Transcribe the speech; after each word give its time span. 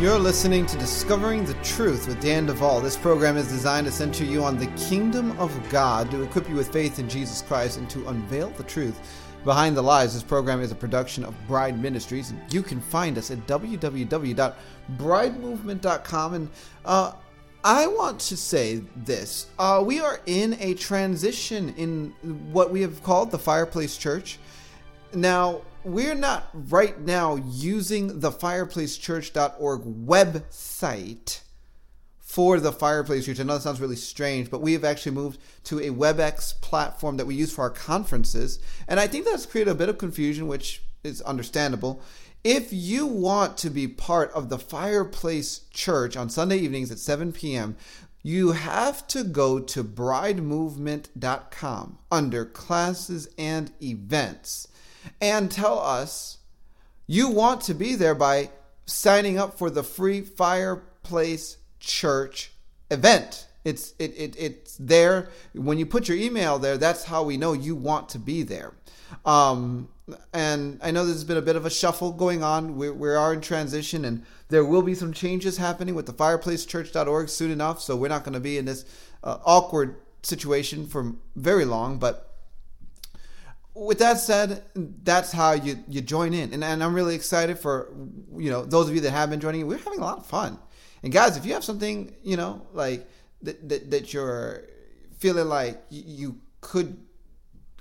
You're 0.00 0.18
listening 0.18 0.64
to 0.64 0.78
Discovering 0.78 1.44
the 1.44 1.52
Truth 1.62 2.08
with 2.08 2.22
Dan 2.22 2.46
Duval. 2.46 2.80
This 2.80 2.96
program 2.96 3.36
is 3.36 3.48
designed 3.48 3.86
to 3.86 3.92
center 3.92 4.24
you 4.24 4.42
on 4.42 4.56
the 4.56 4.68
kingdom 4.88 5.38
of 5.38 5.52
God, 5.68 6.10
to 6.10 6.22
equip 6.22 6.48
you 6.48 6.54
with 6.54 6.72
faith 6.72 6.98
in 6.98 7.06
Jesus 7.06 7.42
Christ, 7.42 7.76
and 7.76 7.90
to 7.90 8.08
unveil 8.08 8.48
the 8.48 8.62
truth 8.62 8.98
behind 9.44 9.76
the 9.76 9.82
lies. 9.82 10.14
This 10.14 10.22
program 10.22 10.62
is 10.62 10.72
a 10.72 10.74
production 10.74 11.22
of 11.22 11.34
Bride 11.46 11.78
Ministries, 11.78 12.32
you 12.48 12.62
can 12.62 12.80
find 12.80 13.18
us 13.18 13.30
at 13.30 13.46
www.bridemovement.com. 13.46 16.34
And 16.34 16.48
uh, 16.86 17.12
I 17.62 17.86
want 17.86 18.20
to 18.20 18.38
say 18.38 18.80
this 18.96 19.48
uh, 19.58 19.82
we 19.84 20.00
are 20.00 20.22
in 20.24 20.56
a 20.60 20.72
transition 20.72 21.74
in 21.76 22.14
what 22.50 22.70
we 22.70 22.80
have 22.80 23.02
called 23.02 23.30
the 23.30 23.38
Fireplace 23.38 23.98
Church. 23.98 24.38
Now, 25.12 25.60
we're 25.84 26.14
not 26.14 26.48
right 26.52 27.00
now 27.00 27.36
using 27.36 28.20
the 28.20 28.30
fireplacechurch.org 28.30 29.80
website 29.82 31.40
for 32.20 32.60
the 32.60 32.72
Fireplace 32.72 33.26
Church. 33.26 33.40
I 33.40 33.42
know 33.42 33.54
that 33.54 33.62
sounds 33.62 33.80
really 33.80 33.96
strange, 33.96 34.50
but 34.50 34.60
we 34.60 34.74
have 34.74 34.84
actually 34.84 35.10
moved 35.12 35.40
to 35.64 35.80
a 35.80 35.90
WebEx 35.90 36.60
platform 36.60 37.16
that 37.16 37.26
we 37.26 37.34
use 37.34 37.52
for 37.52 37.62
our 37.62 37.70
conferences. 37.70 38.60
And 38.86 39.00
I 39.00 39.08
think 39.08 39.24
that's 39.24 39.46
created 39.46 39.70
a 39.70 39.74
bit 39.74 39.88
of 39.88 39.98
confusion, 39.98 40.46
which 40.46 40.82
is 41.02 41.20
understandable. 41.22 42.02
If 42.44 42.72
you 42.72 43.06
want 43.06 43.56
to 43.58 43.68
be 43.68 43.88
part 43.88 44.30
of 44.32 44.48
the 44.48 44.58
Fireplace 44.58 45.62
Church 45.70 46.16
on 46.16 46.30
Sunday 46.30 46.58
evenings 46.58 46.92
at 46.92 47.00
7 47.00 47.32
p.m., 47.32 47.76
you 48.22 48.52
have 48.52 49.08
to 49.08 49.24
go 49.24 49.58
to 49.58 49.82
bridemovement.com 49.82 51.98
under 52.12 52.44
classes 52.44 53.28
and 53.38 53.72
events 53.82 54.68
and 55.20 55.50
tell 55.50 55.78
us 55.78 56.38
you 57.06 57.28
want 57.28 57.62
to 57.62 57.74
be 57.74 57.94
there 57.94 58.14
by 58.14 58.50
signing 58.86 59.38
up 59.38 59.58
for 59.58 59.70
the 59.70 59.82
free 59.82 60.20
fireplace 60.20 61.56
church 61.78 62.52
event. 62.90 63.46
It's 63.64 63.94
it, 63.98 64.14
it 64.16 64.36
it's 64.38 64.76
there. 64.78 65.28
When 65.54 65.78
you 65.78 65.86
put 65.86 66.08
your 66.08 66.16
email 66.16 66.58
there 66.58 66.78
that's 66.78 67.04
how 67.04 67.22
we 67.22 67.36
know 67.36 67.52
you 67.52 67.74
want 67.74 68.08
to 68.10 68.18
be 68.18 68.42
there. 68.42 68.74
Um, 69.24 69.88
and 70.32 70.80
i 70.82 70.90
know 70.90 71.04
there's 71.04 71.24
been 71.24 71.36
a 71.36 71.42
bit 71.42 71.56
of 71.56 71.66
a 71.66 71.70
shuffle 71.70 72.12
going 72.12 72.42
on. 72.42 72.76
We, 72.76 72.90
we 72.90 73.10
are 73.10 73.32
in 73.32 73.40
transition 73.40 74.04
and 74.04 74.24
there 74.48 74.64
will 74.64 74.82
be 74.82 74.94
some 74.94 75.12
changes 75.12 75.56
happening 75.56 75.94
with 75.94 76.06
the 76.06 76.12
fireplacechurch.org 76.12 77.28
soon 77.28 77.50
enough 77.50 77.80
so 77.80 77.96
we're 77.96 78.08
not 78.08 78.24
going 78.24 78.34
to 78.34 78.40
be 78.40 78.58
in 78.58 78.64
this 78.64 78.84
uh, 79.22 79.38
awkward 79.44 79.96
situation 80.22 80.86
for 80.86 81.14
very 81.36 81.64
long 81.64 81.98
but 81.98 82.29
with 83.80 83.98
that 84.00 84.18
said, 84.18 84.62
that's 84.74 85.32
how 85.32 85.52
you, 85.52 85.78
you 85.88 86.02
join 86.02 86.34
in. 86.34 86.52
And, 86.52 86.62
and 86.62 86.84
I'm 86.84 86.94
really 86.94 87.14
excited 87.14 87.58
for, 87.58 87.90
you 88.36 88.50
know, 88.50 88.62
those 88.62 88.90
of 88.90 88.94
you 88.94 89.00
that 89.00 89.10
have 89.10 89.30
been 89.30 89.40
joining. 89.40 89.66
We're 89.66 89.78
having 89.78 90.00
a 90.00 90.04
lot 90.04 90.18
of 90.18 90.26
fun. 90.26 90.58
And 91.02 91.10
guys, 91.10 91.38
if 91.38 91.46
you 91.46 91.54
have 91.54 91.64
something, 91.64 92.14
you 92.22 92.36
know, 92.36 92.66
like 92.74 93.08
that, 93.40 93.66
that, 93.70 93.90
that 93.90 94.12
you're 94.12 94.66
feeling 95.18 95.48
like 95.48 95.82
you 95.88 96.38
could 96.60 96.98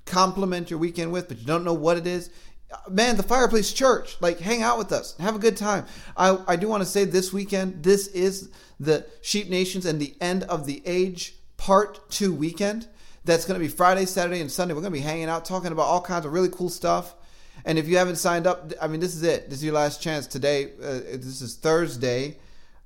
complement 0.06 0.70
your 0.70 0.80
weekend 0.80 1.12
with, 1.12 1.28
but 1.28 1.38
you 1.38 1.46
don't 1.46 1.66
know 1.66 1.74
what 1.74 1.98
it 1.98 2.08
is, 2.08 2.30
uh, 2.72 2.78
man, 2.90 3.18
the 3.18 3.24
Fireplace 3.24 3.74
Church, 3.74 4.16
like 4.22 4.40
hang 4.40 4.62
out 4.62 4.78
with 4.78 4.94
us, 4.94 5.18
have 5.18 5.36
a 5.36 5.40
good 5.40 5.58
time. 5.58 5.86
I, 6.16 6.38
I 6.48 6.56
do 6.56 6.70
want 6.70 6.82
to 6.82 6.90
say 6.90 7.04
this 7.04 7.34
weekend, 7.34 7.84
this 7.84 8.08
is 8.08 8.50
the 8.80 9.06
Sheep 9.22 9.50
Nations 9.50 9.86
and 9.86 10.00
the 10.00 10.16
End 10.22 10.44
of 10.44 10.66
the 10.66 10.82
Age 10.86 11.36
Part 11.58 12.10
2 12.10 12.34
weekend. 12.34 12.88
That's 13.30 13.46
going 13.46 13.60
to 13.60 13.64
be 13.64 13.72
Friday, 13.72 14.08
Saturday, 14.08 14.42
and 14.42 14.52
Sunday. 14.52 14.74
We're 14.74 14.82
going 14.82 14.92
to 14.92 14.98
be 14.98 15.04
hanging 15.04 15.26
out, 15.26 15.46
talking 15.46 15.72
about 15.72 15.84
all 15.84 16.02
kinds 16.02 16.26
of 16.26 16.34
really 16.34 16.50
cool 16.50 16.68
stuff. 16.68 17.14
And 17.64 17.78
if 17.78 17.88
you 17.88 17.98
haven't 17.98 18.16
signed 18.16 18.48
up, 18.48 18.74
I 18.82 18.88
mean, 18.88 19.00
this 19.00 19.16
is 19.16 19.22
it. 19.22 19.52
This 19.52 19.60
is 19.60 19.66
your 19.66 19.76
last 19.76 20.02
chance 20.02 20.26
today. 20.26 20.72
Uh, 20.82 21.02
this 21.14 21.40
is 21.40 21.56
Thursday, 21.56 22.40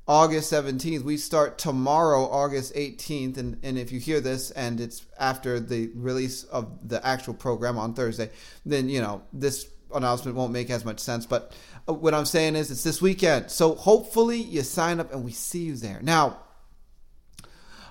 August 0.06 0.52
17th. 0.52 1.04
We 1.04 1.16
start 1.16 1.58
tomorrow, 1.58 2.24
August 2.26 2.76
18th. 2.76 3.38
And, 3.38 3.58
and 3.64 3.78
if 3.78 3.94
you 3.94 4.02
hear 4.02 4.20
this 4.20 4.52
and 4.52 4.82
it's 4.82 5.06
after 5.18 5.62
the 5.62 5.92
release 5.96 6.44
of 6.44 6.90
the 6.90 7.06
actual 7.08 7.36
program 7.36 7.78
on 7.78 7.94
Thursday, 7.94 8.30
then, 8.66 8.90
you 8.90 9.00
know, 9.00 9.24
this 9.32 9.70
announcement 9.96 10.36
won't 10.36 10.52
make 10.52 10.70
as 10.70 10.84
much 10.84 11.00
sense. 11.00 11.26
But 11.26 11.56
uh, 11.88 11.94
what 11.94 12.14
I'm 12.14 12.26
saying 12.26 12.58
is 12.58 12.70
it's 12.70 12.84
this 12.84 13.02
weekend. 13.02 13.50
So 13.50 13.76
hopefully 13.76 14.42
you 14.42 14.64
sign 14.64 15.00
up 15.00 15.14
and 15.14 15.24
we 15.24 15.32
see 15.32 15.64
you 15.64 15.78
there. 15.78 16.00
Now, 16.02 16.40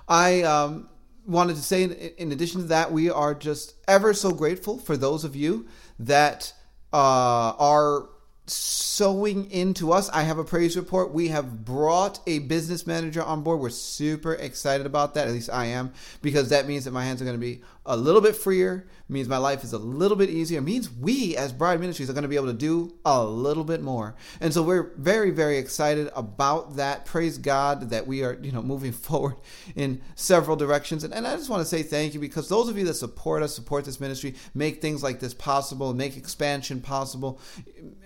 I 0.07 0.43
um, 0.43 0.89
wanted 1.25 1.55
to 1.55 1.61
say, 1.61 1.83
in, 2.17 2.31
addition 2.31 2.61
to 2.61 2.67
that, 2.67 2.91
we 2.91 3.09
are 3.09 3.33
just 3.33 3.75
ever 3.87 4.13
so 4.13 4.31
grateful 4.31 4.77
for 4.77 4.97
those 4.97 5.23
of 5.23 5.35
you 5.35 5.67
that 5.99 6.53
uh, 6.91 7.53
are 7.57 8.09
sowing 8.45 9.49
into 9.51 9.91
us. 9.93 10.09
I 10.09 10.23
have 10.23 10.37
a 10.37 10.43
praise 10.43 10.75
report. 10.75 11.13
We 11.13 11.29
have 11.29 11.63
brought 11.63 12.19
a 12.27 12.39
business 12.39 12.85
manager 12.85 13.23
on 13.23 13.41
board. 13.41 13.59
We're 13.59 13.69
super 13.69 14.33
excited 14.33 14.85
about 14.85 15.13
that. 15.13 15.27
At 15.27 15.33
least 15.33 15.49
I 15.49 15.67
am, 15.67 15.93
because 16.21 16.49
that 16.49 16.67
means 16.67 16.85
that 16.85 16.91
my 16.91 17.05
hands 17.05 17.21
are 17.21 17.25
going 17.25 17.37
to 17.37 17.45
be 17.45 17.61
a 17.85 17.97
little 17.97 18.21
bit 18.21 18.35
freer, 18.35 18.87
means 19.09 19.27
my 19.27 19.37
life 19.37 19.63
is 19.63 19.73
a 19.73 19.77
little 19.77 20.15
bit 20.15 20.29
easier, 20.29 20.61
means 20.61 20.89
we 20.89 21.35
as 21.35 21.51
Bride 21.51 21.79
Ministries 21.79 22.09
are 22.09 22.13
going 22.13 22.23
to 22.23 22.29
be 22.29 22.37
able 22.37 22.47
to 22.47 22.53
do 22.53 22.93
a 23.05 23.23
little 23.23 23.65
bit 23.65 23.81
more. 23.81 24.15
And 24.39 24.53
so 24.53 24.63
we're 24.63 24.93
very, 24.95 25.31
very 25.31 25.57
excited 25.57 26.09
about 26.15 26.77
that. 26.77 27.05
Praise 27.05 27.37
God 27.37 27.89
that 27.89 28.07
we 28.07 28.23
are, 28.23 28.37
you 28.41 28.51
know, 28.51 28.61
moving 28.61 28.91
forward 29.03 29.35
in 29.75 30.01
several 30.15 30.55
directions. 30.55 31.03
And, 31.03 31.13
and 31.13 31.27
I 31.27 31.35
just 31.35 31.49
want 31.49 31.61
to 31.61 31.65
say 31.65 31.83
thank 31.83 32.13
you 32.13 32.19
because 32.19 32.47
those 32.47 32.69
of 32.69 32.77
you 32.77 32.85
that 32.85 32.93
support 32.93 33.43
us, 33.43 33.53
support 33.53 33.83
this 33.83 33.99
ministry, 33.99 34.35
make 34.53 34.81
things 34.81 35.03
like 35.03 35.19
this 35.19 35.33
possible, 35.33 35.93
make 35.93 36.15
expansion 36.15 36.79
possible. 36.79 37.39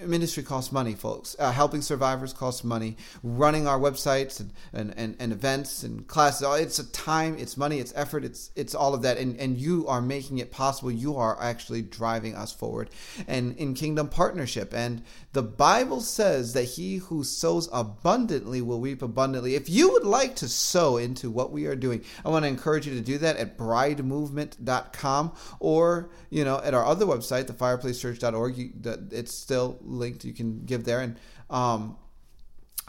Ministry 0.04 0.42
costs 0.42 0.72
money, 0.72 0.94
folks. 0.94 1.36
Uh, 1.38 1.52
helping 1.52 1.82
survivors 1.82 2.34
costs 2.34 2.64
money. 2.64 2.98
Running 3.22 3.68
our 3.68 3.80
websites 3.80 4.40
and, 4.40 4.52
and, 4.74 4.94
and, 4.98 5.16
and 5.20 5.32
events 5.32 5.84
and 5.84 6.08
classes, 6.08 6.48
it's 6.60 6.80
a 6.80 6.92
time, 6.92 7.38
it's 7.38 7.58
money, 7.58 7.80
it's 7.80 7.94
effort, 7.96 8.24
it's 8.24 8.52
it's 8.56 8.74
all 8.74 8.94
of 8.94 9.04
that. 9.04 9.18
And, 9.18 9.40
and 9.40 9.58
you 9.58 9.67
are 9.88 10.02
making 10.02 10.38
it 10.38 10.52
possible 10.52 10.92
you 10.92 11.16
are 11.16 11.42
actually 11.42 11.82
driving 11.82 12.36
us 12.36 12.54
forward 12.54 12.90
and 13.28 13.56
in 13.58 13.74
kingdom 13.74 14.08
partnership. 14.10 14.74
And 14.74 15.04
the 15.34 15.44
Bible 15.44 16.02
says 16.02 16.54
that 16.54 16.64
he 16.64 16.98
who 16.98 17.24
sows 17.24 17.70
abundantly 17.72 18.62
will 18.62 18.80
reap 18.80 19.02
abundantly. 19.02 19.56
If 19.56 19.70
you 19.70 19.92
would 19.92 20.04
like 20.04 20.36
to 20.38 20.48
sow 20.48 20.98
into 20.98 21.30
what 21.30 21.52
we 21.52 21.66
are 21.66 21.76
doing, 21.76 22.04
I 22.26 22.30
want 22.30 22.44
to 22.44 22.50
encourage 22.50 22.88
you 22.88 22.94
to 22.96 23.02
do 23.02 23.18
that 23.20 23.38
at 23.38 23.58
bridemovement.com 23.58 25.34
or, 25.60 26.10
you 26.30 26.46
know, 26.46 26.62
at 26.64 26.74
our 26.74 26.86
other 26.86 27.06
website, 27.06 27.46
thefireplacechurch.org. 27.46 28.58
You, 28.58 28.72
it's 29.12 29.34
still 29.34 29.78
linked. 29.82 30.26
You 30.26 30.34
can 30.34 30.66
give 30.66 30.86
there. 30.86 31.02
And, 31.02 31.18
um, 31.50 31.98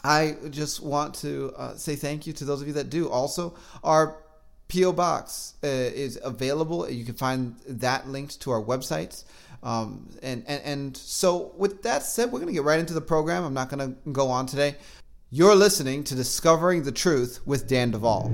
I 0.04 0.36
just 0.50 0.80
want 0.80 1.14
to 1.16 1.52
uh, 1.56 1.74
say 1.74 1.96
thank 1.96 2.26
you 2.26 2.32
to 2.34 2.44
those 2.44 2.60
of 2.62 2.68
you 2.68 2.74
that 2.74 2.88
do. 2.88 3.08
Also, 3.08 3.56
our 3.82 4.16
P.O. 4.68 4.92
Box 4.92 5.54
uh, 5.64 5.66
is 5.66 6.18
available. 6.22 6.88
You 6.88 7.04
can 7.04 7.14
find 7.14 7.56
that 7.66 8.08
linked 8.08 8.40
to 8.42 8.50
our 8.50 8.62
websites. 8.62 9.24
Um, 9.62 10.08
and, 10.22 10.44
and, 10.46 10.62
and 10.62 10.96
so, 10.96 11.52
with 11.56 11.82
that 11.82 12.02
said, 12.04 12.30
we're 12.30 12.38
going 12.38 12.48
to 12.48 12.52
get 12.52 12.62
right 12.62 12.78
into 12.78 12.94
the 12.94 13.00
program. 13.00 13.44
I'm 13.44 13.54
not 13.54 13.70
going 13.70 13.94
to 13.94 14.10
go 14.10 14.28
on 14.28 14.46
today. 14.46 14.76
You're 15.30 15.56
listening 15.56 16.04
to 16.04 16.14
Discovering 16.14 16.84
the 16.84 16.92
Truth 16.92 17.40
with 17.44 17.66
Dan 17.66 17.90
Duval. 17.90 18.30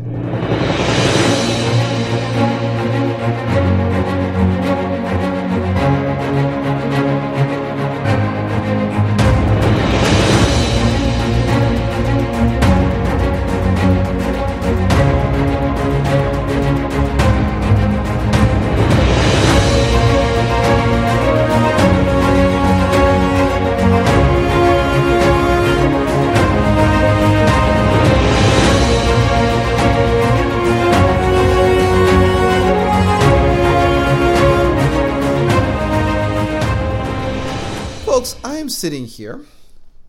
Sitting 38.84 39.06
here 39.06 39.46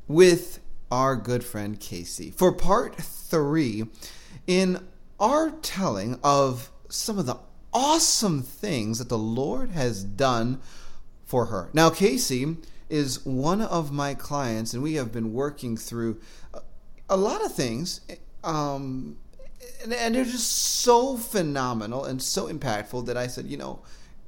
with 0.06 0.60
our 0.92 1.16
good 1.16 1.46
friend 1.46 1.80
KC 1.80 2.34
for 2.34 2.52
part 2.52 2.98
three 2.98 3.86
in 4.48 4.86
our 5.18 5.52
telling 5.52 6.20
of 6.22 6.70
some 6.90 7.18
of 7.18 7.26
the 7.26 7.38
awesome 7.74 8.42
things 8.42 9.00
that 9.00 9.08
the 9.08 9.18
Lord 9.18 9.70
has 9.70 10.04
done 10.04 10.60
for 11.24 11.46
her. 11.46 11.70
Now, 11.72 11.90
KC 11.90 12.58
is 12.90 13.26
one 13.26 13.62
of 13.62 13.94
my 13.94 14.14
clients, 14.14 14.74
and 14.74 14.84
we 14.84 14.96
have 14.96 15.10
been 15.10 15.32
working 15.32 15.78
through 15.78 16.20
a 17.10 17.16
lot 17.16 17.46
of 17.46 17.54
things. 17.54 18.02
Um, 18.44 19.16
and, 19.84 19.94
and 19.94 20.16
they're 20.16 20.26
just 20.26 20.52
so 20.52 21.16
phenomenal 21.16 22.04
and 22.04 22.22
so 22.22 22.52
impactful 22.52 23.06
that 23.06 23.16
I 23.16 23.28
said, 23.28 23.46
you 23.46 23.56
know, 23.56 23.84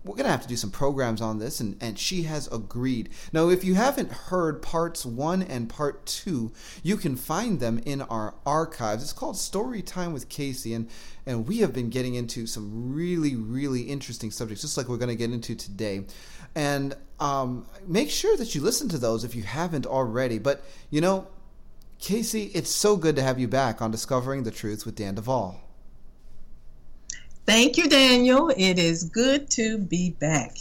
we're 0.07 0.15
going 0.15 0.25
to 0.25 0.31
have 0.31 0.41
to 0.41 0.47
do 0.47 0.55
some 0.55 0.71
programs 0.71 1.21
on 1.21 1.39
this, 1.39 1.59
and, 1.59 1.77
and 1.81 1.99
she 1.99 2.23
has 2.23 2.47
agreed. 2.47 3.09
Now, 3.33 3.49
if 3.49 3.63
you 3.63 3.75
haven't 3.75 4.11
heard 4.11 4.61
parts 4.61 5.05
one 5.05 5.41
and 5.41 5.67
part 5.67 6.05
two, 6.05 6.53
you 6.81 6.95
can 6.97 7.15
find 7.15 7.59
them 7.59 7.81
in 7.85 8.01
our 8.01 8.33
archives. 8.45 9.03
It's 9.03 9.13
called 9.13 9.37
Story 9.37 9.81
Time 9.81 10.13
with 10.13 10.29
KC, 10.29 10.75
and, 10.75 10.89
and 11.25 11.47
we 11.47 11.57
have 11.59 11.73
been 11.73 11.89
getting 11.89 12.15
into 12.15 12.47
some 12.47 12.93
really, 12.93 13.35
really 13.35 13.81
interesting 13.81 14.31
subjects, 14.31 14.61
just 14.61 14.77
like 14.77 14.87
we're 14.87 14.97
going 14.97 15.09
to 15.09 15.15
get 15.15 15.31
into 15.31 15.55
today. 15.55 16.05
And 16.55 16.95
um, 17.19 17.67
make 17.85 18.09
sure 18.09 18.37
that 18.37 18.55
you 18.55 18.61
listen 18.61 18.89
to 18.89 18.97
those 18.97 19.23
if 19.23 19.35
you 19.35 19.43
haven't 19.43 19.85
already. 19.85 20.39
But, 20.39 20.63
you 20.89 21.01
know, 21.01 21.27
KC, 21.99 22.51
it's 22.53 22.71
so 22.71 22.95
good 22.95 23.15
to 23.17 23.21
have 23.21 23.39
you 23.39 23.47
back 23.47 23.81
on 23.81 23.91
Discovering 23.91 24.43
the 24.43 24.51
Truth 24.51 24.85
with 24.85 24.95
Dan 24.95 25.15
Duval. 25.15 25.66
Thank 27.47 27.77
you, 27.77 27.87
Daniel. 27.87 28.49
It 28.49 28.77
is 28.77 29.05
good 29.05 29.49
to 29.51 29.77
be 29.77 30.09
back. 30.09 30.57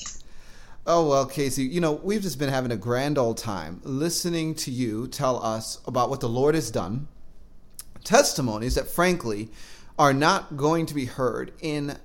Oh, 0.87 1.09
well, 1.09 1.29
KC, 1.29 1.69
you 1.69 1.81
know, 1.81 1.95
we've 1.95 2.23
just 2.23 2.39
been 2.39 2.49
having 2.49 2.71
a 2.71 2.77
grand 2.77 3.19
old 3.19 3.39
time 3.39 3.81
listening 3.83 4.55
to 4.55 4.71
you 4.71 5.09
tell 5.09 5.43
us 5.43 5.81
about 5.89 6.11
what 6.11 6.21
the 6.21 6.29
Lord 6.29 6.55
has 6.55 6.71
done, 6.71 7.09
testimonies 8.05 8.77
that, 8.77 8.87
frankly, 8.87 9.49
are 9.99 10.15
not 10.15 10.57
going 10.57 10.87
to 10.87 10.95
be 10.95 11.07
heard 11.07 11.53
in, 11.61 11.99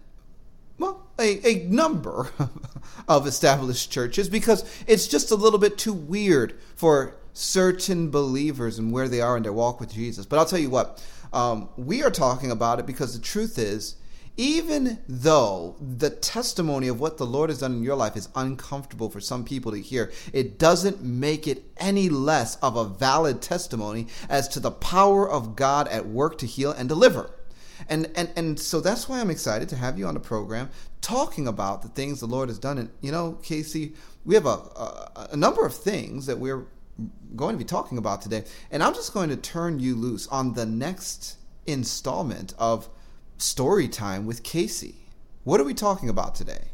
well, 0.80 1.06
a, 1.19 1.48
a 1.48 1.63
number 1.66 2.31
of 3.07 3.28
established 3.28 3.92
churches 3.92 4.30
because 4.30 4.66
it's 4.88 5.07
just 5.07 5.30
a 5.30 5.36
little 5.36 5.60
bit 5.60 5.78
too 5.78 5.94
weird 5.94 6.57
for 6.75 7.18
certain 7.33 8.10
believers 8.10 8.80
and 8.80 8.92
where 8.92 9.07
they 9.07 9.22
are 9.22 9.38
in 9.38 9.44
their 9.44 9.54
walk 9.54 9.80
with 9.80 9.94
Jesus. 9.94 10.25
But 10.25 10.39
I'll 10.39 10.45
tell 10.45 10.57
you 10.57 10.72
what, 10.72 11.06
um, 11.33 11.69
we 11.78 12.01
are 12.01 12.10
talking 12.10 12.50
about 12.50 12.80
it 12.80 12.88
because 12.88 13.13
the 13.13 13.24
truth 13.24 13.60
is, 13.60 13.98
even 14.38 15.00
though 15.07 15.75
the 15.80 16.10
testimony 16.10 16.88
of 16.88 17.00
what 17.00 17.18
the 17.18 17.25
Lord 17.25 17.50
has 17.50 17.60
done 17.60 17.74
in 17.74 17.83
your 17.83 17.95
life 17.95 18.16
is 18.16 18.30
uncomfortable 18.36 19.10
for 19.10 19.19
some 19.19 19.44
people 19.44 19.72
to 19.72 19.81
hear, 19.81 20.12
it 20.33 20.57
doesn't 20.57 21.04
make 21.04 21.48
it 21.48 21.63
any 21.78 22.10
less 22.10 22.56
of 22.57 22.75
a 22.75 22.86
valid 22.86 23.42
testimony 23.42 24.07
as 24.30 24.48
to 24.50 24.60
the 24.60 24.72
power 24.72 25.30
of 25.30 25.56
God 25.56 25.88
at 25.89 26.07
work 26.07 26.38
to 26.39 26.45
heal 26.45 26.72
and 26.72 26.88
deliver. 26.88 27.31
And, 27.89 28.10
and, 28.16 28.30
and 28.36 28.60
so 28.60 28.80
that's 28.80 29.10
why 29.10 29.19
I'm 29.19 29.30
excited 29.30 29.68
to 29.69 29.75
have 29.75 29.98
you 29.98 30.06
on 30.06 30.13
the 30.13 30.19
program 30.19 30.69
talking 31.01 31.48
about 31.48 31.81
the 31.81 31.89
things 31.89 32.19
the 32.19 32.28
Lord 32.28 32.50
has 32.50 32.60
done. 32.60 32.78
And, 32.78 32.89
you 33.01 33.12
know, 33.12 33.39
KC, 33.42 33.95
we 34.24 34.36
have 34.36 34.45
a, 34.45 34.50
a, 34.50 35.30
a 35.31 35.38
number 35.38 35.66
of 35.66 35.74
things 35.74 36.28
that 36.28 36.38
we're 36.38 36.66
going 37.36 37.54
to 37.54 37.57
be 37.57 37.66
talking 37.66 37.98
about 37.98 38.22
today. 38.22 38.44
And 38.69 38.83
I'm 38.83 38.94
just 38.94 39.13
going 39.13 39.30
to 39.30 39.38
turn 39.38 39.80
you 39.80 39.95
loose 39.95 40.28
on 40.28 40.54
the 40.54 40.66
next 40.66 41.38
installment 41.66 42.54
of 42.57 42.88
story 43.42 43.88
time 43.88 44.26
with 44.26 44.44
KC. 44.44 44.94
What 45.44 45.60
are 45.60 45.64
we 45.64 45.74
talking 45.74 46.10
about 46.10 46.36
today? 46.36 46.66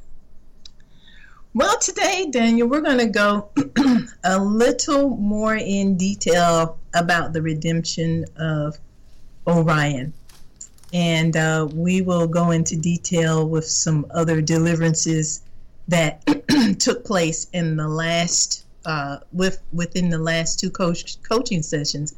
Well, 1.53 1.79
today, 1.79 2.27
Daniel, 2.29 2.67
we're 2.67 2.81
going 2.81 2.99
to 2.99 3.07
go 3.07 3.49
a 4.23 4.39
little 4.39 5.09
more 5.17 5.55
in 5.55 5.97
detail 5.97 6.77
about 6.93 7.33
the 7.33 7.41
redemption 7.41 8.25
of 8.37 8.77
Orion. 9.47 10.13
And 10.93 11.35
uh, 11.35 11.67
we 11.73 12.01
will 12.01 12.27
go 12.27 12.51
into 12.51 12.75
detail 12.75 13.47
with 13.47 13.65
some 13.65 14.05
other 14.11 14.41
deliverances 14.41 15.41
that 15.87 16.21
took 16.79 17.05
place 17.05 17.47
in 17.53 17.77
the 17.77 17.87
last, 17.87 18.65
uh, 18.85 19.17
with 19.31 19.61
within 19.73 20.09
the 20.09 20.19
last 20.19 20.59
two 20.59 20.69
coach, 20.69 21.21
coaching 21.23 21.63
sessions 21.63 22.13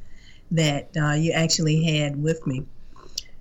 that 0.52 0.90
uh, 1.00 1.14
you 1.14 1.32
actually 1.32 1.84
had 1.84 2.22
with 2.22 2.46
me. 2.46 2.66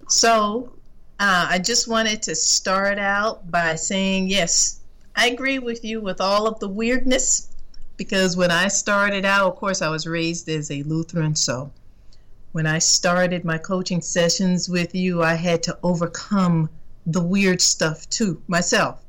So 0.09 0.73
uh, 1.21 1.47
I 1.51 1.59
just 1.59 1.89
wanted 1.89 2.23
to 2.23 2.35
start 2.35 2.99
out 2.99 3.51
by 3.51 3.75
saying, 3.75 4.29
yes, 4.29 4.81
I 5.17 5.29
agree 5.29 5.59
with 5.59 5.85
you 5.85 6.01
with 6.01 6.21
all 6.21 6.47
of 6.47 6.61
the 6.61 6.69
weirdness 6.69 7.49
because 7.97 8.37
when 8.37 8.53
I 8.53 8.69
started 8.69 9.25
out, 9.25 9.49
of 9.49 9.57
course, 9.57 9.83
I 9.83 9.89
was 9.89 10.07
raised 10.07 10.49
as 10.49 10.71
a 10.71 10.85
Lutheran, 10.85 11.35
so 11.35 11.73
when 12.53 12.67
I 12.67 12.79
started 12.79 13.45
my 13.45 13.59
coaching 13.59 14.01
sessions 14.01 14.69
with 14.69 14.95
you, 14.95 15.23
I 15.23 15.35
had 15.35 15.63
to 15.65 15.79
overcome 15.83 16.71
the 17.07 17.23
weird 17.23 17.61
stuff 17.61 18.09
too 18.09 18.41
myself. 18.47 19.03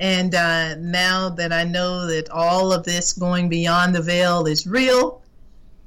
And 0.00 0.34
uh, 0.34 0.76
now 0.76 1.28
that 1.30 1.52
I 1.52 1.64
know 1.64 2.06
that 2.06 2.30
all 2.30 2.72
of 2.72 2.84
this 2.84 3.12
going 3.12 3.48
beyond 3.48 3.94
the 3.94 4.02
veil 4.02 4.46
is 4.46 4.66
real, 4.66 5.22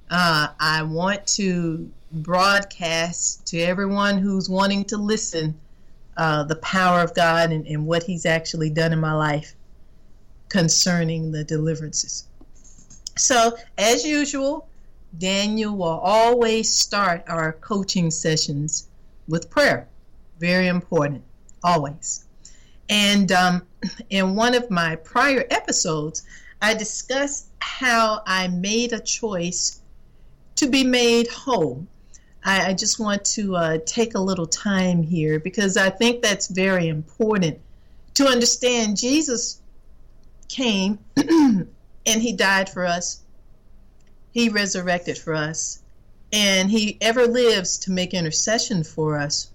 uh, 0.09 0.47
I 0.59 0.83
want 0.83 1.25
to 1.27 1.89
broadcast 2.11 3.45
to 3.47 3.59
everyone 3.59 4.17
who's 4.17 4.49
wanting 4.49 4.85
to 4.85 4.97
listen 4.97 5.59
uh, 6.17 6.43
the 6.43 6.55
power 6.57 7.01
of 7.01 7.13
God 7.15 7.51
and, 7.51 7.65
and 7.65 7.85
what 7.85 8.03
He's 8.03 8.25
actually 8.25 8.69
done 8.69 8.93
in 8.93 8.99
my 8.99 9.13
life 9.13 9.55
concerning 10.49 11.31
the 11.31 11.43
deliverances. 11.43 12.27
So, 13.17 13.57
as 13.77 14.05
usual, 14.05 14.67
Daniel 15.17 15.75
will 15.75 15.99
always 16.03 16.73
start 16.73 17.23
our 17.27 17.53
coaching 17.53 18.11
sessions 18.11 18.87
with 19.27 19.49
prayer. 19.49 19.87
Very 20.39 20.67
important, 20.67 21.23
always. 21.63 22.25
And 22.89 23.31
um, 23.31 23.61
in 24.09 24.35
one 24.35 24.53
of 24.53 24.69
my 24.69 24.95
prior 24.97 25.45
episodes, 25.49 26.23
I 26.61 26.73
discussed 26.73 27.47
how 27.59 28.21
I 28.25 28.47
made 28.47 28.93
a 28.93 28.99
choice 28.99 29.81
to 30.57 30.67
be 30.67 30.83
made 30.83 31.27
whole. 31.27 31.85
I, 32.43 32.69
I 32.69 32.73
just 32.73 32.99
want 32.99 33.23
to 33.25 33.55
uh, 33.55 33.77
take 33.85 34.15
a 34.15 34.19
little 34.19 34.47
time 34.47 35.03
here 35.03 35.39
because 35.39 35.77
I 35.77 35.89
think 35.89 36.21
that's 36.21 36.47
very 36.47 36.87
important 36.87 37.59
to 38.15 38.27
understand. 38.27 38.97
Jesus 38.97 39.61
came 40.47 40.99
and 41.15 41.67
he 42.05 42.33
died 42.33 42.69
for 42.69 42.85
us, 42.85 43.21
he 44.31 44.49
resurrected 44.49 45.17
for 45.17 45.33
us, 45.33 45.81
and 46.33 46.71
he 46.71 46.97
ever 47.01 47.27
lives 47.27 47.77
to 47.79 47.91
make 47.91 48.13
intercession 48.13 48.83
for 48.83 49.17
us. 49.17 49.49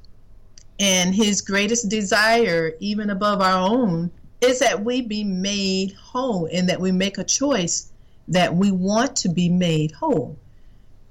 And 0.79 1.15
his 1.15 1.41
greatest 1.41 1.89
desire, 1.89 2.73
even 2.81 3.09
above 3.11 3.41
our 3.41 3.59
own, 3.59 4.11
is 4.43 4.59
that 4.59 4.85
we 4.85 5.01
be 5.01 5.25
made 5.25 5.93
whole 5.93 6.49
and 6.53 6.69
that 6.69 6.81
we 6.81 6.93
make 6.93 7.17
a 7.19 7.25
choice 7.25 7.91
that 8.29 8.55
we 8.55 8.71
want 8.71 9.17
to 9.17 9.29
be 9.29 9.49
made 9.49 9.93
whole. 9.93 10.37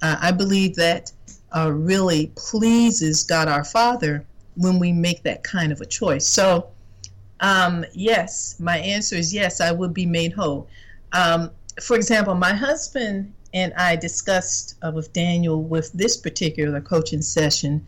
Uh, 0.02 0.18
I 0.22 0.32
believe 0.32 0.76
that 0.76 1.12
uh, 1.56 1.72
really 1.72 2.32
pleases 2.36 3.24
God 3.24 3.48
our 3.48 3.64
Father 3.64 4.26
when 4.56 4.80
we 4.80 4.92
make 4.92 5.24
that 5.24 5.44
kind 5.44 5.72
of 5.72 5.82
a 5.82 5.86
choice. 5.86 6.28
So, 6.28 6.70
um, 7.40 7.86
yes, 7.94 8.56
my 8.60 8.78
answer 8.78 9.16
is 9.16 9.34
yes, 9.34 9.62
I 9.62 9.72
would 9.72 9.94
be 9.94 10.06
made 10.06 10.34
whole. 10.34 10.68
Um, 11.14 11.52
for 11.82 11.96
example, 11.96 12.36
my 12.36 12.54
husband 12.54 13.34
and 13.54 13.74
I 13.76 13.96
discussed 13.96 14.76
uh, 14.82 14.92
with 14.92 15.14
Daniel 15.14 15.64
with 15.64 15.92
this 15.94 16.18
particular 16.18 16.82
coaching 16.82 17.22
session 17.22 17.86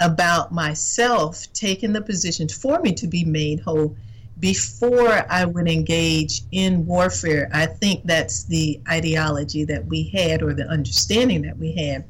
about 0.00 0.50
myself 0.50 1.46
taking 1.52 1.92
the 1.92 2.00
position 2.00 2.48
for 2.48 2.80
me 2.80 2.92
to 2.94 3.06
be 3.06 3.24
made 3.24 3.60
whole 3.60 3.94
before 4.38 5.26
I 5.30 5.44
would 5.44 5.68
engage 5.68 6.40
in 6.52 6.86
warfare. 6.86 7.50
I 7.52 7.66
think 7.66 8.06
that's 8.06 8.44
the 8.44 8.80
ideology 8.88 9.64
that 9.64 9.84
we 9.84 10.04
had 10.04 10.42
or 10.42 10.54
the 10.54 10.66
understanding 10.66 11.42
that 11.42 11.58
we 11.58 11.72
had. 11.72 12.04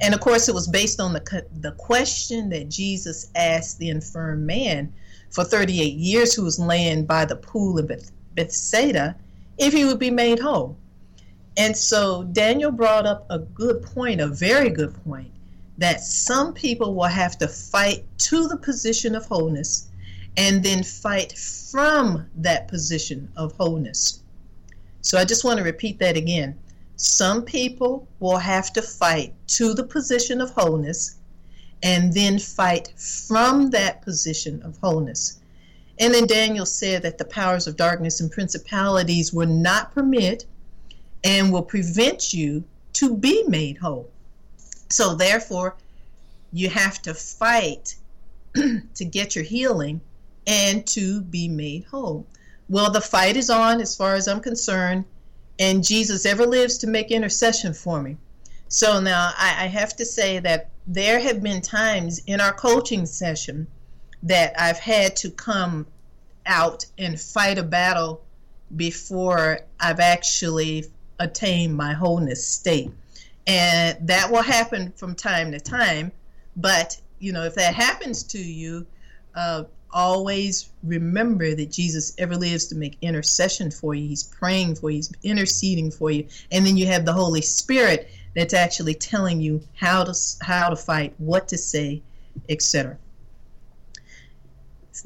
And 0.00 0.14
of 0.14 0.20
course, 0.20 0.48
it 0.48 0.54
was 0.54 0.68
based 0.68 1.00
on 1.00 1.12
the, 1.12 1.46
the 1.60 1.72
question 1.72 2.50
that 2.50 2.68
Jesus 2.68 3.30
asked 3.34 3.78
the 3.78 3.90
infirm 3.90 4.44
man 4.44 4.92
for 5.30 5.44
38 5.44 5.94
years 5.94 6.34
who 6.34 6.44
was 6.44 6.58
laying 6.58 7.04
by 7.04 7.24
the 7.24 7.36
pool 7.36 7.78
of 7.78 7.88
Beth- 7.88 8.10
Bethsaida 8.34 9.16
if 9.58 9.72
he 9.72 9.84
would 9.84 9.98
be 9.98 10.10
made 10.10 10.38
whole. 10.38 10.76
And 11.56 11.76
so 11.76 12.24
Daniel 12.24 12.72
brought 12.72 13.06
up 13.06 13.26
a 13.30 13.38
good 13.38 13.82
point, 13.82 14.20
a 14.20 14.26
very 14.26 14.70
good 14.70 14.94
point, 15.04 15.30
that 15.78 16.00
some 16.00 16.52
people 16.52 16.94
will 16.94 17.04
have 17.04 17.38
to 17.38 17.48
fight 17.48 18.04
to 18.18 18.48
the 18.48 18.56
position 18.56 19.14
of 19.14 19.26
wholeness 19.26 19.88
and 20.36 20.62
then 20.62 20.82
fight 20.82 21.32
from 21.36 22.28
that 22.36 22.66
position 22.68 23.28
of 23.36 23.52
wholeness. 23.52 24.20
So 25.00 25.18
I 25.18 25.24
just 25.24 25.44
want 25.44 25.58
to 25.58 25.64
repeat 25.64 25.98
that 26.00 26.16
again. 26.16 26.58
Some 26.96 27.42
people 27.42 28.06
will 28.20 28.38
have 28.38 28.72
to 28.74 28.82
fight 28.82 29.34
to 29.48 29.74
the 29.74 29.84
position 29.84 30.40
of 30.40 30.50
wholeness 30.50 31.16
and 31.82 32.12
then 32.12 32.38
fight 32.38 32.92
from 32.96 33.70
that 33.70 34.02
position 34.02 34.62
of 34.62 34.78
wholeness. 34.78 35.40
And 35.98 36.14
then 36.14 36.26
Daniel 36.26 36.66
said 36.66 37.02
that 37.02 37.18
the 37.18 37.24
powers 37.24 37.66
of 37.66 37.76
darkness 37.76 38.20
and 38.20 38.30
principalities 38.30 39.32
will 39.32 39.48
not 39.48 39.94
permit 39.94 40.46
and 41.22 41.52
will 41.52 41.62
prevent 41.62 42.32
you 42.32 42.64
to 42.94 43.16
be 43.16 43.44
made 43.44 43.78
whole. 43.78 44.10
So, 44.88 45.14
therefore, 45.14 45.76
you 46.52 46.68
have 46.68 47.02
to 47.02 47.14
fight 47.14 47.96
to 48.54 49.04
get 49.04 49.34
your 49.34 49.44
healing 49.44 50.00
and 50.46 50.86
to 50.88 51.20
be 51.20 51.48
made 51.48 51.84
whole. 51.84 52.26
Well, 52.68 52.90
the 52.90 53.00
fight 53.00 53.36
is 53.36 53.50
on 53.50 53.80
as 53.80 53.96
far 53.96 54.14
as 54.14 54.28
I'm 54.28 54.40
concerned, 54.40 55.04
and 55.58 55.84
Jesus 55.84 56.26
ever 56.26 56.46
lives 56.46 56.78
to 56.78 56.86
make 56.86 57.10
intercession 57.10 57.74
for 57.74 58.02
me. 58.02 58.16
So 58.68 59.00
now 59.00 59.32
I, 59.36 59.64
I 59.64 59.66
have 59.68 59.94
to 59.96 60.04
say 60.04 60.38
that 60.40 60.70
there 60.86 61.20
have 61.20 61.42
been 61.42 61.60
times 61.60 62.20
in 62.26 62.40
our 62.40 62.52
coaching 62.52 63.06
session 63.06 63.66
that 64.24 64.54
I've 64.58 64.78
had 64.78 65.16
to 65.16 65.30
come 65.30 65.86
out 66.46 66.86
and 66.98 67.20
fight 67.20 67.58
a 67.58 67.62
battle 67.62 68.22
before 68.76 69.60
I've 69.78 70.00
actually 70.00 70.86
attained 71.18 71.76
my 71.76 71.92
wholeness 71.92 72.46
state. 72.46 72.90
And 73.46 74.08
that 74.08 74.30
will 74.30 74.42
happen 74.42 74.92
from 74.96 75.14
time 75.14 75.52
to 75.52 75.60
time. 75.60 76.10
But, 76.56 77.00
you 77.18 77.32
know, 77.32 77.44
if 77.44 77.54
that 77.54 77.74
happens 77.74 78.22
to 78.24 78.38
you, 78.38 78.86
uh, 79.34 79.64
always 79.94 80.70
remember 80.82 81.54
that 81.54 81.70
Jesus 81.70 82.14
ever 82.18 82.36
lives 82.36 82.66
to 82.66 82.74
make 82.74 82.98
intercession 83.00 83.70
for 83.70 83.94
you. 83.94 84.06
He's 84.06 84.24
praying 84.24 84.74
for 84.74 84.90
you, 84.90 84.96
he's 84.96 85.12
interceding 85.22 85.90
for 85.90 86.10
you. 86.10 86.26
And 86.52 86.66
then 86.66 86.76
you 86.76 86.86
have 86.86 87.06
the 87.06 87.12
Holy 87.12 87.40
Spirit 87.40 88.10
that's 88.34 88.52
actually 88.52 88.94
telling 88.94 89.40
you 89.40 89.62
how 89.74 90.04
to 90.04 90.14
how 90.42 90.68
to 90.68 90.76
fight, 90.76 91.14
what 91.18 91.48
to 91.48 91.56
say, 91.56 92.02
etc. 92.48 92.98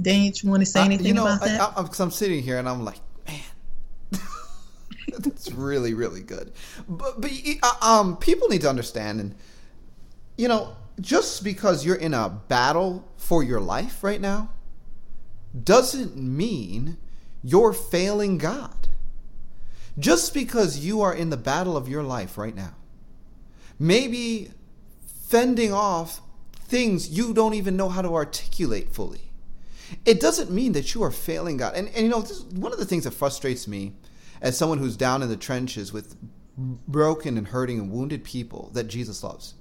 Daniel, 0.00 0.32
you 0.42 0.50
want 0.50 0.62
to 0.62 0.66
say 0.66 0.84
anything 0.84 1.06
you 1.06 1.14
know, 1.14 1.24
about 1.24 1.40
that? 1.40 1.60
I, 1.60 1.82
I, 1.82 1.88
I'm 1.98 2.10
sitting 2.10 2.42
here 2.42 2.58
and 2.58 2.68
I'm 2.68 2.84
like, 2.84 3.00
man, 3.26 3.40
that's 5.18 5.50
really, 5.50 5.94
really 5.94 6.22
good. 6.22 6.52
But, 6.88 7.20
but 7.20 7.30
uh, 7.62 7.72
um, 7.82 8.16
people 8.16 8.48
need 8.48 8.60
to 8.62 8.68
understand, 8.68 9.20
and 9.20 9.34
you 10.36 10.46
know, 10.48 10.76
just 11.00 11.42
because 11.42 11.84
you're 11.84 11.96
in 11.96 12.14
a 12.14 12.28
battle 12.28 13.08
for 13.16 13.42
your 13.42 13.60
life 13.60 14.04
right 14.04 14.20
now, 14.20 14.50
doesn't 15.64 16.16
mean 16.16 16.98
you're 17.42 17.72
failing 17.72 18.38
God. 18.38 18.88
Just 19.98 20.32
because 20.32 20.78
you 20.78 21.00
are 21.00 21.14
in 21.14 21.30
the 21.30 21.36
battle 21.36 21.76
of 21.76 21.88
your 21.88 22.02
life 22.02 22.38
right 22.38 22.54
now, 22.54 22.74
maybe 23.78 24.50
fending 25.26 25.72
off 25.72 26.20
things 26.54 27.10
you 27.10 27.34
don't 27.34 27.54
even 27.54 27.76
know 27.76 27.88
how 27.88 28.02
to 28.02 28.14
articulate 28.14 28.92
fully, 28.92 29.32
it 30.04 30.20
doesn't 30.20 30.50
mean 30.50 30.72
that 30.72 30.94
you 30.94 31.02
are 31.02 31.10
failing 31.10 31.56
God. 31.56 31.74
And, 31.74 31.88
and 31.88 32.04
you 32.04 32.08
know, 32.08 32.20
one 32.52 32.72
of 32.72 32.78
the 32.78 32.84
things 32.84 33.04
that 33.04 33.12
frustrates 33.12 33.66
me 33.66 33.94
as 34.40 34.56
someone 34.56 34.78
who's 34.78 34.96
down 34.96 35.22
in 35.22 35.28
the 35.28 35.36
trenches 35.36 35.92
with 35.92 36.16
broken 36.56 37.36
and 37.36 37.48
hurting 37.48 37.78
and 37.78 37.90
wounded 37.90 38.24
people 38.24 38.70
that 38.74 38.84
Jesus 38.84 39.22
loves 39.22 39.54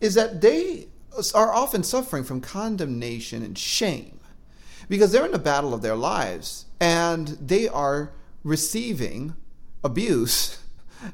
is 0.00 0.14
that 0.14 0.40
they 0.40 0.88
are 1.34 1.52
often 1.52 1.82
suffering 1.82 2.24
from 2.24 2.40
condemnation 2.40 3.42
and 3.42 3.58
shame 3.58 4.17
because 4.88 5.12
they're 5.12 5.26
in 5.26 5.32
the 5.32 5.38
battle 5.38 5.74
of 5.74 5.82
their 5.82 5.96
lives 5.96 6.66
and 6.80 7.28
they 7.40 7.68
are 7.68 8.12
receiving 8.42 9.34
abuse 9.84 10.60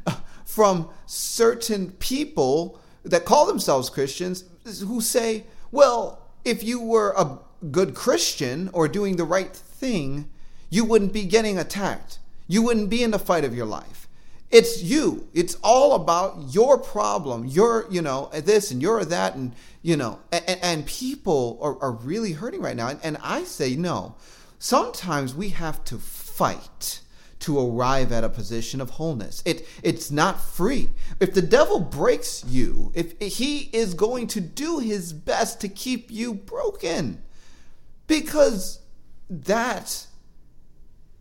from 0.44 0.88
certain 1.06 1.92
people 1.92 2.80
that 3.04 3.24
call 3.24 3.46
themselves 3.46 3.90
Christians 3.90 4.44
who 4.86 5.00
say, 5.00 5.44
well, 5.70 6.22
if 6.44 6.62
you 6.62 6.80
were 6.80 7.12
a 7.16 7.38
good 7.70 7.94
Christian 7.94 8.70
or 8.72 8.88
doing 8.88 9.16
the 9.16 9.24
right 9.24 9.54
thing, 9.54 10.30
you 10.70 10.84
wouldn't 10.84 11.12
be 11.12 11.24
getting 11.24 11.58
attacked. 11.58 12.18
You 12.46 12.62
wouldn't 12.62 12.90
be 12.90 13.02
in 13.02 13.10
the 13.10 13.18
fight 13.18 13.44
of 13.44 13.54
your 13.54 13.66
life. 13.66 14.03
It's 14.54 14.84
you. 14.84 15.26
It's 15.34 15.56
all 15.64 15.96
about 15.96 16.54
your 16.54 16.78
problem. 16.78 17.44
You're, 17.44 17.86
you 17.90 18.00
know, 18.00 18.30
this 18.32 18.70
and 18.70 18.80
you're 18.80 19.04
that. 19.04 19.34
And, 19.34 19.52
you 19.82 19.96
know, 19.96 20.20
and, 20.30 20.58
and 20.62 20.86
people 20.86 21.58
are, 21.60 21.76
are 21.82 21.90
really 21.90 22.30
hurting 22.30 22.60
right 22.60 22.76
now. 22.76 22.86
And, 22.86 23.00
and 23.02 23.16
I 23.20 23.42
say, 23.42 23.74
no. 23.74 24.14
Sometimes 24.60 25.34
we 25.34 25.48
have 25.48 25.82
to 25.86 25.98
fight 25.98 27.00
to 27.40 27.58
arrive 27.58 28.12
at 28.12 28.22
a 28.22 28.28
position 28.28 28.80
of 28.80 28.90
wholeness. 28.90 29.42
It 29.44 29.66
it's 29.82 30.12
not 30.12 30.40
free. 30.40 30.90
If 31.18 31.34
the 31.34 31.42
devil 31.42 31.80
breaks 31.80 32.44
you, 32.46 32.92
if 32.94 33.20
he 33.20 33.70
is 33.72 33.92
going 33.92 34.28
to 34.28 34.40
do 34.40 34.78
his 34.78 35.12
best 35.12 35.60
to 35.62 35.68
keep 35.68 36.12
you 36.12 36.32
broken 36.32 37.22
because 38.06 38.78
that 39.28 40.06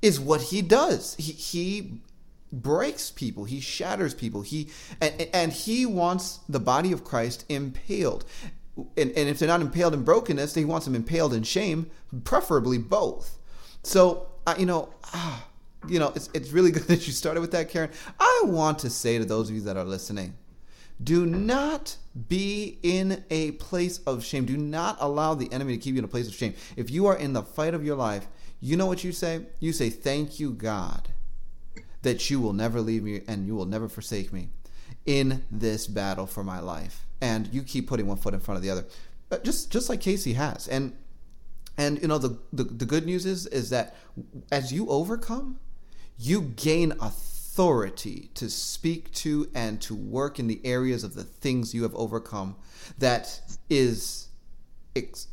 is 0.04 0.20
what 0.20 0.44
he 0.44 0.62
does. 0.62 1.16
He 1.16 1.32
he 1.32 2.00
breaks 2.62 3.12
people. 3.12 3.46
He 3.46 3.60
shatters 3.60 4.14
people. 4.14 4.42
He 4.42 4.70
and, 5.02 5.28
and 5.34 5.52
he 5.52 5.86
wants 5.86 6.40
the 6.48 6.60
body 6.60 6.92
of 6.92 7.04
christ 7.04 7.46
impaled. 7.50 8.26
And, 8.76 9.12
and 9.12 9.30
if 9.30 9.38
they're 9.40 9.48
not 9.48 9.62
impaled 9.62 9.94
in 9.94 10.04
brokenness 10.04 10.56
he 10.56 10.66
wants 10.66 10.86
them 10.86 10.96
impaled 10.96 11.34
in 11.34 11.44
shame 11.44 11.90
preferably 12.24 12.78
both. 12.78 13.38
So 13.84 14.28
uh, 14.48 14.56
you 14.58 14.66
know 14.66 14.90
ah, 15.14 15.46
you 15.88 16.00
know 16.00 16.12
it's, 16.16 16.30
it's 16.34 16.52
really 16.52 16.72
good 16.78 16.84
that 16.84 17.08
you 17.08 17.14
started 17.14 17.42
with 17.42 17.52
that 17.52 17.70
karen. 17.70 17.90
I 18.20 18.42
want 18.46 18.80
to 18.80 18.90
say 18.90 19.18
to 19.18 19.26
those 19.26 19.50
of 19.50 19.56
you 19.56 19.62
that 19.62 19.78
are 19.78 19.84
listening 19.84 20.36
do 21.04 21.26
not 21.26 21.98
be 22.30 22.78
in 22.84 23.24
a 23.32 23.52
place 23.54 23.98
of 24.06 24.24
shame. 24.24 24.46
Do 24.46 24.56
not 24.56 24.96
allow 25.00 25.34
the 25.34 25.52
enemy 25.52 25.76
to 25.76 25.82
keep 25.82 25.96
you 25.96 26.00
in 26.00 26.06
a 26.06 26.08
place 26.08 26.28
of 26.28 26.36
shame. 26.36 26.54
If 26.78 26.92
you 26.92 27.08
are 27.08 27.18
in 27.18 27.34
the 27.34 27.42
fight 27.42 27.74
of 27.74 27.84
your 27.84 27.96
life 27.96 28.28
you 28.64 28.78
know 28.78 28.86
what 28.86 29.04
you 29.04 29.12
say? 29.12 29.42
You 29.60 29.74
say 29.74 29.90
thank 29.90 30.40
you 30.40 30.52
god 30.52 31.10
that 32.04 32.30
you 32.30 32.40
will 32.40 32.54
never 32.54 32.80
leave 32.80 33.04
me 33.04 33.22
and 33.28 33.48
you 33.48 33.56
will 33.56 33.66
never 33.66 33.90
forsake 33.90 34.32
me 34.32 34.50
in 35.06 35.44
this 35.52 35.88
battle 35.88 36.28
for 36.28 36.44
my 36.44 36.60
life. 36.60 37.06
And 37.22 37.48
you 37.54 37.64
keep 37.64 37.88
putting 37.88 38.08
one 38.08 38.18
foot 38.18 38.34
in 38.34 38.40
front 38.40 38.58
of 38.58 38.64
the 38.64 38.70
other. 38.70 38.86
Just 39.44 39.72
just 39.72 39.90
like 39.90 40.00
KC 40.00 40.36
has. 40.36 40.68
And 40.68 40.96
and 41.78 42.02
you 42.02 42.08
know 42.08 42.18
the, 42.18 42.38
the 42.52 42.64
the 42.66 42.86
good 42.86 43.06
news 43.06 43.26
is 43.26 43.48
is 43.48 43.70
that 43.72 43.96
as 44.52 44.72
you 44.72 44.90
overcome, 44.90 45.60
you 46.18 46.42
gain 46.42 46.92
authority 47.00 48.30
to 48.36 48.50
speak 48.50 49.12
to 49.14 49.50
and 49.56 49.82
to 49.82 49.96
work 49.96 50.40
in 50.40 50.48
the 50.48 50.62
areas 50.64 51.04
of 51.04 51.16
the 51.16 51.24
things 51.24 51.74
you 51.74 51.84
have 51.84 51.96
overcome 51.96 52.56
that 53.00 53.42
is 53.70 54.28
ex- 54.96 55.28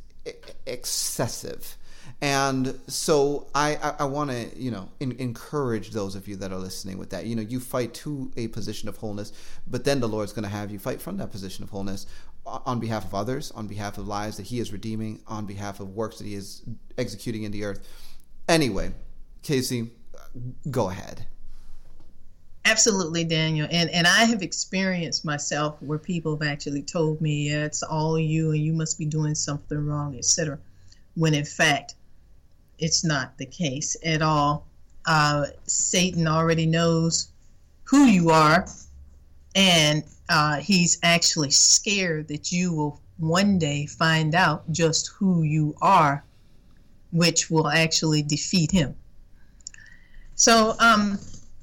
excessive 0.66 1.76
and 2.22 2.78
so 2.86 3.46
I, 3.54 3.76
I, 3.76 3.94
I 4.00 4.04
want 4.04 4.30
to, 4.30 4.50
you 4.56 4.70
know, 4.70 4.88
in, 5.00 5.12
encourage 5.12 5.90
those 5.90 6.14
of 6.14 6.28
you 6.28 6.36
that 6.36 6.52
are 6.52 6.58
listening 6.58 6.98
with 6.98 7.10
that. 7.10 7.24
You 7.24 7.34
know, 7.34 7.42
you 7.42 7.60
fight 7.60 7.94
to 7.94 8.30
a 8.36 8.48
position 8.48 8.88
of 8.88 8.98
wholeness, 8.98 9.32
but 9.66 9.84
then 9.84 10.00
the 10.00 10.08
Lord's 10.08 10.32
going 10.32 10.42
to 10.42 10.50
have 10.50 10.70
you 10.70 10.78
fight 10.78 11.00
from 11.00 11.16
that 11.16 11.30
position 11.30 11.64
of 11.64 11.70
wholeness 11.70 12.06
on 12.44 12.78
behalf 12.78 13.04
of 13.04 13.14
others, 13.14 13.50
on 13.52 13.66
behalf 13.66 13.96
of 13.96 14.06
lives 14.06 14.36
that 14.36 14.46
He 14.46 14.60
is 14.60 14.72
redeeming, 14.72 15.20
on 15.26 15.46
behalf 15.46 15.80
of 15.80 15.94
works 15.94 16.18
that 16.18 16.26
He 16.26 16.34
is 16.34 16.62
executing 16.98 17.44
in 17.44 17.52
the 17.52 17.64
earth. 17.64 17.86
Anyway, 18.48 18.92
KC, 19.42 19.90
uh, 20.14 20.18
go 20.70 20.90
ahead. 20.90 21.26
Absolutely, 22.66 23.24
Daniel. 23.24 23.66
And 23.70 23.88
and 23.90 24.06
I 24.06 24.24
have 24.24 24.42
experienced 24.42 25.24
myself 25.24 25.80
where 25.80 25.98
people 25.98 26.36
have 26.36 26.46
actually 26.46 26.82
told 26.82 27.20
me, 27.20 27.50
yeah, 27.50 27.64
it's 27.64 27.82
all 27.82 28.18
you 28.18 28.50
and 28.50 28.60
you 28.60 28.74
must 28.74 28.98
be 28.98 29.06
doing 29.06 29.34
something 29.34 29.86
wrong, 29.86 30.16
etc. 30.16 30.58
When 31.14 31.34
in 31.34 31.44
fact, 31.44 31.94
it's 32.78 33.04
not 33.04 33.36
the 33.38 33.46
case 33.46 33.96
at 34.04 34.22
all. 34.22 34.66
Uh, 35.06 35.46
Satan 35.64 36.26
already 36.26 36.66
knows 36.66 37.28
who 37.84 38.06
you 38.06 38.30
are, 38.30 38.66
and 39.54 40.04
uh, 40.28 40.56
he's 40.56 40.98
actually 41.02 41.50
scared 41.50 42.28
that 42.28 42.52
you 42.52 42.72
will 42.72 43.00
one 43.18 43.58
day 43.58 43.86
find 43.86 44.34
out 44.34 44.70
just 44.72 45.08
who 45.08 45.42
you 45.42 45.74
are, 45.82 46.24
which 47.12 47.50
will 47.50 47.68
actually 47.68 48.22
defeat 48.22 48.70
him. 48.70 48.94
So, 50.34 50.74
um, 50.78 51.18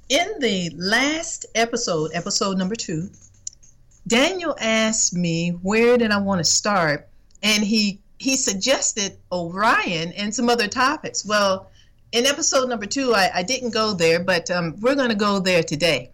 in 0.09 0.39
the 0.39 0.69
last 0.75 1.45
episode, 1.55 2.11
episode 2.13 2.57
number 2.57 2.75
two, 2.75 3.09
Daniel 4.07 4.55
asked 4.59 5.13
me 5.13 5.49
where 5.49 5.97
did 5.97 6.11
I 6.11 6.19
want 6.19 6.39
to 6.39 6.45
start, 6.45 7.09
and 7.41 7.63
he 7.63 7.99
he 8.19 8.35
suggested 8.35 9.17
Orion 9.31 10.11
and 10.13 10.33
some 10.33 10.49
other 10.49 10.67
topics. 10.67 11.25
Well, 11.25 11.69
in 12.11 12.25
episode 12.25 12.69
number 12.69 12.85
two, 12.85 13.13
I, 13.13 13.29
I 13.35 13.43
didn't 13.43 13.71
go 13.71 13.93
there, 13.93 14.23
but 14.23 14.49
um, 14.49 14.75
we're 14.79 14.95
going 14.95 15.09
to 15.09 15.15
go 15.15 15.39
there 15.39 15.63
today 15.63 16.11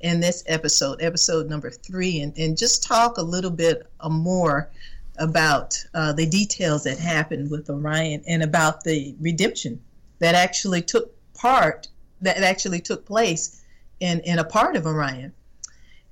in 0.00 0.20
this 0.20 0.44
episode, 0.46 1.02
episode 1.02 1.48
number 1.48 1.70
three, 1.70 2.20
and, 2.20 2.36
and 2.38 2.56
just 2.56 2.84
talk 2.84 3.18
a 3.18 3.22
little 3.22 3.50
bit 3.50 3.86
uh, 4.00 4.08
more 4.08 4.70
about 5.18 5.76
uh, 5.94 6.12
the 6.12 6.26
details 6.26 6.84
that 6.84 6.98
happened 6.98 7.50
with 7.50 7.70
Orion 7.70 8.22
and 8.26 8.42
about 8.42 8.84
the 8.84 9.14
redemption 9.20 9.80
that 10.18 10.34
actually 10.34 10.82
took 10.82 11.14
part 11.34 11.88
that 12.20 12.38
actually 12.38 12.80
took 12.80 13.04
place 13.04 13.62
in, 14.00 14.20
in 14.20 14.38
a 14.38 14.44
part 14.44 14.76
of 14.76 14.86
Orion. 14.86 15.32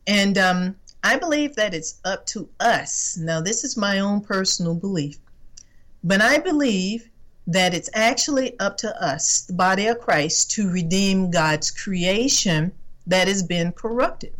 And 0.07 0.37
um, 0.37 0.77
I 1.03 1.17
believe 1.17 1.57
that 1.57 1.75
it's 1.75 2.01
up 2.05 2.27
to 2.27 2.49
us. 2.61 3.17
Now, 3.17 3.41
this 3.41 3.65
is 3.65 3.77
my 3.77 3.99
own 3.99 4.21
personal 4.21 4.75
belief, 4.75 5.19
but 6.05 6.21
I 6.21 6.39
believe 6.39 7.11
that 7.47 7.75
it's 7.75 7.91
actually 7.93 8.59
up 8.61 8.77
to 8.79 9.03
us, 9.03 9.43
the 9.43 9.53
body 9.53 9.87
of 9.87 10.01
Christ, 10.01 10.53
to 10.53 10.71
redeem 10.71 11.31
God's 11.31 11.71
creation 11.71 12.73
that 13.07 13.27
has 13.27 13.43
been 13.43 13.73
corrupted. 13.73 14.33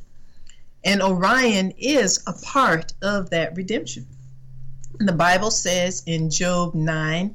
And 0.85 1.03
Orion 1.03 1.73
is 1.79 2.23
a 2.27 2.33
part 2.33 2.93
of 3.03 3.31
that 3.31 3.57
redemption. 3.57 4.07
The 4.99 5.13
Bible 5.13 5.51
says 5.51 6.03
in 6.07 6.31
Job 6.31 6.75
9 6.75 7.35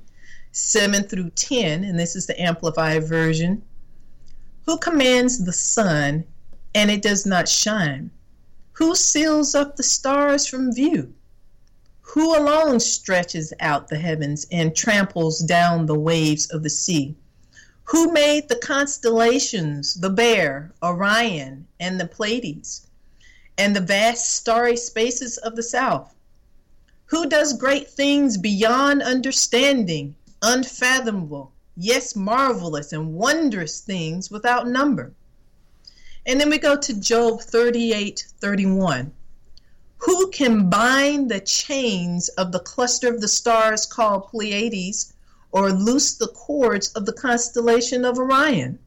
7 0.53 1.03
through 1.03 1.29
10, 1.31 1.83
and 1.83 1.99
this 1.99 2.15
is 2.15 2.25
the 2.25 2.41
Amplified 2.41 3.03
Version 3.03 3.61
who 4.67 4.77
commands 4.77 5.43
the 5.45 5.53
sun 5.53 6.25
and 6.75 6.91
it 6.91 7.01
does 7.01 7.25
not 7.25 7.47
shine? 7.47 8.11
Who 8.77 8.95
seals 8.95 9.55
up 9.55 9.75
the 9.75 9.81
stars 9.81 10.45
from 10.45 10.71
view? 10.71 11.15
Who 12.01 12.37
alone 12.37 12.79
stretches 12.79 13.51
out 13.59 13.87
the 13.87 13.97
heavens 13.97 14.45
and 14.51 14.75
tramples 14.75 15.39
down 15.39 15.87
the 15.87 15.99
waves 15.99 16.45
of 16.51 16.61
the 16.61 16.69
sea? 16.69 17.15
Who 17.85 18.11
made 18.11 18.49
the 18.49 18.55
constellations, 18.55 19.95
the 19.95 20.11
Bear, 20.11 20.73
Orion, 20.83 21.65
and 21.79 21.99
the 21.99 22.05
Pleiades, 22.05 22.85
and 23.57 23.75
the 23.75 23.81
vast 23.81 24.35
starry 24.35 24.77
spaces 24.77 25.37
of 25.37 25.55
the 25.55 25.63
south? 25.63 26.13
Who 27.05 27.27
does 27.27 27.53
great 27.53 27.89
things 27.89 28.37
beyond 28.37 29.01
understanding, 29.01 30.15
unfathomable, 30.43 31.51
yes, 31.75 32.15
marvelous 32.15 32.93
and 32.93 33.15
wondrous 33.15 33.81
things 33.81 34.29
without 34.29 34.67
number. 34.67 35.13
And 36.27 36.41
then 36.41 36.49
we 36.49 36.57
go 36.57 36.75
to 36.75 36.99
Job 36.99 37.39
38 37.41 38.25
31. 38.41 39.13
Who 39.99 40.29
can 40.29 40.69
bind 40.69 41.31
the 41.31 41.39
chains 41.39 42.27
of 42.29 42.51
the 42.51 42.59
cluster 42.59 43.07
of 43.07 43.21
the 43.21 43.29
stars 43.29 43.85
called 43.85 44.27
Pleiades 44.27 45.13
or 45.53 45.71
loose 45.71 46.15
the 46.15 46.27
cords 46.27 46.89
of 46.89 47.05
the 47.05 47.13
constellation 47.13 48.03
of 48.03 48.19
Orion? 48.19 48.77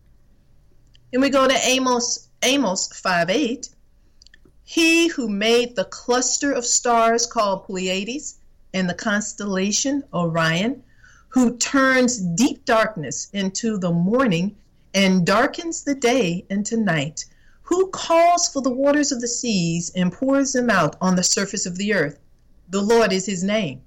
And 1.14 1.22
we 1.22 1.30
go 1.30 1.48
to 1.48 1.66
Amos, 1.66 2.28
Amos 2.42 2.88
5 2.88 3.30
8. 3.30 3.70
He 4.62 5.08
who 5.08 5.26
made 5.26 5.76
the 5.76 5.86
cluster 5.86 6.52
of 6.52 6.66
stars 6.66 7.24
called 7.24 7.64
Pleiades 7.64 8.36
and 8.74 8.86
the 8.86 8.94
constellation 8.94 10.04
Orion 10.12 10.82
who 11.30 11.56
turns 11.56 12.18
deep 12.18 12.66
darkness 12.66 13.28
into 13.32 13.78
the 13.78 13.92
morning 13.92 14.56
and 14.94 15.24
darkens 15.24 15.84
the 15.84 15.94
day 15.94 16.44
into 16.50 16.76
night, 16.76 17.24
who 17.70 17.86
calls 17.90 18.48
for 18.48 18.60
the 18.60 18.68
waters 18.68 19.12
of 19.12 19.20
the 19.20 19.28
seas 19.28 19.92
and 19.94 20.12
pours 20.12 20.52
them 20.52 20.68
out 20.68 20.96
on 21.00 21.14
the 21.14 21.22
surface 21.22 21.66
of 21.66 21.78
the 21.78 21.94
earth. 21.94 22.18
The 22.68 22.82
Lord 22.82 23.12
is 23.12 23.24
his 23.24 23.44
name. 23.44 23.80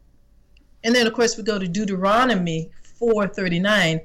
And 0.86 0.96
then 0.96 1.06
of 1.06 1.13
course 1.13 1.36
we 1.36 1.43
go 1.43 1.60
to 1.60 1.67
Deuteronomy 1.67 2.72
4:39. 2.98 4.00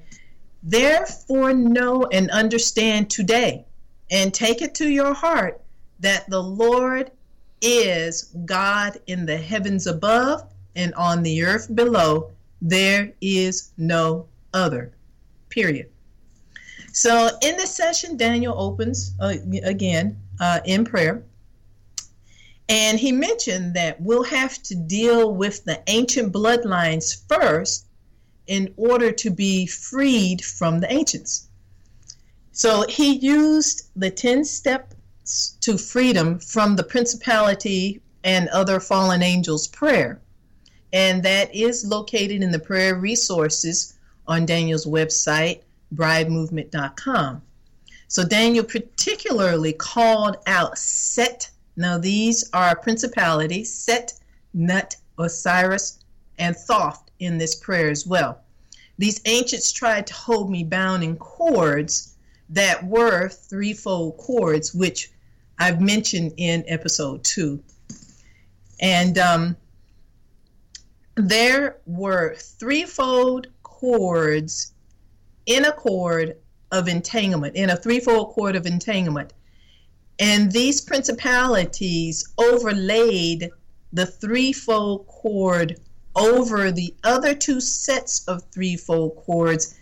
Therefore 0.65 1.55
know 1.55 2.09
and 2.13 2.29
understand 2.33 3.09
today 3.09 3.67
and 4.11 4.35
take 4.35 4.63
it 4.63 4.75
to 4.75 4.89
your 4.89 5.15
heart 5.15 5.61
that 6.01 6.29
the 6.29 6.43
Lord 6.43 7.13
is 7.63 8.35
God 8.47 8.99
in 9.07 9.27
the 9.27 9.37
heavens 9.37 9.87
above 9.87 10.43
and 10.75 10.93
on 10.95 11.23
the 11.23 11.45
earth 11.45 11.73
below 11.73 12.33
there 12.61 13.13
is 13.21 13.71
no 13.77 14.27
other. 14.53 14.91
Period. 15.51 15.89
So 16.99 17.31
in 17.43 17.57
this 17.57 17.73
session, 17.73 18.17
Daniel 18.17 18.57
opens 18.59 19.15
uh, 19.21 19.35
again 19.63 20.21
uh, 20.41 20.59
in 20.65 20.85
prayer. 20.85 21.23
And 22.69 22.99
he 22.99 23.13
mentioned 23.13 23.75
that 23.75 24.01
we'll 24.01 24.25
have 24.25 24.61
to 24.65 24.75
deal 24.75 25.33
with 25.33 25.65
the 25.65 25.81
ancient 25.87 26.33
bloodlines 26.33 27.23
first 27.29 27.87
in 28.49 28.75
order 28.77 29.13
to 29.13 29.31
be 29.31 29.65
freed 29.67 30.45
from 30.45 30.81
the 30.81 30.93
ancients. 30.93 31.47
So 32.51 32.85
he 32.89 33.13
used 33.13 33.91
the 33.95 34.11
10 34.11 34.45
steps 34.45 35.57
to 35.61 35.79
freedom 35.79 36.41
from 36.41 36.75
the 36.75 36.83
principality 36.83 38.03
and 38.25 38.49
other 38.49 38.81
fallen 38.81 39.23
angels' 39.23 39.69
prayer 39.69 40.21
and 40.93 41.23
that 41.23 41.55
is 41.55 41.85
located 41.85 42.43
in 42.43 42.51
the 42.51 42.59
prayer 42.59 42.95
resources 42.97 43.95
on 44.27 44.47
Daniel's 44.47 44.87
website, 44.87 45.63
bridemovement.com. 45.95 47.43
So 48.09 48.25
Daniel 48.25 48.65
particularly 48.65 49.73
called 49.75 50.39
out 50.47 50.79
Set. 50.79 51.51
Now 51.77 51.99
these 51.99 52.49
are 52.53 52.75
principalities, 52.75 53.73
Set, 53.73 54.15
Nut, 54.55 54.97
Osiris, 55.19 55.99
and 56.39 56.57
Thoth 56.57 57.11
in 57.19 57.39
this 57.39 57.55
prayer 57.55 57.91
as 57.91 58.07
well. 58.07 58.41
These 58.99 59.21
ancients 59.27 59.73
tried 59.73 60.07
to 60.09 60.15
hold 60.15 60.51
me 60.51 60.65
bound 60.65 61.05
in 61.05 61.17
cords 61.17 62.15
that 62.49 62.85
were 62.85 63.29
threefold 63.29 64.17
cords, 64.17 64.75
which 64.75 65.13
I've 65.59 65.81
mentioned 65.81 66.33
in 66.37 66.65
episode 66.67 67.23
two. 67.25 67.63
And 68.81 69.19
um, 69.19 69.57
there 71.17 71.77
were 71.87 72.37
threefold 72.37 73.49
cords 73.63 74.73
in 75.49 75.65
a 75.65 75.73
cord 75.73 76.37
of 76.71 76.87
entanglement, 76.89 77.57
in 77.57 77.71
a 77.71 77.77
threefold 77.77 78.29
cord 78.29 78.55
of 78.55 78.67
entanglement. 78.67 79.33
And 80.21 80.53
these 80.53 80.81
principalities 80.83 82.29
overlaid 82.37 83.51
the 83.93 84.05
threefold 84.05 85.07
cord 85.07 85.81
over 86.15 86.71
the 86.71 86.95
other 87.03 87.35
two 87.35 87.61
sets 87.61 88.29
of 88.29 88.43
threefold 88.53 89.17
cords. 89.17 89.75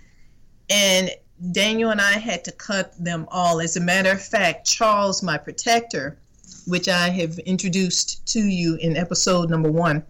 And 0.70 1.10
Daniel 1.50 1.90
and 1.90 2.00
I 2.00 2.12
had 2.12 2.44
to 2.44 2.52
cut 2.52 2.92
them 3.02 3.26
all. 3.30 3.60
As 3.60 3.76
a 3.76 3.80
matter 3.80 4.12
of 4.12 4.22
fact, 4.22 4.66
Charles, 4.66 5.22
my 5.22 5.36
protector, 5.36 6.16
which 6.66 6.88
I 6.88 7.08
have 7.08 7.40
introduced 7.40 8.24
to 8.28 8.40
you 8.40 8.76
in 8.76 8.96
episode 8.96 9.50
number 9.50 9.70
one, 9.70 10.04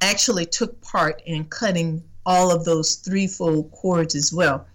actually 0.00 0.46
took 0.46 0.80
part 0.80 1.20
in 1.26 1.44
cutting 1.44 2.02
all 2.28 2.50
of 2.50 2.64
those 2.66 2.96
threefold 2.96 3.72
cords 3.72 4.14
as 4.14 4.32
well. 4.32 4.66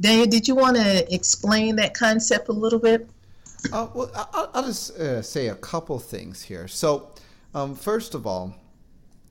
Daniel, 0.00 0.26
did 0.26 0.48
you 0.48 0.56
want 0.56 0.76
to 0.76 1.14
explain 1.14 1.76
that 1.76 1.94
concept 1.94 2.48
a 2.48 2.52
little 2.52 2.80
bit? 2.80 3.08
Uh, 3.72 3.86
well, 3.94 4.10
I'll, 4.34 4.50
I'll 4.54 4.64
just 4.64 4.98
uh, 4.98 5.22
say 5.22 5.46
a 5.48 5.54
couple 5.54 5.98
things 6.00 6.42
here. 6.42 6.66
So, 6.66 7.14
um, 7.54 7.76
first 7.76 8.14
of 8.14 8.26
all, 8.26 8.56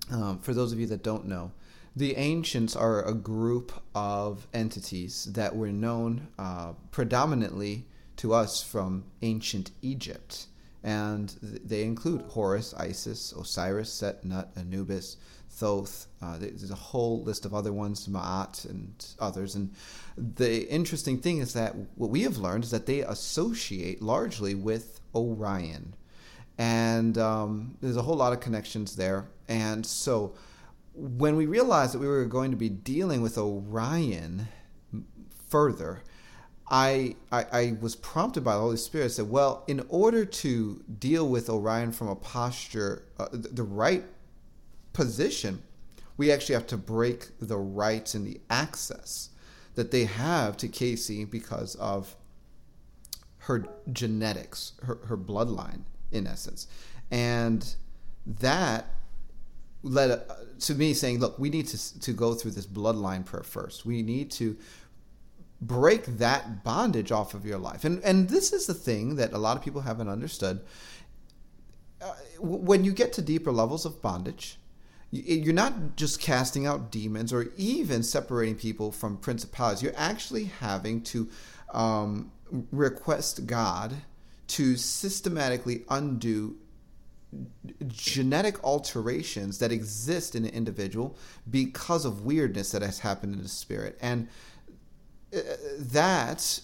um, 0.10 0.40
for 0.40 0.54
those 0.54 0.72
of 0.72 0.80
you 0.80 0.88
that 0.88 1.04
don't 1.04 1.26
know, 1.28 1.52
the 1.96 2.16
ancients 2.16 2.76
are 2.76 3.04
a 3.06 3.14
group 3.14 3.74
of 3.94 4.48
entities 4.54 5.26
that 5.34 5.54
were 5.54 5.74
known 5.74 6.28
uh, 6.38 6.74
predominantly 6.92 7.86
to 8.18 8.34
us 8.34 8.64
from 8.64 9.04
ancient 9.22 9.72
Egypt. 9.82 10.46
and 10.82 11.36
they 11.42 11.84
include 11.84 12.22
Horus, 12.22 12.74
Isis, 12.74 13.34
Osiris, 13.34 13.92
Set, 13.92 14.24
Nut, 14.24 14.50
Anubis, 14.56 15.18
Thoth. 15.50 16.08
Uh, 16.22 16.38
there's 16.38 16.72
a 16.72 16.76
whole 16.76 17.24
list 17.24 17.46
of 17.46 17.54
other 17.54 17.74
ones, 17.74 18.08
Ma'at, 18.08 18.70
and 18.70 19.06
others. 19.20 19.56
And 19.56 19.74
the 20.18 20.68
interesting 20.70 21.18
thing 21.20 21.40
is 21.40 21.54
that 21.54 21.76
what 21.96 22.10
we 22.10 22.22
have 22.22 22.38
learned 22.38 22.64
is 22.64 22.72
that 22.72 22.86
they 22.86 23.02
associate 23.02 24.02
largely 24.02 24.56
with 24.56 25.00
Orion. 25.14 25.96
And 26.58 27.18
um, 27.18 27.78
there's 27.82 27.98
a 27.98 28.02
whole 28.02 28.18
lot 28.18 28.34
of 28.34 28.40
connections 28.40 28.96
there. 28.96 29.30
And 29.48 29.86
so 29.86 30.36
when 30.94 31.36
we 31.36 31.46
realized 31.46 31.94
that 31.94 32.00
we 32.00 32.08
were 32.08 32.26
going 32.26 32.52
to 32.52 32.58
be 32.58 32.70
dealing 32.70 33.22
with 33.22 33.38
Orion 33.38 34.48
further, 35.48 36.04
I, 36.70 37.16
I, 37.32 37.46
I 37.52 37.78
was 37.82 37.96
prompted 37.96 38.44
by 38.44 38.54
the 38.54 38.60
Holy 38.60 38.78
Spirit. 38.78 39.12
Said, 39.12 39.30
well, 39.30 39.64
in 39.68 39.84
order 39.90 40.26
to 40.26 40.84
deal 41.00 41.28
with 41.28 41.50
Orion 41.50 41.92
from 41.92 42.10
a 42.10 42.16
posture, 42.16 43.04
uh, 43.18 43.28
the, 43.32 43.48
the 43.50 43.64
right 43.64 44.04
position, 44.94 45.62
we 46.18 46.32
actually 46.32 46.56
have 46.56 46.68
to 46.68 46.78
break 46.78 47.28
the 47.40 47.58
rights 47.58 48.14
and 48.14 48.26
the 48.26 48.42
access 48.50 49.30
that 49.76 49.92
they 49.92 50.06
have 50.06 50.58
to 50.58 50.68
KC 50.68 51.30
because 51.30 51.76
of 51.76 52.16
her 53.40 53.66
genetics, 53.92 54.74
her, 54.84 55.00
her 55.06 55.18
bloodline, 55.18 55.82
in 56.12 56.28
essence. 56.28 56.68
And 57.10 57.76
that 58.26 58.86
led 59.82 60.12
uh, 60.12 60.36
to 60.60 60.76
me 60.76 60.94
saying, 60.94 61.20
look, 61.20 61.40
we 61.40 61.50
need 61.50 61.68
to, 61.68 62.00
to 62.02 62.14
go 62.14 62.34
through 62.34 62.52
this 62.52 62.68
bloodline 62.68 63.26
prayer 63.26 63.44
first. 63.44 63.86
We 63.86 64.04
need 64.04 64.30
to 64.32 64.58
break 65.62 66.06
that 66.06 66.64
bondage 66.64 67.12
off 67.12 67.34
of 67.34 67.46
your 67.46 67.58
life. 67.58 67.84
And, 67.84 68.04
and 68.04 68.30
this 68.30 68.54
is 68.54 68.66
the 68.66 68.74
thing 68.74 69.16
that 69.16 69.34
a 69.34 69.38
lot 69.38 69.58
of 69.58 69.64
people 69.64 69.82
haven't 69.82 70.10
understood. 70.10 70.62
Uh, 72.02 72.14
when 72.40 72.84
you 72.84 72.92
get 72.92 73.14
to 73.14 73.22
deeper 73.22 73.52
levels 73.52 73.86
of 73.86 74.02
bondage, 74.02 74.59
you're 75.12 75.54
not 75.54 75.96
just 75.96 76.22
casting 76.22 76.68
out 76.68 76.92
demons 76.92 77.34
or 77.34 77.48
even 77.58 78.04
separating 78.04 78.56
people 78.56 78.92
from 78.92 79.18
principalities. 79.18 79.82
You're 79.82 79.94
actually 79.96 80.46
having 80.46 81.02
to 81.04 81.28
um, 81.74 82.32
request 82.72 83.48
God 83.48 83.96
to 84.48 84.76
systematically 84.76 85.84
undo 85.90 86.58
genetic 87.88 88.64
alterations 88.64 89.60
that 89.60 89.72
exist 89.72 90.36
in 90.36 90.46
an 90.46 90.52
individual 90.52 91.18
because 91.50 92.06
of 92.06 92.26
weirdness 92.26 92.72
that 92.72 92.82
has 92.82 93.00
happened 93.00 93.36
in 93.36 93.42
the 93.44 93.50
spirit. 93.50 93.98
And 94.02 94.28
uh, 95.36 95.40
that 95.78 96.60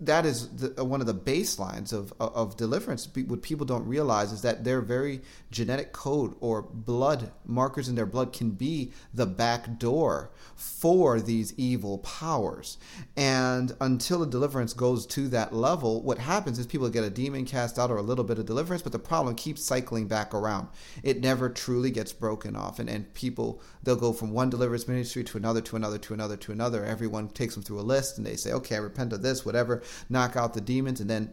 that 0.00 0.24
is 0.24 0.48
the, 0.50 0.80
uh, 0.80 0.84
one 0.84 1.00
of 1.00 1.06
the 1.06 1.14
baselines 1.14 1.92
of, 1.92 2.12
of 2.20 2.56
deliverance. 2.56 3.08
What 3.26 3.42
people 3.42 3.66
don't 3.66 3.86
realize 3.86 4.32
is 4.32 4.42
that 4.42 4.62
their 4.62 4.80
very 4.80 5.22
genetic 5.50 5.92
code 5.92 6.36
or 6.40 6.62
blood 6.62 7.32
markers 7.44 7.88
in 7.88 7.96
their 7.96 8.06
blood 8.06 8.32
can 8.32 8.50
be 8.50 8.92
the 9.12 9.26
back 9.26 9.78
door 9.78 10.30
for 10.54 11.20
these 11.20 11.52
evil 11.56 11.98
powers. 11.98 12.78
And 13.16 13.74
until 13.80 14.22
a 14.22 14.26
deliverance 14.26 14.72
goes 14.72 15.04
to 15.08 15.28
that 15.28 15.52
level, 15.52 16.02
what 16.02 16.18
happens 16.18 16.58
is 16.60 16.66
people 16.66 16.88
get 16.90 17.04
a 17.04 17.10
demon 17.10 17.44
cast 17.44 17.78
out 17.78 17.90
or 17.90 17.96
a 17.96 18.02
little 18.02 18.24
bit 18.24 18.38
of 18.38 18.46
deliverance, 18.46 18.82
but 18.82 18.92
the 18.92 18.98
problem 19.00 19.34
keeps 19.34 19.64
cycling 19.64 20.06
back 20.06 20.32
around. 20.32 20.68
It 21.02 21.20
never 21.20 21.48
truly 21.48 21.90
gets 21.90 22.12
broken 22.12 22.54
off. 22.54 22.78
And, 22.78 22.88
and 22.88 23.12
people, 23.14 23.60
they'll 23.82 23.96
go 23.96 24.12
from 24.12 24.30
one 24.32 24.50
deliverance 24.50 24.86
ministry 24.86 25.24
to 25.24 25.38
another, 25.38 25.60
to 25.62 25.76
another, 25.76 25.98
to 25.98 26.14
another, 26.14 26.36
to 26.36 26.52
another. 26.52 26.84
Everyone 26.84 27.28
takes 27.28 27.54
them 27.54 27.64
through 27.64 27.80
a 27.80 27.82
list 27.82 28.16
and 28.16 28.26
they 28.26 28.36
say, 28.36 28.52
okay, 28.52 28.76
I 28.76 28.78
repent 28.78 29.12
of 29.12 29.22
this, 29.22 29.44
whatever 29.44 29.82
knock 30.08 30.36
out 30.36 30.54
the 30.54 30.60
demons, 30.60 31.00
and 31.00 31.08
then 31.08 31.32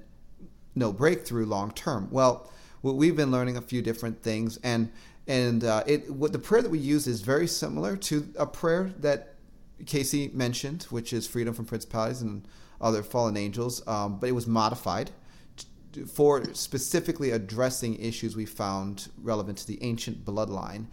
no 0.75 0.91
breakthrough 0.91 1.45
long 1.45 1.71
term. 1.71 2.07
Well, 2.11 2.51
we've 2.81 3.15
been 3.15 3.31
learning 3.31 3.57
a 3.57 3.61
few 3.61 3.81
different 3.81 4.21
things, 4.21 4.57
and 4.63 4.91
and 5.27 5.63
uh, 5.63 5.83
it 5.87 6.09
what 6.11 6.31
the 6.31 6.39
prayer 6.39 6.61
that 6.61 6.71
we 6.71 6.79
use 6.79 7.07
is 7.07 7.21
very 7.21 7.47
similar 7.47 7.95
to 7.97 8.27
a 8.37 8.45
prayer 8.45 8.91
that 8.99 9.35
KC 9.83 10.33
mentioned, 10.33 10.83
which 10.83 11.13
is 11.13 11.27
freedom 11.27 11.53
from 11.53 11.65
principalities 11.65 12.21
and 12.21 12.47
other 12.81 13.03
fallen 13.03 13.37
angels, 13.37 13.85
um, 13.87 14.19
but 14.19 14.29
it 14.29 14.33
was 14.33 14.47
modified 14.47 15.11
for 16.07 16.43
specifically 16.53 17.31
addressing 17.31 17.95
issues 17.95 18.35
we 18.35 18.45
found 18.45 19.09
relevant 19.21 19.57
to 19.59 19.67
the 19.67 19.81
ancient 19.81 20.25
bloodline. 20.25 20.87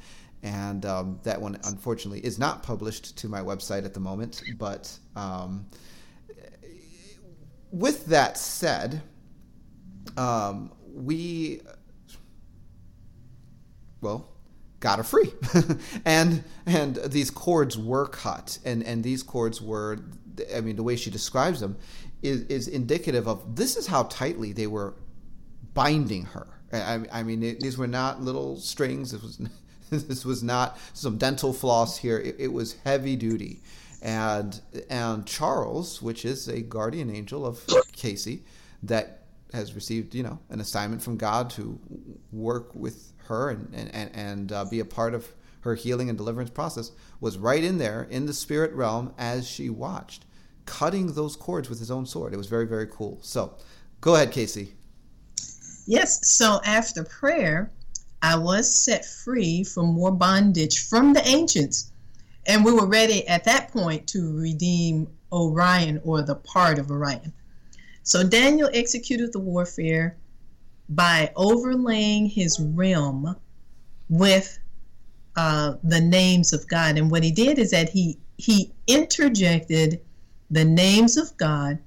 And 0.45 0.85
um, 0.87 1.21
that 1.23 1.41
one, 1.41 1.59
unfortunately, 1.65 2.21
is 2.21 2.39
not 2.39 2.63
published 2.63 3.17
to 3.19 3.29
my 3.29 3.41
website 3.41 3.85
at 3.85 3.95
the 3.95 4.01
moment. 4.01 4.43
But 4.59 4.97
um, 5.15 5.67
with 7.73 8.07
that 8.07 8.39
said, 8.39 9.03
um, 10.17 10.71
we 10.95 11.63
well 14.01 14.29
got 14.81 14.99
her 14.99 15.05
free, 15.05 15.33
and 16.05 16.45
and 16.67 16.97
these 16.97 17.31
cords 17.31 17.79
were 17.79 18.07
cut, 18.07 18.59
and 18.65 18.85
and 18.85 19.03
these 19.03 19.23
cords 19.23 19.61
were, 19.61 19.99
I 20.55 20.61
mean, 20.61 20.77
the 20.77 20.83
way 20.83 20.97
she 20.97 21.11
describes 21.11 21.61
them 21.61 21.77
is 22.23 22.43
is 22.43 22.69
indicative 22.69 23.27
of 23.27 23.57
this 23.57 23.77
is 23.77 23.87
how 23.87 24.05
tightly 24.05 24.53
they 24.53 24.67
were 24.67 24.95
binding 25.73 26.27
her. 26.27 26.47
I, 26.73 27.05
I 27.13 27.23
mean, 27.23 27.43
it, 27.43 27.61
these 27.61 27.77
were 27.77 27.87
not 27.87 28.23
little 28.23 28.59
strings. 28.59 29.13
This 29.13 29.23
was 29.23 29.41
this 29.91 30.25
was 30.25 30.43
not 30.43 30.79
some 30.93 31.17
dental 31.17 31.55
floss 31.55 31.97
here. 31.97 32.19
It, 32.19 32.37
it 32.39 32.53
was 32.53 32.77
heavy 32.85 33.17
duty 33.17 33.63
and 34.03 34.61
and 34.91 35.25
Charles, 35.27 36.03
which 36.03 36.25
is 36.25 36.49
a 36.49 36.61
guardian 36.61 37.09
angel 37.09 37.47
of 37.47 37.59
KC, 37.97 38.41
that 38.83 39.23
has 39.53 39.75
received 39.75 40.15
you 40.15 40.23
know 40.23 40.39
an 40.51 40.61
assignment 40.61 41.03
from 41.03 41.17
God 41.17 41.51
to 41.51 41.79
work 42.33 42.75
with 42.75 43.13
her 43.29 43.51
and 43.51 43.73
and 43.75 44.11
and 44.15 44.53
uh, 44.53 44.65
be 44.65 44.81
a 44.81 44.85
part 44.85 45.15
of 45.15 45.33
her 45.61 45.77
healing 45.77 46.09
and 46.09 46.19
deliverance 46.19 46.51
process, 46.51 46.91
was 47.21 47.39
right 47.39 47.63
in 47.63 47.79
there 47.79 48.03
in 48.11 48.27
the 48.27 48.35
spirit 48.35 48.73
realm 48.73 49.15
as 49.17 49.49
she 49.49 49.71
watched, 49.71 50.25
cutting 50.67 51.13
those 51.13 51.37
cords 51.37 51.71
with 51.71 51.79
his 51.79 51.91
own 51.91 52.05
sword. 52.05 52.35
It 52.35 52.37
was 52.37 52.49
very 52.49 52.67
very 52.67 52.89
cool. 52.89 53.19
So, 53.23 53.55
go 54.01 54.17
ahead, 54.17 54.33
KC. 54.33 54.71
Yes. 55.87 56.29
So 56.29 56.61
after 56.65 57.05
prayer, 57.05 57.71
I 58.23 58.37
was 58.37 58.73
set 58.75 59.05
free 59.05 59.63
from 59.65 59.87
more 59.95 60.13
bondage 60.13 60.89
from 60.89 61.13
the 61.13 61.27
ancients 61.27 61.92
and 62.47 62.65
we 62.65 62.73
were 62.73 62.87
ready 62.87 63.27
at 63.29 63.45
that 63.45 63.71
point 63.71 64.07
to 64.09 64.37
redeem 64.37 65.09
Orion 65.33 66.01
or 66.05 66.23
the 66.23 66.35
part 66.35 66.79
of 66.79 66.91
Orion. 66.91 67.33
So 68.03 68.27
Daniel 68.27 68.69
executed 68.73 69.33
the 69.33 69.39
warfare 69.39 70.17
by 70.89 71.33
overlaying 71.37 72.27
his 72.27 72.59
realm 72.61 73.37
with 74.09 74.59
uh, 75.37 75.75
the 75.83 76.01
names 76.01 76.53
of 76.53 76.69
God. 76.69 76.99
And 76.99 77.11
what 77.11 77.23
he 77.23 77.31
did 77.31 77.59
is 77.59 77.71
that 77.71 77.89
he 77.89 78.19
he 78.37 78.73
interjected 78.87 80.01
the 80.51 80.65
names 80.65 81.17
of 81.17 81.35
God 81.37 81.79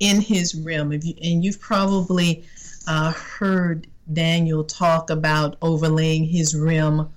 in 0.00 0.20
his 0.20 0.54
realm. 0.54 0.92
You, 0.92 1.14
and 1.22 1.44
you've 1.44 1.60
probably 1.60 2.44
uh, 2.86 3.12
heard 3.12 3.86
Daniel 4.12 4.64
talk 4.64 5.08
about 5.08 5.56
overlaying 5.62 6.24
his 6.24 6.54
realm 6.54 7.10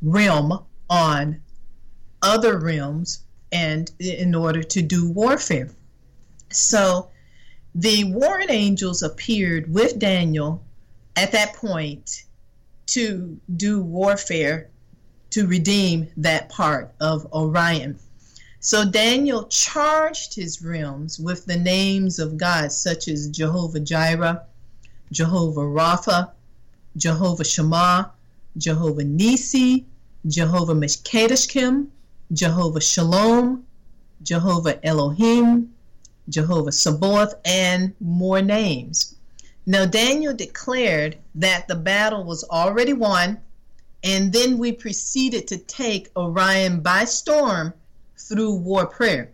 realm 0.00 0.64
on 0.88 1.40
other 2.24 2.58
realms 2.58 3.20
and 3.52 3.92
in 4.00 4.34
order 4.34 4.62
to 4.62 4.82
do 4.82 5.08
warfare. 5.10 5.70
So 6.50 7.10
the 7.74 8.04
warring 8.04 8.50
angels 8.50 9.02
appeared 9.02 9.72
with 9.72 9.98
Daniel 9.98 10.64
at 11.16 11.32
that 11.32 11.54
point 11.54 12.24
to 12.86 13.38
do 13.56 13.82
warfare 13.82 14.70
to 15.30 15.46
redeem 15.46 16.08
that 16.16 16.48
part 16.48 16.94
of 17.00 17.26
Orion. 17.32 17.98
So 18.60 18.84
Daniel 18.84 19.44
charged 19.44 20.34
his 20.34 20.62
realms 20.62 21.18
with 21.18 21.44
the 21.44 21.56
names 21.56 22.18
of 22.18 22.38
God, 22.38 22.72
such 22.72 23.08
as 23.08 23.28
Jehovah 23.28 23.80
Jireh, 23.80 24.42
Jehovah 25.12 25.60
Rapha, 25.60 26.30
Jehovah 26.96 27.44
Shammah, 27.44 28.10
Jehovah 28.56 29.04
Nisi, 29.04 29.84
Jehovah 30.26 30.74
Mekoddishkem, 30.74 31.88
Jehovah 32.34 32.80
Shalom, 32.80 33.64
Jehovah 34.22 34.84
Elohim, 34.84 35.72
Jehovah 36.28 36.72
Sabaoth, 36.72 37.34
and 37.44 37.94
more 38.00 38.42
names. 38.42 39.14
Now, 39.66 39.86
Daniel 39.86 40.34
declared 40.34 41.16
that 41.36 41.68
the 41.68 41.74
battle 41.74 42.24
was 42.24 42.44
already 42.44 42.92
won, 42.92 43.38
and 44.02 44.32
then 44.32 44.58
we 44.58 44.72
proceeded 44.72 45.48
to 45.48 45.58
take 45.58 46.10
Orion 46.16 46.80
by 46.80 47.04
storm 47.04 47.72
through 48.18 48.54
war 48.56 48.86
prayer, 48.86 49.30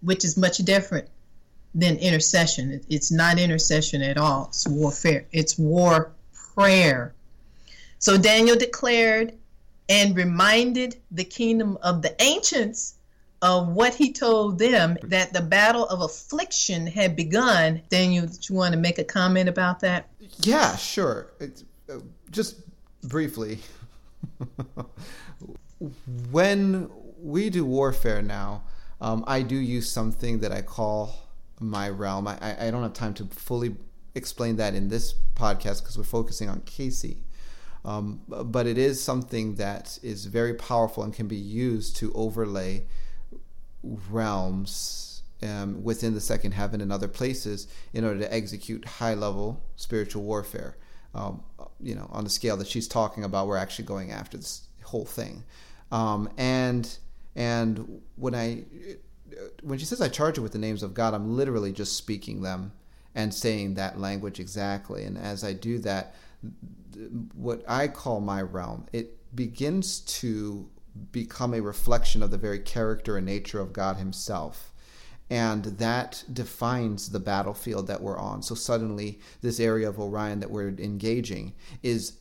which 0.00 0.24
is 0.24 0.36
much 0.36 0.58
different 0.58 1.08
than 1.74 1.96
intercession. 1.96 2.80
It's 2.88 3.10
not 3.10 3.38
intercession 3.38 4.00
at 4.00 4.16
all, 4.16 4.46
it's 4.48 4.66
warfare, 4.66 5.26
it's 5.32 5.58
war 5.58 6.12
prayer. 6.54 7.14
So 7.98 8.16
Daniel 8.16 8.56
declared 8.56 9.34
and 9.88 10.16
reminded 10.16 11.00
the 11.10 11.24
kingdom 11.24 11.78
of 11.82 12.02
the 12.02 12.20
ancients 12.22 12.94
of 13.40 13.68
what 13.68 13.94
he 13.94 14.12
told 14.12 14.58
them 14.58 14.98
that 15.04 15.32
the 15.32 15.40
battle 15.40 15.86
of 15.86 16.00
affliction 16.00 16.86
had 16.86 17.14
begun. 17.14 17.80
Daniel, 17.88 18.26
do 18.26 18.38
you 18.48 18.54
want 18.54 18.74
to 18.74 18.78
make 18.78 18.98
a 18.98 19.04
comment 19.04 19.48
about 19.48 19.80
that? 19.80 20.08
Yeah, 20.40 20.76
sure. 20.76 21.28
It's, 21.38 21.64
uh, 21.88 21.98
just 22.30 22.56
briefly. 23.02 23.60
when 26.30 26.90
we 27.22 27.50
do 27.50 27.64
warfare 27.64 28.22
now, 28.22 28.64
um, 29.00 29.24
I 29.26 29.42
do 29.42 29.54
use 29.54 29.90
something 29.90 30.40
that 30.40 30.50
I 30.50 30.62
call 30.62 31.14
my 31.60 31.88
realm. 31.88 32.26
I, 32.26 32.66
I 32.66 32.70
don't 32.70 32.82
have 32.82 32.92
time 32.92 33.14
to 33.14 33.24
fully 33.26 33.76
explain 34.14 34.56
that 34.56 34.74
in 34.74 34.88
this 34.88 35.14
podcast 35.36 35.80
because 35.82 35.96
we're 35.96 36.04
focusing 36.04 36.48
on 36.48 36.60
KC. 36.62 37.18
Um, 37.84 38.22
but 38.28 38.66
it 38.66 38.76
is 38.76 39.02
something 39.02 39.54
that 39.54 39.98
is 40.02 40.26
very 40.26 40.54
powerful 40.54 41.02
and 41.02 41.14
can 41.14 41.28
be 41.28 41.36
used 41.36 41.96
to 41.96 42.12
overlay 42.12 42.84
realms 43.82 45.22
um, 45.42 45.82
within 45.84 46.14
the 46.14 46.20
second 46.20 46.52
heaven 46.52 46.80
and 46.80 46.92
other 46.92 47.08
places 47.08 47.68
in 47.92 48.04
order 48.04 48.18
to 48.20 48.34
execute 48.34 48.84
high 48.84 49.14
level 49.14 49.62
spiritual 49.76 50.22
warfare. 50.22 50.76
Um, 51.14 51.42
you 51.80 51.94
know, 51.94 52.08
on 52.12 52.24
the 52.24 52.30
scale 52.30 52.56
that 52.58 52.66
she's 52.66 52.88
talking 52.88 53.24
about, 53.24 53.46
we're 53.46 53.56
actually 53.56 53.86
going 53.86 54.10
after 54.10 54.36
this 54.36 54.68
whole 54.82 55.06
thing. 55.06 55.44
Um, 55.90 56.28
and 56.36 56.98
and 57.34 58.02
when 58.16 58.34
I 58.34 58.64
when 59.62 59.78
she 59.78 59.84
says 59.84 60.00
I 60.00 60.08
charge 60.08 60.36
you 60.36 60.42
with 60.42 60.52
the 60.52 60.58
names 60.58 60.82
of 60.82 60.94
God, 60.94 61.14
I'm 61.14 61.36
literally 61.36 61.72
just 61.72 61.96
speaking 61.96 62.42
them 62.42 62.72
and 63.14 63.32
saying 63.32 63.74
that 63.74 63.98
language 63.98 64.40
exactly. 64.40 65.04
And 65.04 65.16
as 65.16 65.44
I 65.44 65.52
do 65.52 65.78
that, 65.80 66.14
what 67.34 67.62
I 67.68 67.88
call 67.88 68.20
my 68.20 68.42
realm, 68.42 68.86
it 68.92 69.16
begins 69.34 70.00
to 70.00 70.68
become 71.12 71.54
a 71.54 71.60
reflection 71.60 72.22
of 72.22 72.30
the 72.30 72.38
very 72.38 72.58
character 72.58 73.16
and 73.16 73.26
nature 73.26 73.60
of 73.60 73.72
God 73.72 73.96
Himself. 73.96 74.72
And 75.30 75.64
that 75.64 76.24
defines 76.32 77.10
the 77.10 77.20
battlefield 77.20 77.86
that 77.88 78.00
we're 78.00 78.18
on. 78.18 78.42
So 78.42 78.54
suddenly, 78.54 79.20
this 79.42 79.60
area 79.60 79.88
of 79.88 80.00
Orion 80.00 80.40
that 80.40 80.50
we're 80.50 80.68
engaging 80.68 81.52
is 81.82 82.14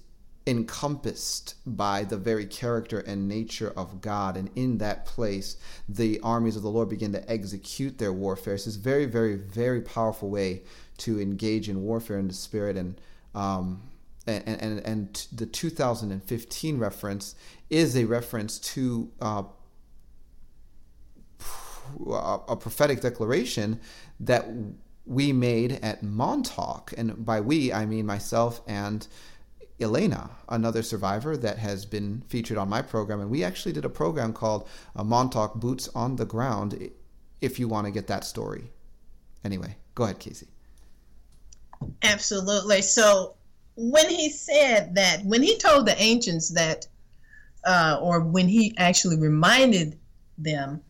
encompassed 0.45 1.55
by 1.65 2.03
the 2.03 2.17
very 2.17 2.45
character 2.45 2.99
and 2.99 3.27
nature 3.27 3.71
of 3.75 4.01
God. 4.01 4.35
And 4.35 4.49
in 4.55 4.77
that 4.79 5.05
place, 5.05 5.57
the 5.87 6.19
armies 6.21 6.55
of 6.55 6.63
the 6.63 6.69
Lord 6.69 6.89
begin 6.89 7.11
to 7.13 7.31
execute 7.31 7.97
their 7.97 8.13
warfare. 8.13 8.55
It's 8.55 8.65
this 8.65 8.75
very, 8.75 9.05
very, 9.05 9.35
very 9.35 9.81
powerful 9.81 10.29
way 10.29 10.63
to 10.99 11.19
engage 11.21 11.69
in 11.69 11.83
warfare 11.83 12.19
in 12.19 12.27
the 12.27 12.33
spirit. 12.33 12.75
And 12.77 12.99
um, 13.35 13.81
and, 14.27 14.61
and, 14.61 14.79
and 14.85 15.27
the 15.31 15.45
2015 15.45 16.77
reference 16.77 17.35
is 17.69 17.95
a 17.95 18.05
reference 18.05 18.59
to 18.59 19.11
uh, 19.21 19.43
a 22.47 22.55
prophetic 22.55 23.01
declaration 23.01 23.79
that 24.19 24.47
we 25.05 25.31
made 25.31 25.79
at 25.81 26.03
Montauk. 26.03 26.93
And 26.97 27.25
by 27.25 27.41
we, 27.41 27.71
I 27.71 27.85
mean 27.85 28.05
myself 28.05 28.61
and 28.67 29.07
Elena, 29.79 30.31
another 30.49 30.81
survivor 30.81 31.37
that 31.37 31.59
has 31.59 31.85
been 31.85 32.23
featured 32.27 32.57
on 32.57 32.67
my 32.67 32.81
program. 32.81 33.21
And 33.21 33.29
we 33.29 33.43
actually 33.43 33.73
did 33.73 33.85
a 33.85 33.89
program 33.89 34.33
called 34.33 34.67
uh, 34.95 35.03
Montauk 35.03 35.55
Boots 35.55 35.87
on 35.95 36.15
the 36.15 36.25
Ground 36.25 36.89
if 37.41 37.59
you 37.59 37.67
want 37.67 37.85
to 37.85 37.91
get 37.91 38.07
that 38.07 38.25
story. 38.25 38.71
Anyway, 39.43 39.77
go 39.95 40.03
ahead, 40.03 40.19
KC. 40.19 40.45
Absolutely. 42.01 42.81
So 42.81 43.35
when 43.77 44.09
he 44.09 44.29
said 44.29 44.95
that, 44.95 45.23
when 45.23 45.43
he 45.43 45.57
told 45.57 45.85
the 45.85 46.01
ancients 46.01 46.49
that, 46.49 46.87
uh, 47.63 47.99
or 48.01 48.21
when 48.21 48.47
he 48.47 48.73
actually 48.77 49.17
reminded 49.17 49.97
them 50.37 50.81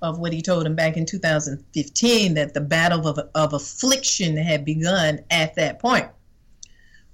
of 0.00 0.18
what 0.18 0.32
he 0.32 0.40
told 0.40 0.64
them 0.64 0.76
back 0.76 0.96
in 0.96 1.04
2015, 1.04 2.34
that 2.34 2.54
the 2.54 2.60
battle 2.60 3.08
of, 3.08 3.18
of 3.34 3.52
affliction 3.52 4.36
had 4.36 4.64
begun 4.64 5.20
at 5.30 5.56
that 5.56 5.80
point. 5.80 6.06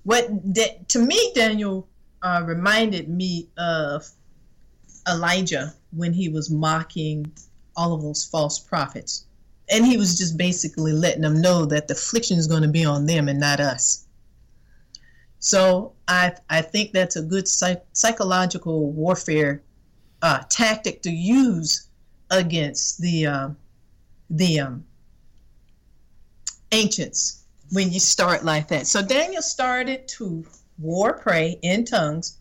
What 0.02 0.28
that, 0.54 0.88
to 0.90 0.98
me, 0.98 1.32
Daniel 1.34 1.88
uh, 2.22 2.42
reminded 2.44 3.08
me 3.08 3.48
of 3.56 4.06
Elijah 5.08 5.74
when 5.92 6.12
he 6.12 6.28
was 6.28 6.50
mocking 6.50 7.32
all 7.74 7.94
of 7.94 8.02
those 8.02 8.24
false 8.24 8.58
prophets. 8.58 9.24
And 9.70 9.84
he 9.84 9.96
was 9.96 10.18
just 10.18 10.36
basically 10.36 10.92
letting 10.92 11.22
them 11.22 11.40
know 11.40 11.64
that 11.66 11.88
the 11.88 11.94
affliction 11.94 12.38
is 12.38 12.46
going 12.46 12.62
to 12.62 12.68
be 12.68 12.84
on 12.84 13.06
them 13.06 13.28
and 13.28 13.40
not 13.40 13.60
us. 13.60 14.05
So 15.38 15.92
I 16.08 16.32
I 16.48 16.62
think 16.62 16.92
that's 16.92 17.16
a 17.16 17.22
good 17.22 17.46
psych- 17.48 17.84
psychological 17.92 18.90
warfare 18.92 19.62
uh, 20.22 20.42
tactic 20.48 21.02
to 21.02 21.10
use 21.10 21.88
against 22.30 23.00
the 23.00 23.26
uh, 23.26 23.48
the 24.30 24.60
um, 24.60 24.84
ancients 26.72 27.44
when 27.70 27.92
you 27.92 28.00
start 28.00 28.44
like 28.44 28.68
that. 28.68 28.86
So 28.86 29.02
Daniel 29.02 29.42
started 29.42 30.08
to 30.08 30.44
war 30.78 31.14
pray 31.14 31.58
in 31.62 31.84
tongues, 31.84 32.38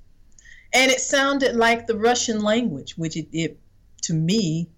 and 0.74 0.92
it 0.92 1.02
sounded 1.02 1.56
like 1.56 1.88
the 1.88 1.98
Russian 1.98 2.42
language, 2.42 2.98
which 2.98 3.18
it, 3.18 3.28
it 3.32 3.60
to 4.04 4.14
me 4.14 4.70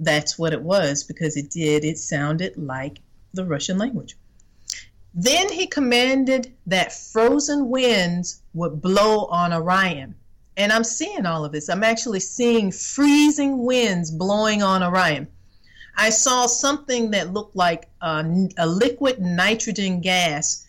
that's 0.00 0.38
what 0.38 0.52
it 0.52 0.62
was 0.62 1.04
because 1.04 1.36
it 1.36 1.50
did. 1.50 1.84
It 1.84 1.98
sounded 1.98 2.56
like 2.56 3.00
the 3.32 3.44
Russian 3.44 3.78
language. 3.78 4.16
Then 5.14 5.50
he 5.50 5.66
commanded 5.66 6.54
that 6.66 6.92
frozen 6.92 7.70
winds 7.70 8.42
would 8.54 8.82
blow 8.82 9.24
on 9.26 9.52
Orion. 9.52 10.14
And 10.56 10.72
I'm 10.72 10.84
seeing 10.84 11.24
all 11.24 11.44
of 11.44 11.52
this. 11.52 11.68
I'm 11.68 11.84
actually 11.84 12.20
seeing 12.20 12.70
freezing 12.70 13.64
winds 13.64 14.10
blowing 14.10 14.62
on 14.62 14.82
Orion. 14.82 15.28
I 15.96 16.10
saw 16.10 16.46
something 16.46 17.10
that 17.12 17.32
looked 17.32 17.56
like 17.56 17.88
a, 18.00 18.48
a 18.58 18.66
liquid 18.66 19.20
nitrogen 19.20 20.00
gas 20.00 20.66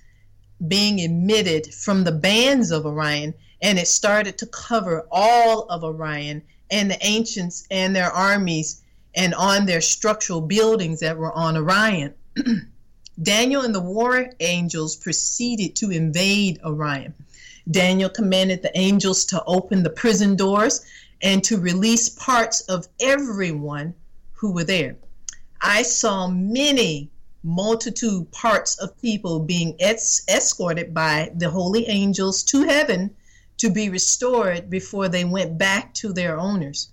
being 0.67 0.99
emitted 0.99 1.73
from 1.73 2.04
the 2.04 2.12
bands 2.12 2.71
of 2.71 2.86
Orion, 2.86 3.34
and 3.62 3.78
it 3.78 3.88
started 3.88 4.38
to 4.39 4.45
cover 4.47 5.06
all 5.12 5.63
of 5.69 5.84
Orion 5.84 6.41
and 6.71 6.89
the 6.89 7.06
ancients 7.06 7.67
and 7.69 7.95
their 7.95 8.12
armies 8.12 8.82
and 9.15 9.34
on 9.36 9.65
their 9.65 9.82
structural 9.82 10.41
buildings 10.41 10.99
that 11.02 11.17
were 11.17 11.34
on 11.34 11.58
Orion. 11.58 12.13
Daniel 13.21 13.63
and 13.63 13.75
the 13.75 13.82
war 13.82 14.29
angels 14.39 14.95
proceeded 14.95 15.75
to 15.75 15.91
invade 15.91 16.60
Orion. 16.63 17.13
Daniel 17.69 18.10
commanded 18.10 18.62
the 18.62 18.77
angels 18.77 19.25
to 19.25 19.43
open 19.45 19.84
the 19.84 19.89
prison 19.89 20.36
doors 20.36 20.86
and 21.21 21.43
to 21.43 21.58
release 21.58 22.10
parts 22.10 22.62
of 22.62 22.88
everyone 22.99 23.93
who 24.34 24.51
were 24.51 24.63
there. 24.63 24.95
I 25.62 25.82
saw 25.82 26.27
many 26.27 27.10
multitude 27.43 28.32
parts 28.32 28.77
of 28.79 28.99
people 29.01 29.39
being 29.39 29.75
es- 29.79 30.23
escorted 30.29 30.93
by 30.93 31.32
the 31.36 31.49
holy 31.49 31.88
angels 31.88 32.43
to 32.43 32.63
heaven 32.63 33.15
to 33.58 33.69
be 33.69 33.89
restored 33.89 34.69
before 34.69 35.10
they 35.10 35.25
went 35.25 35.58
back 35.58 35.93
to 35.95 36.13
their 36.13 36.39
owners. 36.39 36.89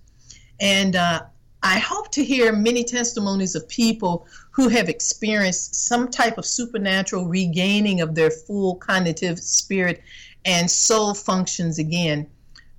And 0.61 0.97
uh, 0.97 1.23
I 1.63 1.79
hope 1.79 2.11
to 2.13 2.25
hear 2.25 2.53
many 2.53 2.85
testimonies 2.85 3.55
of 3.55 3.69
people 3.69 4.27
who 4.57 4.69
have 4.69 4.89
experienced 4.89 5.75
some 5.75 6.09
type 6.09 6.39
of 6.39 6.47
supernatural 6.47 7.27
regaining 7.27 8.01
of 8.01 8.15
their 8.15 8.31
full 8.31 8.75
cognitive 8.77 9.39
spirit 9.39 10.03
and 10.47 10.71
soul 10.71 11.13
functions 11.13 11.79
again 11.79 12.27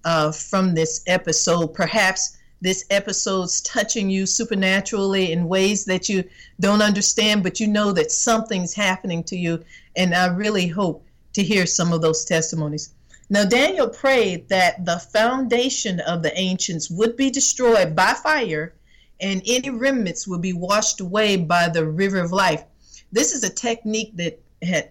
uh, 0.04 0.32
from 0.32 0.74
this 0.74 1.04
episode. 1.06 1.68
Perhaps 1.76 2.36
this 2.62 2.84
episode's 2.90 3.62
touching 3.62 4.10
you 4.10 4.26
supernaturally 4.26 5.32
in 5.32 5.48
ways 5.48 5.86
that 5.86 6.10
you 6.10 6.24
don't 6.60 6.82
understand, 6.82 7.44
but 7.44 7.60
you 7.60 7.68
know 7.68 7.92
that 7.92 8.12
something's 8.12 8.74
happening 8.74 9.24
to 9.26 9.38
you. 9.38 9.63
And 9.96 10.16
I 10.16 10.26
really 10.34 10.66
hope 10.66 11.06
to 11.34 11.44
hear 11.44 11.68
some 11.68 11.94
of 11.94 12.02
those 12.02 12.26
testimonies. 12.26 12.90
Now, 13.30 13.46
Daniel 13.46 13.88
prayed 13.88 14.50
that 14.50 14.84
the 14.84 14.98
foundation 14.98 16.00
of 16.00 16.24
the 16.24 16.36
ancients 16.36 16.90
would 16.90 17.16
be 17.16 17.30
destroyed 17.30 17.96
by 17.96 18.13
fire 18.13 18.74
and 19.20 19.42
any 19.46 19.70
remnants 19.70 20.28
will 20.28 20.40
be 20.40 20.54
washed 20.54 21.02
away 21.02 21.36
by 21.38 21.70
the 21.70 21.86
river 21.86 22.20
of 22.20 22.32
life. 22.32 22.64
This 23.12 23.34
is 23.34 23.44
a 23.44 23.50
technique 23.50 24.16
that 24.18 24.40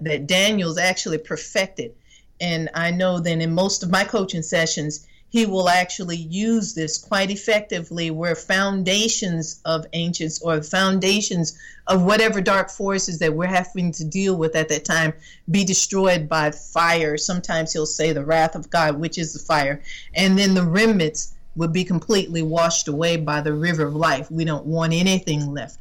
that 0.00 0.26
Daniel's 0.26 0.78
actually 0.78 1.18
perfected, 1.18 1.92
and 2.40 2.68
I 2.74 2.90
know 2.90 3.18
that 3.18 3.40
in 3.40 3.52
most 3.52 3.82
of 3.82 3.90
my 3.90 4.04
coaching 4.04 4.42
sessions, 4.42 5.06
he 5.28 5.44
will 5.44 5.68
actually 5.68 6.16
use 6.16 6.72
this 6.72 6.96
quite 6.96 7.30
effectively 7.30 8.10
where 8.10 8.34
foundations 8.34 9.60
of 9.64 9.84
ancients 9.92 10.40
or 10.40 10.62
foundations 10.62 11.58
of 11.88 12.04
whatever 12.04 12.40
dark 12.40 12.70
forces 12.70 13.18
that 13.18 13.34
we're 13.34 13.46
having 13.46 13.92
to 13.92 14.04
deal 14.04 14.36
with 14.36 14.54
at 14.54 14.68
that 14.68 14.84
time 14.84 15.12
be 15.50 15.64
destroyed 15.64 16.28
by 16.28 16.50
fire. 16.50 17.18
Sometimes 17.18 17.72
he'll 17.72 17.86
say 17.86 18.12
the 18.12 18.24
wrath 18.24 18.54
of 18.54 18.70
God, 18.70 18.98
which 18.98 19.18
is 19.18 19.32
the 19.32 19.38
fire, 19.38 19.82
and 20.14 20.38
then 20.38 20.54
the 20.54 20.62
remnants 20.62 21.34
would 21.56 21.72
be 21.72 21.84
completely 21.84 22.42
washed 22.42 22.86
away 22.86 23.16
by 23.16 23.40
the 23.40 23.52
river 23.52 23.86
of 23.86 23.96
life. 23.96 24.30
We 24.30 24.44
don't 24.44 24.66
want 24.66 24.92
anything 24.92 25.52
left. 25.52 25.78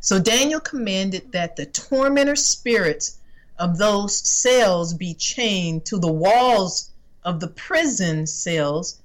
So 0.00 0.18
Daniel 0.18 0.60
commanded 0.60 1.30
that 1.32 1.56
the 1.56 1.66
tormentor 1.66 2.36
spirits 2.36 3.18
of 3.58 3.78
those 3.78 4.18
cells 4.18 4.94
be 4.94 5.14
chained 5.14 5.84
to 5.86 5.98
the 5.98 6.12
walls 6.12 6.90
of 7.24 7.38
the 7.38 7.46
prison 7.46 8.26
cells 8.26 8.96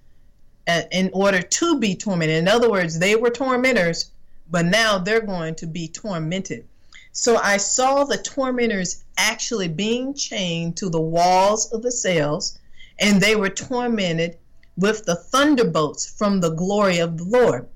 uh, 0.68 0.82
in 0.92 1.12
order 1.14 1.42
to 1.42 1.80
be 1.80 1.96
tormented. 1.96 2.38
In 2.38 2.48
other 2.48 2.70
words, 2.70 2.98
they 2.98 3.16
were 3.16 3.30
tormentors, 3.30 4.10
but 4.50 4.66
now 4.66 4.98
they're 4.98 5.22
going 5.22 5.54
to 5.56 5.68
be 5.68 5.88
tormented. 5.88 6.66
So 7.12 7.38
I 7.38 7.58
saw 7.58 8.04
the 8.04 8.18
tormentors 8.18 9.04
actually 9.18 9.68
being 9.68 10.14
chained 10.14 10.78
to 10.78 10.90
the 10.90 11.02
walls 11.02 11.72
of 11.72 11.84
the 11.84 11.92
cells, 11.92 12.58
and 13.00 13.22
they 13.22 13.36
were 13.36 13.50
tormented 13.50 14.38
with 14.78 15.06
the 15.06 15.16
thunderbolts 15.16 16.06
from 16.06 16.40
the 16.40 16.52
glory 16.52 17.00
of 17.00 17.18
the 17.18 17.24
Lord. 17.24 17.68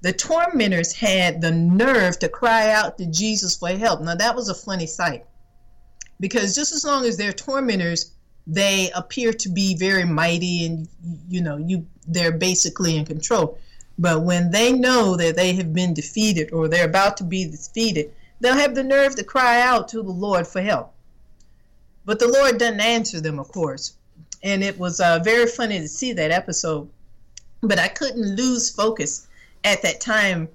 The 0.00 0.12
tormentors 0.12 0.92
had 0.92 1.40
the 1.40 1.52
nerve 1.52 2.18
to 2.20 2.28
cry 2.28 2.72
out 2.72 2.98
to 2.98 3.06
Jesus 3.06 3.56
for 3.56 3.68
help. 3.68 4.00
Now, 4.00 4.16
that 4.16 4.34
was 4.34 4.48
a 4.48 4.54
funny 4.54 4.86
sight 4.86 5.24
because 6.18 6.54
just 6.54 6.72
as 6.72 6.84
long 6.84 7.04
as 7.04 7.16
they're 7.16 7.32
tormentors, 7.32 8.12
they 8.46 8.90
appear 8.94 9.32
to 9.32 9.48
be 9.48 9.76
very 9.76 10.04
mighty 10.04 10.66
and 10.66 10.88
you 11.28 11.40
know 11.40 11.56
you 11.56 11.86
they're 12.08 12.32
basically 12.32 12.96
in 12.96 13.04
control 13.04 13.58
but 13.98 14.22
when 14.22 14.50
they 14.50 14.72
know 14.72 15.16
that 15.16 15.36
they 15.36 15.52
have 15.52 15.72
been 15.72 15.94
defeated 15.94 16.52
or 16.52 16.66
they're 16.66 16.88
about 16.88 17.16
to 17.16 17.24
be 17.24 17.44
defeated 17.48 18.12
they'll 18.40 18.54
have 18.54 18.74
the 18.74 18.82
nerve 18.82 19.14
to 19.14 19.22
cry 19.22 19.60
out 19.60 19.88
to 19.88 20.02
the 20.02 20.10
lord 20.10 20.46
for 20.46 20.60
help 20.60 20.92
but 22.04 22.18
the 22.18 22.26
lord 22.26 22.58
doesn't 22.58 22.80
answer 22.80 23.20
them 23.20 23.38
of 23.38 23.48
course 23.48 23.94
and 24.42 24.62
it 24.62 24.78
was 24.78 25.00
uh, 25.00 25.18
very 25.22 25.46
funny 25.46 25.78
to 25.78 25.88
see 25.88 26.12
that 26.12 26.30
episode 26.30 26.88
but 27.62 27.78
i 27.78 27.88
couldn't 27.88 28.36
lose 28.36 28.70
focus 28.70 29.26
at 29.64 29.82
that 29.82 30.00
time 30.00 30.48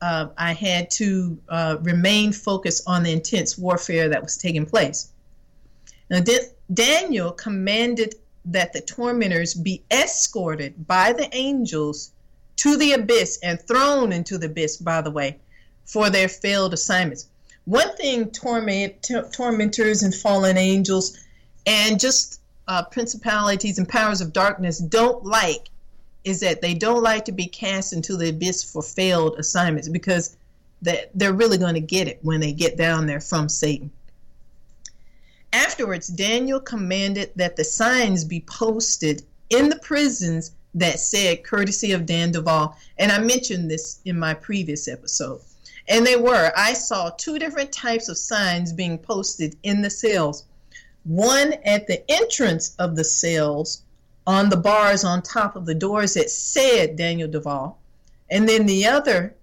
uh, 0.00 0.28
i 0.38 0.52
had 0.52 0.90
to 0.90 1.38
uh, 1.48 1.76
remain 1.82 2.32
focused 2.32 2.82
on 2.86 3.02
the 3.02 3.12
intense 3.12 3.58
warfare 3.58 4.08
that 4.08 4.22
was 4.22 4.36
taking 4.36 4.66
place 4.66 5.10
now, 6.10 6.22
Daniel 6.72 7.32
commanded 7.32 8.16
that 8.44 8.72
the 8.72 8.80
tormentors 8.80 9.54
be 9.54 9.82
escorted 9.90 10.86
by 10.86 11.12
the 11.12 11.34
angels 11.34 12.10
to 12.56 12.76
the 12.76 12.92
abyss 12.92 13.38
and 13.42 13.60
thrown 13.60 14.12
into 14.12 14.38
the 14.38 14.46
abyss, 14.46 14.76
by 14.76 15.00
the 15.00 15.10
way, 15.10 15.38
for 15.86 16.10
their 16.10 16.28
failed 16.28 16.74
assignments. 16.74 17.28
One 17.64 17.96
thing 17.96 18.30
torment, 18.30 19.02
t- 19.02 19.20
tormentors 19.32 20.02
and 20.02 20.14
fallen 20.14 20.58
angels 20.58 21.18
and 21.66 21.98
just 21.98 22.40
uh, 22.68 22.84
principalities 22.84 23.78
and 23.78 23.88
powers 23.88 24.20
of 24.20 24.32
darkness 24.32 24.78
don't 24.78 25.24
like 25.24 25.68
is 26.24 26.40
that 26.40 26.62
they 26.62 26.74
don't 26.74 27.02
like 27.02 27.24
to 27.26 27.32
be 27.32 27.46
cast 27.46 27.92
into 27.92 28.16
the 28.16 28.30
abyss 28.30 28.64
for 28.64 28.82
failed 28.82 29.36
assignments 29.38 29.88
because 29.88 30.36
that 30.82 31.10
they're 31.14 31.34
really 31.34 31.58
going 31.58 31.74
to 31.74 31.80
get 31.80 32.08
it 32.08 32.18
when 32.22 32.40
they 32.40 32.52
get 32.52 32.76
down 32.76 33.06
there 33.06 33.20
from 33.20 33.48
Satan. 33.48 33.90
Afterwards, 35.52 36.08
Daniel 36.08 36.60
commanded 36.60 37.30
that 37.36 37.56
the 37.56 37.64
signs 37.64 38.24
be 38.24 38.40
posted 38.40 39.22
in 39.50 39.68
the 39.68 39.76
prisons 39.76 40.52
that 40.74 40.98
said 40.98 41.44
courtesy 41.44 41.92
of 41.92 42.06
Dan 42.06 42.32
Duval. 42.32 42.76
And 42.98 43.12
I 43.12 43.18
mentioned 43.18 43.70
this 43.70 44.00
in 44.04 44.18
my 44.18 44.34
previous 44.34 44.88
episode. 44.88 45.40
And 45.86 46.04
they 46.06 46.16
were. 46.16 46.50
I 46.56 46.72
saw 46.72 47.10
two 47.10 47.38
different 47.38 47.70
types 47.70 48.08
of 48.08 48.18
signs 48.18 48.72
being 48.72 48.98
posted 48.98 49.56
in 49.62 49.82
the 49.82 49.90
cells. 49.90 50.44
One 51.04 51.52
at 51.64 51.86
the 51.86 52.10
entrance 52.10 52.74
of 52.78 52.96
the 52.96 53.04
cells 53.04 53.82
on 54.26 54.48
the 54.48 54.56
bars 54.56 55.04
on 55.04 55.22
top 55.22 55.54
of 55.54 55.66
the 55.66 55.74
doors 55.74 56.14
that 56.14 56.30
said 56.30 56.96
Daniel 56.96 57.28
Duval. 57.28 57.78
And 58.30 58.48
then 58.48 58.66
the 58.66 58.86
other 58.86 59.34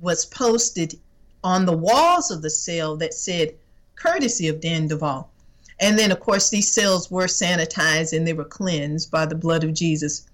was 0.00 0.26
posted 0.26 0.98
on 1.44 1.66
the 1.66 1.76
walls 1.76 2.30
of 2.30 2.42
the 2.42 2.50
cell 2.50 2.96
that 2.96 3.14
said 3.14 3.54
courtesy 3.94 4.48
of 4.48 4.60
Dan 4.60 4.88
Duval. 4.88 5.30
And 5.80 5.98
then, 5.98 6.10
of 6.10 6.20
course, 6.20 6.50
these 6.50 6.72
cells 6.72 7.10
were 7.10 7.26
sanitized 7.26 8.16
and 8.16 8.26
they 8.26 8.32
were 8.32 8.44
cleansed 8.44 9.10
by 9.10 9.26
the 9.26 9.34
blood 9.34 9.64
of 9.64 9.74
Jesus. 9.74 10.26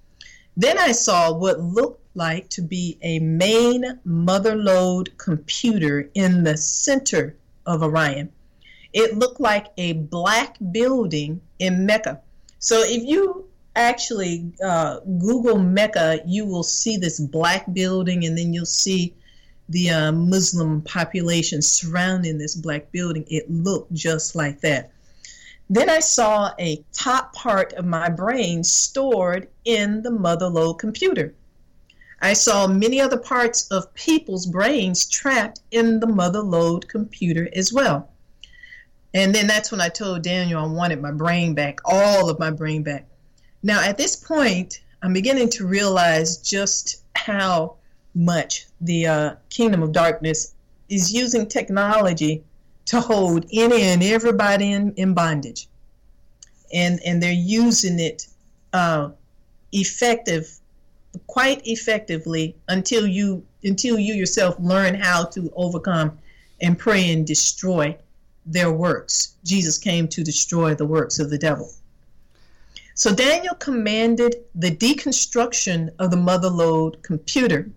Then 0.57 0.79
I 0.79 0.93
saw 0.93 1.33
what 1.33 1.61
looked 1.61 2.05
like 2.15 2.49
to 2.51 2.63
be 2.63 2.99
a 3.03 3.19
main 3.21 3.99
mother 4.05 4.57
lode 4.57 5.17
computer 5.19 6.11
in 6.15 6.45
the 6.45 6.57
center 6.57 7.37
of 7.67 7.83
Orion. 7.83 8.31
It 8.93 9.17
looked 9.17 9.41
like 9.41 9.69
a 9.77 9.93
black 9.95 10.57
building 10.73 11.41
in 11.59 11.87
Mecca. 11.87 12.21
So 12.59 12.83
if 12.85 13.03
you 13.05 13.47
actually 13.77 14.53
uh, 14.63 15.01
Google 15.01 15.59
Mecca, 15.59 16.21
you 16.27 16.45
will 16.45 16.63
see 16.63 16.97
this 16.97 17.21
black 17.21 17.73
building, 17.73 18.27
and 18.27 18.37
then 18.37 18.53
you'll 18.53 18.67
see 18.67 19.15
the 19.69 19.91
uh, 19.91 20.13
Muslim 20.13 20.83
population 20.83 21.63
surrounding 21.63 22.37
this 22.39 22.57
black 22.57 22.91
building. 22.91 23.25
It 23.29 23.51
looked 23.51 23.93
just 23.95 24.35
like 24.35 24.61
that. 24.61 24.91
Then 25.73 25.89
I 25.89 26.01
saw 26.01 26.51
a 26.59 26.83
top 26.93 27.33
part 27.33 27.73
of 27.75 27.85
my 27.85 28.09
brain 28.09 28.65
stored 28.65 29.49
in 29.65 30.03
the 30.03 30.11
mother 30.11 30.49
lode 30.49 30.81
computer. 30.81 31.33
I 32.21 32.33
saw 32.33 32.67
many 32.67 33.01
other 33.01 33.17
parts 33.17 33.69
of 33.69 33.95
people's 33.95 34.47
brains 34.47 35.09
trapped 35.09 35.61
in 35.71 36.01
the 36.01 36.09
mother 36.09 36.43
lode 36.43 36.89
computer 36.89 37.49
as 37.55 37.73
well. 37.73 38.11
And 39.13 39.35
then 39.35 39.47
that's 39.47 39.73
when 39.73 39.81
I 39.81 39.89
told 39.89 40.23
Daniel 40.23 40.63
I 40.63 40.67
wanted 40.67 41.01
my 41.01 41.11
brain 41.11 41.55
back, 41.55 41.81
all 41.85 42.31
of 42.31 42.39
my 42.39 42.51
brain 42.51 42.83
back. 42.83 43.07
Now, 43.63 43.83
at 43.83 43.99
this 43.99 44.17
point, 44.17 44.81
I'm 45.03 45.13
beginning 45.13 45.51
to 45.51 45.67
realize 45.67 46.37
just 46.39 47.03
how 47.17 47.77
much 48.15 48.67
the 48.81 49.07
uh, 49.07 49.35
kingdom 49.51 49.83
of 49.83 49.93
darkness 49.93 50.55
is 50.89 51.13
using 51.13 51.47
technology 51.47 52.43
to 52.87 53.01
hold 53.01 53.47
any 53.53 53.83
and 53.83 54.03
everybody 54.03 54.73
in, 54.73 54.93
in 54.95 55.15
bondage. 55.15 55.69
And, 56.73 57.01
and 57.05 57.23
they're 57.23 57.33
using 57.33 57.99
it 57.99 58.27
uh, 58.73 59.11
effective, 59.73 60.59
quite 61.27 61.63
effectively 61.67 62.57
until 62.69 63.07
you 63.07 63.45
until 63.63 63.99
you 63.99 64.15
yourself 64.15 64.57
learn 64.59 64.95
how 64.95 65.25
to 65.25 65.53
overcome 65.55 66.19
and 66.63 66.79
pray 66.79 67.13
and 67.13 67.27
destroy 67.27 67.95
their 68.47 68.73
works. 68.73 69.35
Jesus 69.45 69.79
came 69.79 70.09
to 70.09 70.25
destroy 70.25 70.75
the 70.75 70.87
works 70.87 71.19
of 71.19 71.31
the 71.31 71.39
devil. 71.39 71.71
So 72.95 73.15
Daniel 73.15 73.55
commanded 73.55 74.37
the 74.55 74.75
deconstruction 74.75 75.91
of 75.99 76.11
the 76.11 76.17
mother 76.17 76.51
lode 76.51 77.03
computer. 77.03 77.71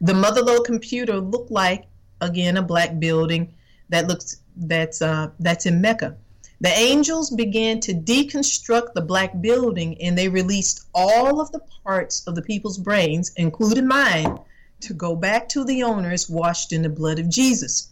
The 0.00 0.14
mother 0.14 0.42
lode 0.42 0.64
computer 0.64 1.20
looked 1.20 1.50
like 1.50 1.86
again 2.20 2.56
a 2.56 2.62
black 2.62 2.98
building 2.98 3.52
that 3.88 4.08
looks 4.08 4.38
that's 4.56 5.02
uh, 5.02 5.30
that's 5.40 5.66
in 5.66 5.80
Mecca. 5.80 6.16
The 6.60 6.70
angels 6.70 7.30
began 7.30 7.78
to 7.80 7.94
deconstruct 7.94 8.94
the 8.94 9.00
black 9.00 9.40
building 9.40 10.00
and 10.02 10.18
they 10.18 10.28
released 10.28 10.86
all 10.92 11.40
of 11.40 11.52
the 11.52 11.60
parts 11.84 12.26
of 12.26 12.34
the 12.34 12.42
people's 12.42 12.78
brains, 12.78 13.30
including 13.36 13.86
mine, 13.86 14.38
to 14.80 14.94
go 14.94 15.14
back 15.14 15.48
to 15.50 15.64
the 15.64 15.82
owners 15.84 16.28
washed 16.28 16.72
in 16.72 16.82
the 16.82 16.88
blood 16.88 17.18
of 17.18 17.28
Jesus. 17.28 17.90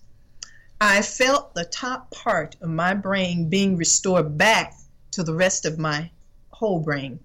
I 0.80 1.02
felt 1.02 1.54
the 1.54 1.64
top 1.64 2.10
part 2.10 2.56
of 2.60 2.68
my 2.68 2.94
brain 2.94 3.48
being 3.48 3.76
restored 3.76 4.36
back 4.36 4.74
to 5.12 5.22
the 5.22 5.34
rest 5.34 5.64
of 5.64 5.78
my 5.78 6.10
whole 6.50 6.80
brain. 6.80 7.18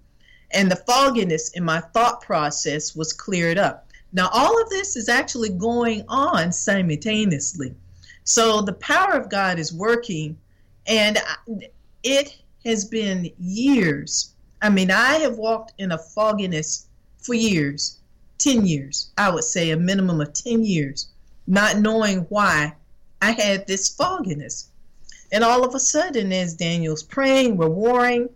And 0.51 0.71
the 0.71 0.75
fogginess 0.75 1.49
in 1.49 1.63
my 1.63 1.79
thought 1.79 2.21
process 2.21 2.95
was 2.95 3.13
cleared 3.13 3.57
up. 3.57 3.87
Now, 4.13 4.29
all 4.33 4.61
of 4.61 4.69
this 4.69 4.95
is 4.95 5.09
actually 5.09 5.49
going 5.49 6.03
on 6.07 6.51
simultaneously. 6.51 7.75
So 8.23 8.61
the 8.61 8.73
power 8.73 9.13
of 9.13 9.29
God 9.29 9.59
is 9.59 9.73
working, 9.73 10.37
and 10.85 11.17
it 12.03 12.37
has 12.65 12.85
been 12.85 13.31
years. 13.39 14.33
I 14.61 14.69
mean, 14.69 14.91
I 14.91 15.15
have 15.19 15.37
walked 15.37 15.73
in 15.77 15.91
a 15.91 15.97
fogginess 15.97 16.87
for 17.17 17.33
years 17.33 18.01
10 18.41 18.65
years, 18.65 19.11
I 19.19 19.29
would 19.29 19.43
say 19.43 19.69
a 19.69 19.77
minimum 19.77 20.19
of 20.19 20.33
10 20.33 20.65
years, 20.65 21.09
not 21.45 21.77
knowing 21.77 22.21
why 22.29 22.73
I 23.21 23.31
had 23.31 23.67
this 23.67 23.87
fogginess. 23.87 24.69
And 25.31 25.43
all 25.43 25.63
of 25.63 25.75
a 25.75 25.79
sudden, 25.79 26.33
as 26.33 26.53
Daniel's 26.53 27.03
praying, 27.03 27.55
we're 27.55 27.69
warring, 27.69 28.29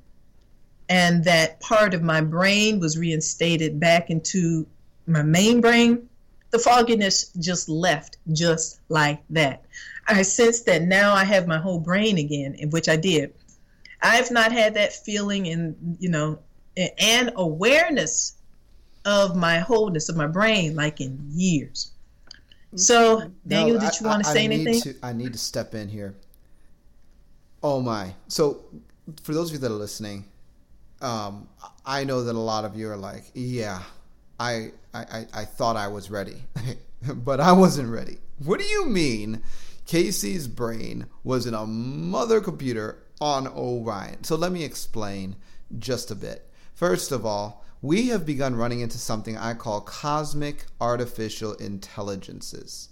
and 0.87 1.23
that 1.25 1.59
part 1.59 1.93
of 1.93 2.01
my 2.01 2.21
brain 2.21 2.79
was 2.79 2.97
reinstated 2.97 3.79
back 3.79 4.09
into 4.09 4.65
my 5.07 5.23
main 5.23 5.59
brain 5.61 6.07
the 6.55 6.59
fogginess 6.59 7.31
just 7.37 7.67
left 7.67 8.17
just 8.31 8.79
like 8.87 9.21
that. 9.29 9.65
I 10.07 10.21
sense 10.21 10.61
that 10.61 10.83
now 10.83 11.13
I 11.13 11.25
have 11.25 11.47
my 11.47 11.57
whole 11.57 11.79
brain 11.79 12.17
again, 12.17 12.57
which 12.69 12.87
I 12.87 12.95
did. 12.95 13.33
I've 14.01 14.31
not 14.31 14.53
had 14.53 14.75
that 14.75 14.93
feeling 14.93 15.47
and 15.47 15.97
you 15.99 16.07
know 16.09 16.39
and 16.77 17.31
awareness 17.35 18.35
of 19.03 19.35
my 19.35 19.59
wholeness 19.59 20.07
of 20.07 20.15
my 20.15 20.27
brain 20.27 20.75
like 20.75 21.01
in 21.01 21.19
years. 21.31 21.91
So, 22.75 23.31
Daniel, 23.47 23.79
no, 23.79 23.81
did 23.81 23.99
you 23.99 24.07
I, 24.07 24.09
want 24.09 24.23
to 24.23 24.29
I, 24.29 24.33
say 24.33 24.41
I 24.41 24.45
anything? 24.45 24.81
To, 24.81 24.95
I 25.03 25.13
need 25.13 25.33
to 25.33 25.39
step 25.39 25.73
in 25.73 25.87
here. 25.87 26.15
Oh 27.63 27.81
my! 27.81 28.13
So, 28.27 28.65
for 29.23 29.33
those 29.33 29.49
of 29.49 29.53
you 29.53 29.59
that 29.59 29.71
are 29.71 29.75
listening, 29.75 30.25
um, 31.01 31.47
I 31.85 32.03
know 32.03 32.23
that 32.23 32.35
a 32.35 32.39
lot 32.39 32.65
of 32.65 32.75
you 32.75 32.89
are 32.89 32.97
like, 32.97 33.23
"Yeah, 33.33 33.81
I 34.39 34.71
I, 34.93 35.27
I, 35.33 35.45
thought 35.45 35.75
I 35.75 35.87
was 35.87 36.09
ready, 36.09 36.43
but 37.01 37.39
I 37.39 37.51
wasn't 37.51 37.89
ready. 37.89 38.17
What 38.43 38.59
do 38.59 38.65
you 38.65 38.87
mean 38.87 39.41
KC's 39.87 40.47
brain 40.47 41.07
was 41.23 41.45
in 41.45 41.53
a 41.53 41.65
mother 41.65 42.39
computer 42.39 43.03
on 43.19 43.47
Orion? 43.47 44.23
So 44.23 44.35
let 44.35 44.51
me 44.51 44.63
explain 44.63 45.35
just 45.79 46.11
a 46.11 46.15
bit. 46.15 46.49
First 46.73 47.11
of 47.11 47.25
all, 47.25 47.64
we 47.81 48.07
have 48.07 48.25
begun 48.25 48.55
running 48.55 48.79
into 48.79 48.97
something 48.97 49.37
I 49.37 49.53
call 49.53 49.81
cosmic 49.81 50.65
artificial 50.81 51.53
intelligences. 51.55 52.89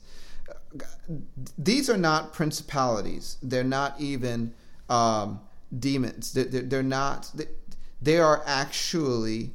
These 1.57 1.89
are 1.89 1.97
not 1.97 2.33
principalities. 2.33 3.37
They're 3.41 3.63
not 3.63 3.99
even 3.99 4.53
um, 4.89 5.39
demons. 5.77 6.33
They're, 6.33 6.45
they're, 6.45 6.83
not. 6.83 7.31
They 8.01 8.17
are 8.19 8.43
actually 8.45 9.51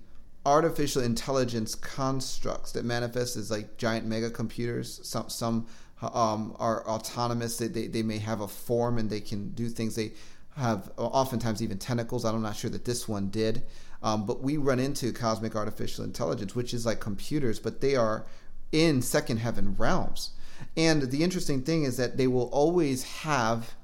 artificial 0.47 1.03
intelligence 1.03 1.75
constructs 1.75 2.73
that 2.73 2.85
manifest 2.85 3.37
as 3.37 3.51
like 3.51 3.77
giant 3.77 4.07
mega 4.07 4.31
computers. 4.31 5.01
Some 5.03 5.29
some 5.29 5.67
um, 6.03 6.57
are 6.59 6.87
autonomous. 6.89 7.59
They, 7.59 7.69
they, 7.69 7.87
they 7.87 8.03
may 8.03 8.19
have 8.19 8.41
a 8.41 8.49
form 8.49 8.99
and 8.99 9.11
they 9.11 9.21
can 9.21 9.51
do 9.51 9.69
things. 9.69 9.97
They 9.97 10.13
have 10.57 10.91
oftentimes 10.97 11.63
even 11.63 11.79
tentacles. 11.79 12.25
I'm 12.25 12.43
not 12.43 12.57
sure 12.57 12.71
that 12.71 12.85
this 12.85 13.09
one 13.09 13.29
did. 13.29 13.63
Um, 14.03 14.27
but 14.27 14.43
we 14.43 14.57
run 14.57 14.79
into 14.79 15.13
cosmic 15.13 15.57
artificial 15.57 16.05
intelligence, 16.05 16.55
which 16.55 16.73
is 16.73 16.87
like 16.87 17.01
computers, 17.01 17.59
but 17.59 17.81
they 17.81 17.97
are 17.97 18.27
in 18.71 19.03
second 19.03 19.39
heaven 19.39 19.75
realms. 19.77 20.31
And 20.77 21.03
the 21.11 21.23
interesting 21.23 21.63
thing 21.63 21.85
is 21.85 21.97
that 21.97 22.17
they 22.17 22.27
will 22.27 22.49
always 22.53 23.03
have 23.23 23.75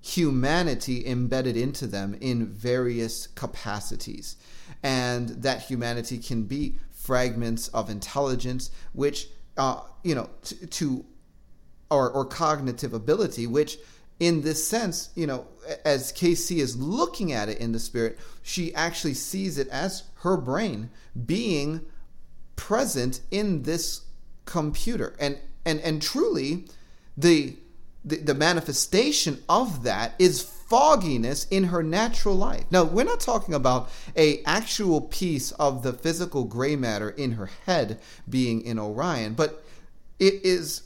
humanity 0.00 1.06
embedded 1.06 1.56
into 1.56 1.86
them 1.86 2.16
in 2.20 2.46
various 2.46 3.26
capacities. 3.26 4.36
And 4.82 5.28
that 5.42 5.62
humanity 5.62 6.18
can 6.18 6.44
be 6.44 6.76
fragments 6.90 7.68
of 7.68 7.90
intelligence, 7.90 8.70
which, 8.92 9.28
uh, 9.56 9.80
you 10.02 10.14
know, 10.14 10.30
to, 10.70 11.04
or, 11.90 12.10
or 12.10 12.24
cognitive 12.24 12.92
ability, 12.92 13.46
which 13.46 13.78
in 14.20 14.42
this 14.42 14.66
sense, 14.66 15.10
you 15.14 15.26
know, 15.26 15.46
as 15.84 16.12
KC 16.12 16.58
is 16.58 16.76
looking 16.76 17.32
at 17.32 17.48
it 17.48 17.58
in 17.58 17.72
the 17.72 17.78
spirit, 17.78 18.18
she 18.42 18.74
actually 18.74 19.14
sees 19.14 19.58
it 19.58 19.68
as 19.68 20.04
her 20.16 20.36
brain 20.36 20.90
being 21.26 21.82
present 22.56 23.20
in 23.30 23.62
this 23.62 24.02
computer. 24.44 25.14
And 25.20 25.38
and 25.64 25.80
and 25.80 26.02
truly 26.02 26.64
the 27.16 27.56
the, 28.04 28.16
the 28.16 28.34
manifestation 28.34 29.42
of 29.48 29.82
that 29.82 30.14
is 30.18 30.42
fogginess 30.42 31.46
in 31.46 31.64
her 31.64 31.82
natural 31.82 32.34
life. 32.34 32.64
Now, 32.70 32.84
we're 32.84 33.04
not 33.04 33.20
talking 33.20 33.54
about 33.54 33.90
a 34.16 34.42
actual 34.44 35.00
piece 35.00 35.52
of 35.52 35.82
the 35.82 35.92
physical 35.92 36.44
gray 36.44 36.76
matter 36.76 37.10
in 37.10 37.32
her 37.32 37.50
head 37.66 38.00
being 38.28 38.62
in 38.62 38.78
Orion, 38.78 39.34
but 39.34 39.64
it 40.18 40.44
is 40.44 40.82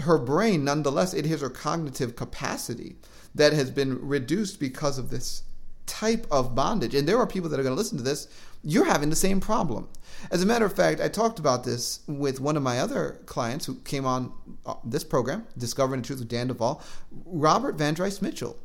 her 0.00 0.18
brain, 0.18 0.64
nonetheless, 0.64 1.14
it 1.14 1.26
is 1.26 1.40
her 1.40 1.50
cognitive 1.50 2.16
capacity 2.16 2.96
that 3.34 3.52
has 3.52 3.70
been 3.70 4.06
reduced 4.06 4.60
because 4.60 4.98
of 4.98 5.10
this 5.10 5.42
type 5.86 6.26
of 6.30 6.54
bondage. 6.54 6.94
And 6.94 7.08
there 7.08 7.18
are 7.18 7.26
people 7.26 7.50
that 7.50 7.60
are 7.60 7.62
going 7.62 7.74
to 7.74 7.78
listen 7.78 7.98
to 7.98 8.04
this. 8.04 8.28
You're 8.62 8.84
having 8.84 9.10
the 9.10 9.16
same 9.16 9.40
problem. 9.40 9.88
As 10.30 10.42
a 10.42 10.46
matter 10.46 10.64
of 10.64 10.74
fact, 10.74 11.00
I 11.00 11.08
talked 11.08 11.38
about 11.38 11.64
this 11.64 12.00
with 12.06 12.40
one 12.40 12.56
of 12.56 12.62
my 12.62 12.78
other 12.78 13.20
clients 13.26 13.66
who 13.66 13.74
came 13.76 14.06
on 14.06 14.32
uh, 14.64 14.74
this 14.84 15.04
program, 15.04 15.46
Discovering 15.58 16.02
the 16.02 16.06
Truth 16.06 16.20
with 16.20 16.28
Dan 16.28 16.48
Duval, 16.48 16.82
Robert 17.26 17.74
Van 17.74 17.94
Dries 17.94 18.22
Mitchell, 18.22 18.56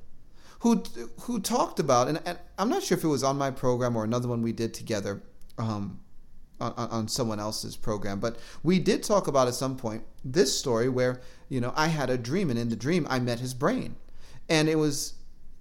who 0.60 0.84
who 1.22 1.40
talked 1.40 1.80
about, 1.80 2.08
and, 2.08 2.22
and, 2.26 2.38
I'm 2.58 2.70
not 2.70 2.84
sure 2.84 2.98
if 2.98 3.04
it 3.04 3.08
was 3.08 3.24
on 3.24 3.38
my 3.38 3.52
program 3.52 3.96
or 3.96 4.04
another 4.04 4.28
one 4.28 4.42
we 4.42 4.54
did 4.54 4.74
together. 4.74 5.22
Um, 5.58 6.00
on, 6.60 6.74
on 6.74 7.08
someone 7.08 7.40
else's 7.40 7.76
program. 7.76 8.20
But 8.20 8.38
we 8.64 8.80
did 8.80 9.04
talk 9.04 9.28
about 9.28 9.48
at 9.48 9.56
some 9.56 9.78
point 9.78 10.04
this 10.24 10.58
story 10.58 10.90
where, 10.90 11.22
you 11.50 11.62
know, 11.62 11.74
I 11.76 11.88
had 11.88 12.10
a 12.10 12.18
dream 12.18 12.50
and 12.50 12.60
in 12.60 12.70
the 12.70 12.76
dream 12.76 13.08
I 13.10 13.20
met 13.20 13.40
his 13.40 13.54
brain. 13.54 13.96
And 14.50 14.70
it 14.70 14.78
was, 14.78 15.14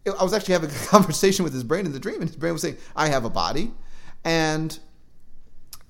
I 0.06 0.22
was 0.22 0.32
actually 0.32 0.54
having 0.54 0.70
a 0.70 0.72
conversation 0.86 1.44
with 1.44 1.52
his 1.52 1.64
brain 1.64 1.86
in 1.86 1.92
the 1.92 2.00
dream 2.00 2.20
and 2.20 2.28
his 2.28 2.36
brain 2.36 2.52
was 2.52 2.62
saying, 2.62 2.76
I 2.94 3.08
have 3.08 3.24
a 3.24 3.30
body. 3.30 3.72
And 4.24 4.78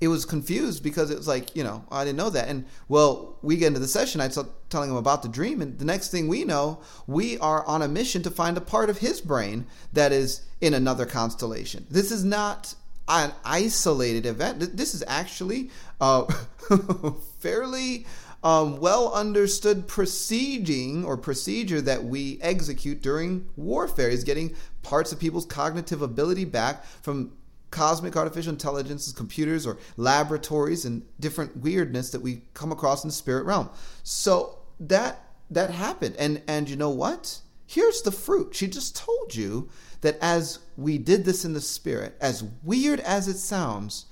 it 0.01 0.09
was 0.09 0.27
confused 0.27 0.83
because 0.83 1.11
it 1.11 1.17
was 1.17 1.27
like, 1.27 1.57
you 1.57 1.65
know, 1.65 1.85
I 1.91 2.05
didn't 2.05 2.19
know 2.19 2.31
that. 2.31 2.49
And 2.49 2.67
well, 2.89 3.39
we 3.43 3.57
get 3.57 3.69
into 3.69 3.81
the 3.81 3.89
session, 3.89 4.21
I 4.21 4.29
start 4.29 4.49
telling 4.69 4.91
him 4.91 4.97
about 4.97 5.23
the 5.23 5.29
dream. 5.29 5.63
And 5.63 5.79
the 5.79 5.87
next 5.87 6.11
thing 6.11 6.29
we 6.29 6.45
know, 6.45 6.81
we 7.07 7.39
are 7.39 7.65
on 7.65 7.81
a 7.81 7.89
mission 7.89 8.23
to 8.25 8.31
find 8.31 8.59
a 8.59 8.61
part 8.61 8.91
of 8.91 8.99
his 8.99 9.21
brain 9.21 9.67
that 9.95 10.13
is 10.13 10.43
in 10.61 10.75
another 10.75 11.07
constellation. 11.07 11.87
This 11.91 12.13
is 12.13 12.25
not 12.25 12.75
an 13.09 13.33
isolated 13.45 14.27
event. 14.27 14.77
This 14.77 14.95
is 14.95 15.05
actually 15.07 15.71
a 16.01 16.27
fairly 17.39 18.07
um, 18.43 18.79
well 18.79 19.13
understood 19.13 19.89
proceeding 19.89 21.05
or 21.05 21.17
procedure 21.17 21.81
that 21.81 22.05
we 22.05 22.39
execute 22.43 23.03
during 23.03 23.49
warfare 23.57 24.09
is 24.09 24.25
getting 24.25 24.55
parts 24.83 25.11
of 25.11 25.19
people's 25.19 25.47
cognitive 25.47 26.03
ability 26.03 26.45
back 26.45 26.85
from 27.03 27.33
cosmic 27.71 28.17
artificial 28.17 28.53
intelligences, 28.53 29.13
computers, 29.13 29.67
or 29.67 29.79
laboratories 29.97 30.85
and 30.85 31.03
different 31.19 31.57
weirdness 31.57 32.11
that 32.11 32.23
we 32.23 32.43
come 32.55 32.73
across 32.73 33.03
in 33.03 33.09
the 33.09 33.15
spirit 33.15 33.45
realm. 33.45 33.69
So 34.03 34.59
that 34.81 35.23
that 35.51 35.71
happened. 35.71 36.17
And 36.19 36.43
and 36.47 36.69
you 36.69 36.77
know 36.77 36.91
what? 36.91 37.41
Here's 37.67 38.03
the 38.03 38.13
fruit. 38.13 38.55
She 38.55 38.69
just 38.69 38.97
told 38.97 39.35
you 39.35 39.69
that 40.01 40.19
as 40.21 40.61
we 40.77 40.99
did 40.99 41.25
this 41.25 41.45
in 41.45 41.53
the 41.53 41.61
spirit, 41.61 42.17
as 42.21 42.45
weird 42.63 43.01
as 43.01 43.29
it 43.29 43.39
sounds, 43.39 44.07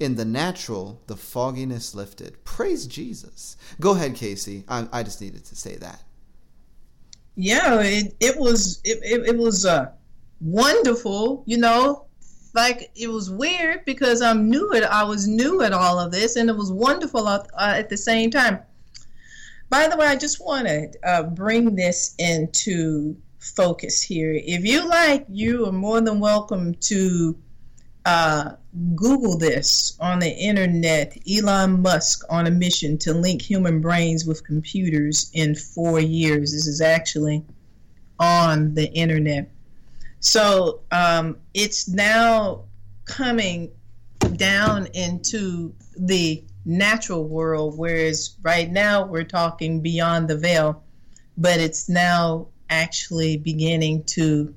in 0.00 0.14
the 0.14 0.24
natural, 0.24 1.00
the 1.06 1.16
fogginess 1.16 1.94
lifted. 1.94 2.42
Praise 2.44 2.86
Jesus. 2.86 3.56
Go 3.80 3.92
ahead, 3.92 4.14
KC. 4.14 4.64
I, 4.68 4.86
I 4.92 5.02
just 5.02 5.20
needed 5.20 5.44
to 5.46 5.56
say 5.56 5.76
that. 5.76 6.02
Yeah, 7.34 7.80
it, 7.80 8.14
it 8.20 8.36
was 8.36 8.80
it, 8.84 8.98
it, 9.02 9.28
it 9.28 9.36
was 9.36 9.64
uh, 9.64 9.90
wonderful. 10.40 11.42
You 11.46 11.58
know, 11.58 12.06
like 12.54 12.90
it 12.96 13.08
was 13.08 13.30
weird 13.30 13.84
because 13.84 14.22
I'm 14.22 14.48
new 14.48 14.72
at 14.74 14.84
I 14.84 15.04
was 15.04 15.26
new 15.26 15.62
at 15.62 15.72
all 15.72 15.98
of 15.98 16.12
this, 16.12 16.36
and 16.36 16.48
it 16.50 16.56
was 16.56 16.72
wonderful 16.72 17.26
uh, 17.26 17.44
at 17.56 17.88
the 17.88 17.96
same 17.96 18.30
time. 18.30 18.60
By 19.70 19.86
the 19.86 19.96
way, 19.96 20.06
I 20.06 20.16
just 20.16 20.44
want 20.44 20.66
to 20.66 20.90
uh, 21.04 21.22
bring 21.24 21.74
this 21.74 22.14
into 22.18 23.16
focus 23.56 24.02
here. 24.02 24.32
If 24.34 24.64
you 24.64 24.88
like, 24.88 25.26
you 25.28 25.66
are 25.66 25.72
more 25.72 26.00
than 26.00 26.20
welcome 26.20 26.74
to 26.74 27.36
uh, 28.04 28.52
Google 28.94 29.36
this 29.36 29.96
on 30.00 30.18
the 30.18 30.30
internet. 30.30 31.16
Elon 31.30 31.82
Musk 31.82 32.24
on 32.30 32.46
a 32.46 32.50
mission 32.50 32.96
to 32.98 33.12
link 33.12 33.42
human 33.42 33.80
brains 33.80 34.24
with 34.24 34.44
computers 34.44 35.30
in 35.34 35.54
four 35.54 36.00
years. 36.00 36.52
This 36.52 36.66
is 36.66 36.80
actually 36.80 37.44
on 38.18 38.74
the 38.74 38.90
internet. 38.92 39.50
So 40.20 40.80
um, 40.90 41.36
it's 41.54 41.88
now 41.88 42.64
coming 43.04 43.70
down 44.36 44.86
into 44.94 45.74
the 45.96 46.44
natural 46.64 47.24
world, 47.24 47.78
whereas 47.78 48.36
right 48.42 48.70
now 48.70 49.06
we're 49.06 49.24
talking 49.24 49.80
beyond 49.80 50.28
the 50.28 50.36
veil, 50.36 50.82
but 51.36 51.60
it's 51.60 51.88
now 51.88 52.48
actually 52.70 53.36
beginning 53.36 54.04
to 54.04 54.54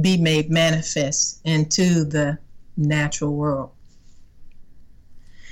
be 0.00 0.16
made 0.16 0.50
manifest 0.50 1.40
into 1.44 2.04
the 2.04 2.38
natural 2.76 3.34
world. 3.34 3.70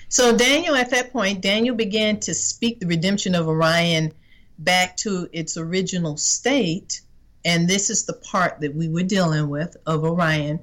So, 0.08 0.36
Daniel, 0.36 0.74
at 0.74 0.90
that 0.90 1.12
point, 1.12 1.40
Daniel 1.40 1.74
began 1.74 2.20
to 2.20 2.34
speak 2.34 2.80
the 2.80 2.86
redemption 2.86 3.34
of 3.34 3.48
Orion 3.48 4.12
back 4.58 4.96
to 4.98 5.28
its 5.32 5.56
original 5.56 6.16
state. 6.16 7.00
And 7.44 7.66
this 7.68 7.88
is 7.88 8.04
the 8.04 8.12
part 8.12 8.60
that 8.60 8.74
we 8.74 8.88
were 8.88 9.04
dealing 9.04 9.48
with 9.48 9.76
of 9.86 10.04
Orion 10.04 10.60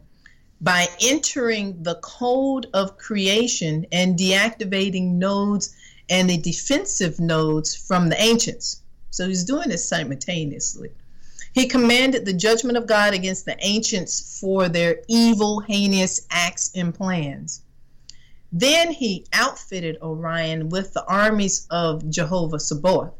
by 0.61 0.87
entering 1.01 1.81
the 1.83 1.95
code 1.95 2.67
of 2.73 2.97
creation 2.97 3.85
and 3.91 4.19
deactivating 4.19 5.13
nodes 5.13 5.75
and 6.09 6.29
the 6.29 6.37
defensive 6.37 7.19
nodes 7.19 7.75
from 7.75 8.09
the 8.09 8.21
ancients. 8.21 8.81
So 9.09 9.27
he's 9.27 9.43
doing 9.43 9.69
this 9.69 9.87
simultaneously. 9.87 10.91
He 11.51 11.67
commanded 11.67 12.25
the 12.25 12.33
judgment 12.33 12.77
of 12.77 12.85
God 12.85 13.13
against 13.13 13.45
the 13.45 13.57
ancients 13.65 14.39
for 14.39 14.69
their 14.69 15.01
evil, 15.07 15.61
heinous 15.61 16.21
acts 16.29 16.71
and 16.75 16.93
plans. 16.93 17.61
Then 18.51 18.91
he 18.91 19.25
outfitted 19.33 19.97
Orion 20.01 20.69
with 20.69 20.93
the 20.93 21.05
armies 21.05 21.65
of 21.69 22.09
Jehovah 22.09 22.59
Sabaoth. 22.59 23.13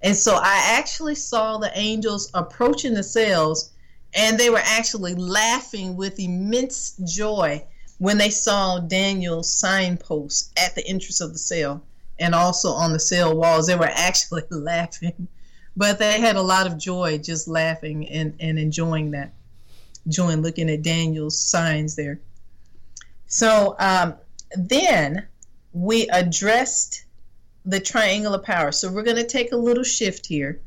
And 0.00 0.16
so 0.16 0.36
I 0.36 0.76
actually 0.78 1.14
saw 1.14 1.58
the 1.58 1.76
angels 1.76 2.30
approaching 2.34 2.94
the 2.94 3.02
cells, 3.02 3.70
and 4.14 4.38
they 4.38 4.50
were 4.50 4.62
actually 4.62 5.14
laughing 5.14 5.96
with 5.96 6.20
immense 6.20 6.94
joy 7.04 7.64
when 7.98 8.18
they 8.18 8.30
saw 8.30 8.78
Daniel's 8.78 9.52
signposts 9.52 10.50
at 10.56 10.74
the 10.74 10.86
entrance 10.86 11.20
of 11.20 11.32
the 11.32 11.38
cell 11.38 11.82
and 12.18 12.34
also 12.34 12.70
on 12.70 12.92
the 12.92 13.00
cell 13.00 13.36
walls. 13.36 13.66
They 13.66 13.76
were 13.76 13.90
actually 13.92 14.44
laughing 14.50 15.28
but 15.76 15.98
they 15.98 16.20
had 16.20 16.36
a 16.36 16.42
lot 16.42 16.66
of 16.66 16.78
joy 16.78 17.18
just 17.18 17.48
laughing 17.48 18.08
and, 18.08 18.34
and 18.40 18.58
enjoying 18.58 19.10
that, 19.10 19.34
enjoying 20.06 20.42
looking 20.42 20.70
at 20.70 20.82
Daniel's 20.82 21.38
signs 21.38 21.94
there. 21.96 22.20
So 23.26 23.76
um, 23.78 24.14
then 24.56 25.26
we 25.72 26.08
addressed 26.08 27.04
the 27.64 27.80
triangle 27.80 28.34
of 28.34 28.42
power. 28.42 28.72
So 28.72 28.90
we're 28.90 29.02
going 29.02 29.16
to 29.16 29.26
take 29.26 29.52
a 29.52 29.56
little 29.56 29.84
shift 29.84 30.26
here 30.26 30.60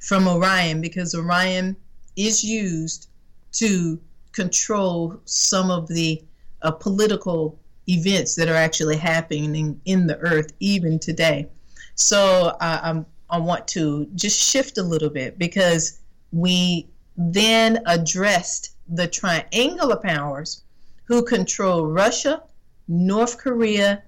from 0.00 0.28
Orion 0.28 0.80
because 0.80 1.14
Orion 1.14 1.76
is 2.16 2.42
used 2.44 3.08
to 3.52 4.00
control 4.32 5.20
some 5.24 5.70
of 5.70 5.88
the 5.88 6.22
uh, 6.62 6.72
political 6.72 7.58
events 7.88 8.34
that 8.34 8.48
are 8.48 8.56
actually 8.56 8.96
happening 8.96 9.80
in 9.84 10.06
the 10.06 10.18
earth 10.18 10.52
even 10.60 10.98
today. 10.98 11.48
So 11.94 12.56
uh, 12.60 13.02
I 13.32 13.38
want 13.38 13.66
to 13.68 14.06
just 14.14 14.38
shift 14.38 14.76
a 14.76 14.82
little 14.82 15.08
bit 15.08 15.38
because 15.38 16.00
we 16.32 16.86
then 17.16 17.82
addressed 17.86 18.76
the 18.88 19.08
triangular 19.08 19.96
powers 19.96 20.62
who 21.04 21.24
control 21.24 21.86
Russia, 21.86 22.42
North 22.88 23.38
Korea, 23.38 24.02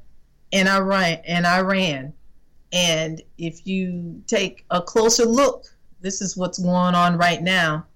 and 0.52 0.68
Iran. 0.68 1.18
And 1.26 1.46
Iran. 1.46 2.12
And 2.70 3.22
if 3.38 3.66
you 3.66 4.22
take 4.26 4.66
a 4.70 4.82
closer 4.82 5.24
look, 5.24 5.64
this 6.02 6.20
is 6.20 6.36
what's 6.36 6.58
going 6.58 6.94
on 6.94 7.16
right 7.16 7.42
now 7.42 7.86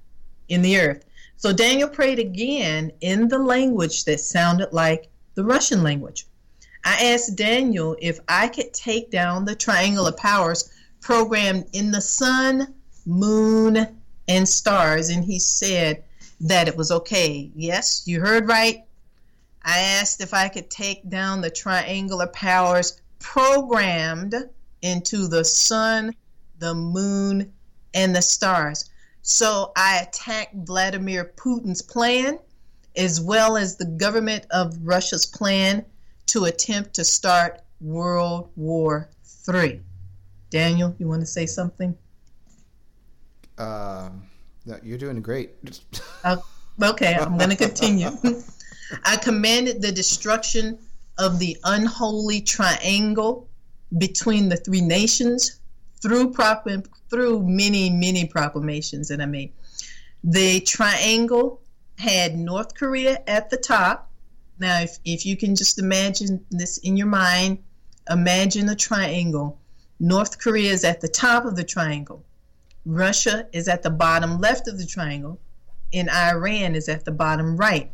in 0.49 0.62
the 0.62 0.81
earth. 0.81 1.05
So 1.37 1.53
Daniel 1.53 1.91
prayed 1.91 2.18
again 2.18 2.91
in 3.03 3.29
the 3.29 3.39
language 3.39 4.05
that 4.07 4.20
sounded 4.20 4.72
like 4.72 5.11
the 5.35 5.45
Russian 5.45 5.83
language. 5.83 6.26
I 6.85 7.12
asked 7.12 7.37
Daniel 7.37 7.97
if 8.01 8.18
I 8.29 8.49
could 8.49 8.72
take 8.72 9.11
down 9.11 9.45
the 9.45 9.55
triangular 9.55 10.12
powers 10.12 10.70
programmed 11.09 11.65
in 11.73 11.91
the 11.91 12.03
sun, 12.03 12.75
moon, 13.07 13.99
and 14.29 14.47
stars, 14.47 15.09
and 15.09 15.25
he 15.25 15.39
said 15.39 16.05
that 16.39 16.69
it 16.69 16.77
was 16.77 16.93
okay. 16.93 17.51
Yes, 17.55 18.03
you 18.05 18.21
heard 18.21 18.47
right. 18.47 18.83
I 19.63 19.79
asked 19.79 20.21
if 20.21 20.35
I 20.35 20.51
could 20.51 20.69
take 20.69 21.09
down 21.09 21.41
the 21.41 21.49
triangular 21.49 22.27
powers 22.27 23.01
programmed 23.21 24.35
into 24.83 25.27
the 25.29 25.47
sun, 25.47 26.15
the 26.59 26.75
moon, 26.75 27.55
and 27.95 28.15
the 28.15 28.21
stars. 28.21 28.91
So 29.23 29.73
I 29.77 30.01
attacked 30.01 30.57
Vladimir 30.67 31.33
Putin's 31.37 31.81
plan 31.81 32.39
as 32.97 33.19
well 33.19 33.57
as 33.57 33.77
the 33.77 33.87
government 33.87 34.45
of 34.51 34.77
Russia's 34.83 35.25
plan 35.25 35.87
to 36.27 36.45
attempt 36.45 36.93
to 36.97 37.05
start 37.07 37.63
World 37.81 38.51
War 38.57 39.09
III. 39.51 39.81
Daniel, 40.51 40.95
you 40.99 41.09
want 41.09 41.21
to 41.21 41.27
say 41.27 41.47
something? 41.47 41.97
Uh, 43.57 44.11
no, 44.67 44.79
you're 44.83 44.99
doing 44.99 45.21
great. 45.21 45.51
uh, 46.25 46.37
okay, 46.83 47.15
I'm 47.15 47.37
going 47.37 47.51
to 47.51 47.57
continue. 47.57 48.11
I 49.05 49.17
commanded 49.17 49.83
the 49.83 49.93
destruction 49.93 50.79
of 51.19 51.39
the 51.39 51.57
unholy 51.65 52.41
triangle 52.41 53.49
between 53.97 54.49
the 54.49 54.57
three 54.57 54.81
nations 54.81 55.61
through 56.01 56.33
prop- 56.33 56.69
through 57.11 57.43
many 57.43 57.91
many 57.91 58.27
proclamations 58.27 59.09
that 59.09 59.21
I 59.21 59.27
made. 59.27 59.53
The 60.25 60.61
triangle 60.61 61.61
had 61.99 62.39
North 62.39 62.75
Korea 62.75 63.23
at 63.27 63.51
the 63.51 63.57
top. 63.57 64.11
Now, 64.59 64.81
if, 64.81 64.99
if 65.05 65.27
you 65.27 65.37
can 65.37 65.55
just 65.55 65.79
imagine 65.79 66.45
this 66.51 66.79
in 66.79 66.97
your 66.97 67.07
mind, 67.07 67.59
imagine 68.11 68.69
a 68.69 68.77
triangle. 68.77 69.59
North 70.01 70.39
Korea 70.39 70.73
is 70.73 70.85
at 70.85 71.01
the 71.01 71.09
top 71.09 71.45
of 71.45 71.57
the 71.57 71.65
triangle. 71.65 72.25
Russia 72.85 73.47
is 73.53 73.69
at 73.69 73.83
the 73.83 73.91
bottom 73.91 74.41
left 74.41 74.69
of 74.69 74.79
the 74.79 74.87
triangle. 74.87 75.41
And 75.93 76.11
Iran 76.11 76.75
is 76.75 76.89
at 76.89 77.05
the 77.05 77.13
bottom 77.13 77.57
right. 77.57 77.91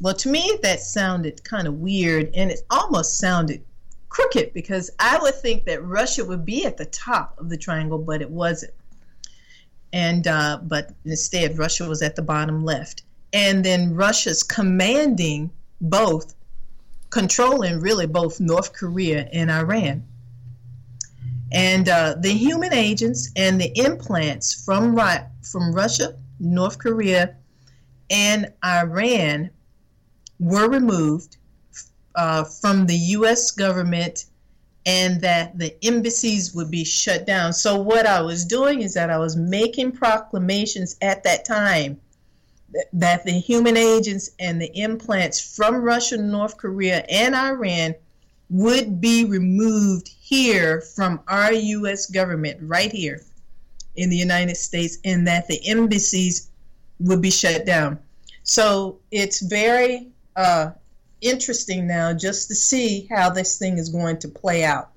Well, 0.00 0.14
to 0.14 0.28
me, 0.28 0.58
that 0.62 0.80
sounded 0.80 1.44
kind 1.44 1.66
of 1.66 1.74
weird 1.74 2.30
and 2.34 2.50
it 2.50 2.60
almost 2.70 3.18
sounded 3.18 3.64
crooked 4.08 4.52
because 4.54 4.90
I 4.98 5.18
would 5.18 5.34
think 5.34 5.64
that 5.64 5.84
Russia 5.84 6.24
would 6.24 6.44
be 6.44 6.64
at 6.64 6.76
the 6.76 6.84
top 6.86 7.34
of 7.38 7.48
the 7.48 7.56
triangle, 7.56 7.98
but 7.98 8.22
it 8.22 8.30
wasn't. 8.30 8.72
And 9.92 10.26
uh, 10.26 10.58
but 10.62 10.92
instead, 11.04 11.58
Russia 11.58 11.88
was 11.88 12.02
at 12.02 12.16
the 12.16 12.22
bottom 12.22 12.64
left 12.64 13.04
and 13.34 13.64
then 13.64 13.94
Russia's 13.94 14.44
commanding 14.44 15.50
both, 15.80 16.36
controlling 17.10 17.80
really 17.80 18.06
both 18.06 18.40
North 18.40 18.72
Korea 18.72 19.28
and 19.32 19.50
Iran. 19.50 20.04
And 21.54 21.88
uh, 21.88 22.16
the 22.18 22.32
human 22.32 22.72
agents 22.72 23.30
and 23.36 23.60
the 23.60 23.72
implants 23.78 24.64
from 24.64 24.98
from 25.42 25.72
Russia, 25.72 26.16
North 26.40 26.78
Korea, 26.78 27.36
and 28.10 28.52
Iran 28.64 29.50
were 30.40 30.68
removed 30.68 31.36
uh, 32.16 32.42
from 32.42 32.86
the 32.86 32.96
U.S. 32.96 33.52
government, 33.52 34.26
and 34.84 35.20
that 35.20 35.56
the 35.56 35.76
embassies 35.84 36.54
would 36.54 36.72
be 36.72 36.84
shut 36.84 37.24
down. 37.24 37.52
So 37.52 37.80
what 37.80 38.04
I 38.04 38.20
was 38.20 38.44
doing 38.44 38.82
is 38.82 38.94
that 38.94 39.08
I 39.08 39.18
was 39.18 39.36
making 39.36 39.92
proclamations 39.92 40.96
at 41.00 41.22
that 41.22 41.44
time 41.44 42.00
that 42.92 43.24
the 43.24 43.32
human 43.32 43.76
agents 43.76 44.32
and 44.40 44.60
the 44.60 44.76
implants 44.76 45.54
from 45.56 45.76
Russia, 45.76 46.16
North 46.16 46.56
Korea, 46.56 47.04
and 47.08 47.34
Iran 47.34 47.94
would 48.50 49.00
be 49.00 49.24
removed 49.24 50.08
here 50.08 50.80
from 50.80 51.20
our 51.28 51.52
U.S. 51.52 52.06
government, 52.06 52.58
right 52.62 52.92
here 52.92 53.22
in 53.96 54.10
the 54.10 54.16
United 54.16 54.56
States, 54.56 54.98
and 55.04 55.26
that 55.26 55.48
the 55.48 55.60
embassies 55.68 56.50
would 57.00 57.22
be 57.22 57.30
shut 57.30 57.64
down. 57.64 57.98
So 58.42 58.98
it's 59.10 59.40
very 59.40 60.08
uh, 60.36 60.72
interesting 61.20 61.86
now 61.86 62.12
just 62.12 62.48
to 62.48 62.54
see 62.54 63.08
how 63.10 63.30
this 63.30 63.58
thing 63.58 63.78
is 63.78 63.88
going 63.88 64.18
to 64.18 64.28
play 64.28 64.64
out. 64.64 64.90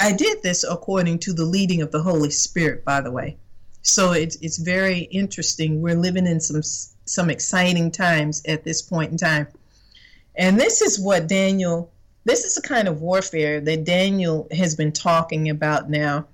I 0.00 0.12
did 0.12 0.42
this 0.42 0.64
according 0.68 1.20
to 1.20 1.32
the 1.32 1.44
leading 1.44 1.82
of 1.82 1.90
the 1.90 2.02
Holy 2.02 2.30
Spirit, 2.30 2.84
by 2.84 3.00
the 3.00 3.10
way. 3.10 3.36
So 3.82 4.12
it's 4.12 4.36
it's 4.36 4.58
very 4.58 5.00
interesting. 5.00 5.82
We're 5.82 5.94
living 5.94 6.26
in 6.26 6.40
some 6.40 6.62
some 7.04 7.30
exciting 7.30 7.90
times 7.90 8.42
at 8.46 8.64
this 8.64 8.82
point 8.82 9.12
in 9.12 9.18
time. 9.18 9.46
And 10.36 10.58
this 10.58 10.82
is 10.82 10.98
what 10.98 11.26
Daniel 11.26 11.90
this 12.24 12.44
is 12.44 12.54
the 12.54 12.62
kind 12.62 12.88
of 12.88 13.02
warfare 13.02 13.60
that 13.60 13.84
Daniel 13.84 14.48
has 14.50 14.74
been 14.74 14.92
talking 14.92 15.50
about 15.50 15.90
now 15.90 16.26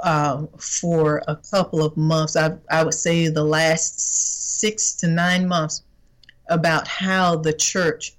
uh, 0.00 0.44
for 0.58 1.22
a 1.28 1.36
couple 1.36 1.82
of 1.84 1.96
months. 1.96 2.36
I, 2.36 2.56
I 2.68 2.82
would 2.82 2.94
say 2.94 3.28
the 3.28 3.44
last 3.44 4.58
six 4.60 4.94
to 4.96 5.06
nine 5.06 5.46
months 5.46 5.82
about 6.48 6.88
how 6.88 7.36
the 7.36 7.52
church 7.52 8.14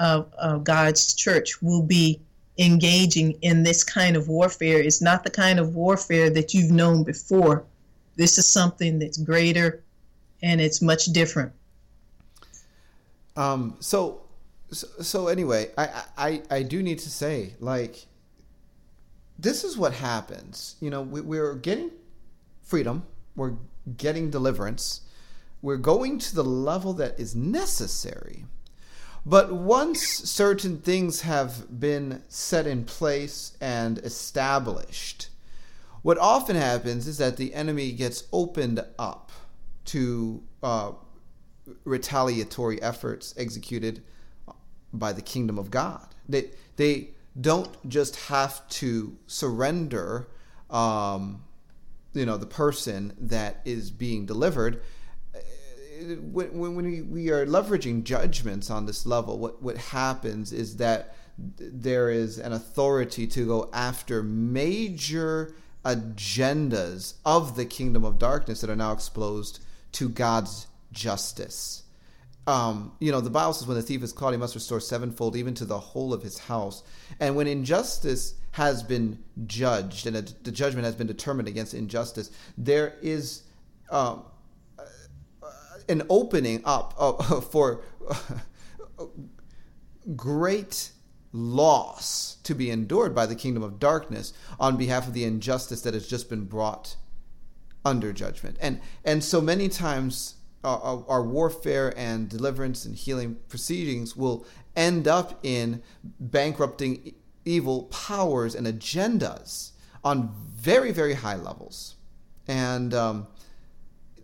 of, 0.00 0.32
of 0.34 0.64
God's 0.64 1.14
church 1.14 1.62
will 1.62 1.82
be 1.82 2.20
engaging 2.58 3.32
in 3.42 3.62
this 3.62 3.84
kind 3.84 4.16
of 4.16 4.28
warfare. 4.28 4.80
It's 4.80 5.00
not 5.00 5.22
the 5.22 5.30
kind 5.30 5.60
of 5.60 5.76
warfare 5.76 6.28
that 6.30 6.52
you've 6.52 6.72
known 6.72 7.04
before. 7.04 7.64
This 8.16 8.36
is 8.36 8.46
something 8.46 8.98
that's 8.98 9.16
greater 9.16 9.82
and 10.42 10.60
it's 10.60 10.82
much 10.82 11.06
different. 11.06 11.52
Um, 13.36 13.76
so, 13.78 14.21
so, 14.72 14.86
so 15.00 15.28
anyway, 15.28 15.70
I, 15.76 16.02
I, 16.16 16.42
I 16.50 16.62
do 16.62 16.82
need 16.82 16.98
to 17.00 17.10
say, 17.10 17.54
like, 17.60 18.06
this 19.38 19.64
is 19.64 19.76
what 19.76 19.92
happens. 19.92 20.76
You 20.80 20.90
know, 20.90 21.02
we, 21.02 21.20
we're 21.20 21.54
getting 21.54 21.90
freedom, 22.62 23.04
we're 23.36 23.54
getting 23.96 24.30
deliverance, 24.30 25.02
we're 25.60 25.76
going 25.76 26.18
to 26.18 26.34
the 26.34 26.44
level 26.44 26.92
that 26.94 27.18
is 27.20 27.36
necessary. 27.36 28.44
But 29.24 29.52
once 29.52 30.02
certain 30.02 30.78
things 30.78 31.20
have 31.20 31.78
been 31.78 32.22
set 32.28 32.66
in 32.66 32.84
place 32.84 33.56
and 33.60 33.98
established, 33.98 35.28
what 36.02 36.18
often 36.18 36.56
happens 36.56 37.06
is 37.06 37.18
that 37.18 37.36
the 37.36 37.54
enemy 37.54 37.92
gets 37.92 38.24
opened 38.32 38.84
up 38.98 39.30
to 39.84 40.42
uh, 40.62 40.92
retaliatory 41.84 42.82
efforts 42.82 43.32
executed 43.36 44.02
by 44.92 45.12
the 45.12 45.22
kingdom 45.22 45.58
of 45.58 45.70
God. 45.70 46.06
They 46.28 46.50
they 46.76 47.08
don't 47.40 47.88
just 47.88 48.16
have 48.16 48.68
to 48.68 49.16
surrender, 49.26 50.28
um, 50.70 51.42
you 52.12 52.26
know, 52.26 52.36
the 52.36 52.46
person 52.46 53.14
that 53.18 53.60
is 53.64 53.90
being 53.90 54.26
delivered. 54.26 54.82
When, 56.20 56.58
when 56.58 56.74
we, 56.74 57.00
we 57.02 57.30
are 57.30 57.46
leveraging 57.46 58.02
judgments 58.02 58.70
on 58.70 58.86
this 58.86 59.06
level, 59.06 59.38
what, 59.38 59.62
what 59.62 59.76
happens 59.78 60.52
is 60.52 60.76
that 60.76 61.14
there 61.58 62.10
is 62.10 62.38
an 62.38 62.52
authority 62.52 63.26
to 63.28 63.46
go 63.46 63.70
after 63.72 64.22
major 64.22 65.54
agendas 65.84 67.14
of 67.24 67.56
the 67.56 67.64
kingdom 67.64 68.04
of 68.04 68.18
darkness 68.18 68.60
that 68.60 68.70
are 68.70 68.76
now 68.76 68.92
exposed 68.92 69.60
to 69.92 70.08
God's 70.08 70.66
justice. 70.92 71.81
Um, 72.46 72.92
you 72.98 73.12
know, 73.12 73.20
the 73.20 73.30
Bible 73.30 73.52
says 73.52 73.68
when 73.68 73.76
the 73.76 73.82
thief 73.82 74.02
is 74.02 74.12
caught, 74.12 74.32
he 74.32 74.36
must 74.36 74.54
restore 74.54 74.80
sevenfold 74.80 75.36
even 75.36 75.54
to 75.54 75.64
the 75.64 75.78
whole 75.78 76.12
of 76.12 76.22
his 76.22 76.38
house. 76.38 76.82
And 77.20 77.36
when 77.36 77.46
injustice 77.46 78.34
has 78.52 78.82
been 78.82 79.22
judged 79.46 80.06
and 80.06 80.16
the 80.16 80.52
judgment 80.52 80.84
has 80.84 80.96
been 80.96 81.06
determined 81.06 81.48
against 81.48 81.72
injustice, 81.72 82.30
there 82.58 82.96
is 83.00 83.44
um, 83.90 84.24
an 85.88 86.02
opening 86.10 86.62
up 86.64 86.94
uh, 86.98 87.40
for 87.42 87.82
great 90.16 90.90
loss 91.32 92.36
to 92.42 92.54
be 92.54 92.70
endured 92.70 93.14
by 93.14 93.24
the 93.24 93.34
kingdom 93.34 93.62
of 93.62 93.78
darkness 93.78 94.34
on 94.58 94.76
behalf 94.76 95.06
of 95.06 95.14
the 95.14 95.24
injustice 95.24 95.80
that 95.82 95.94
has 95.94 96.06
just 96.06 96.28
been 96.28 96.44
brought 96.44 96.96
under 97.84 98.12
judgment. 98.12 98.56
And 98.60 98.80
and 99.04 99.24
so 99.24 99.40
many 99.40 99.68
times 99.68 100.36
our, 100.64 101.04
our 101.08 101.22
warfare 101.22 101.92
and 101.96 102.28
deliverance 102.28 102.84
and 102.84 102.94
healing 102.94 103.36
proceedings 103.48 104.16
will 104.16 104.46
end 104.76 105.08
up 105.08 105.38
in 105.42 105.82
bankrupting 106.20 107.14
evil 107.44 107.84
powers 107.84 108.54
and 108.54 108.66
agendas 108.66 109.72
on 110.04 110.34
very, 110.54 110.92
very 110.92 111.14
high 111.14 111.36
levels. 111.36 111.96
And 112.46 112.94
um, 112.94 113.26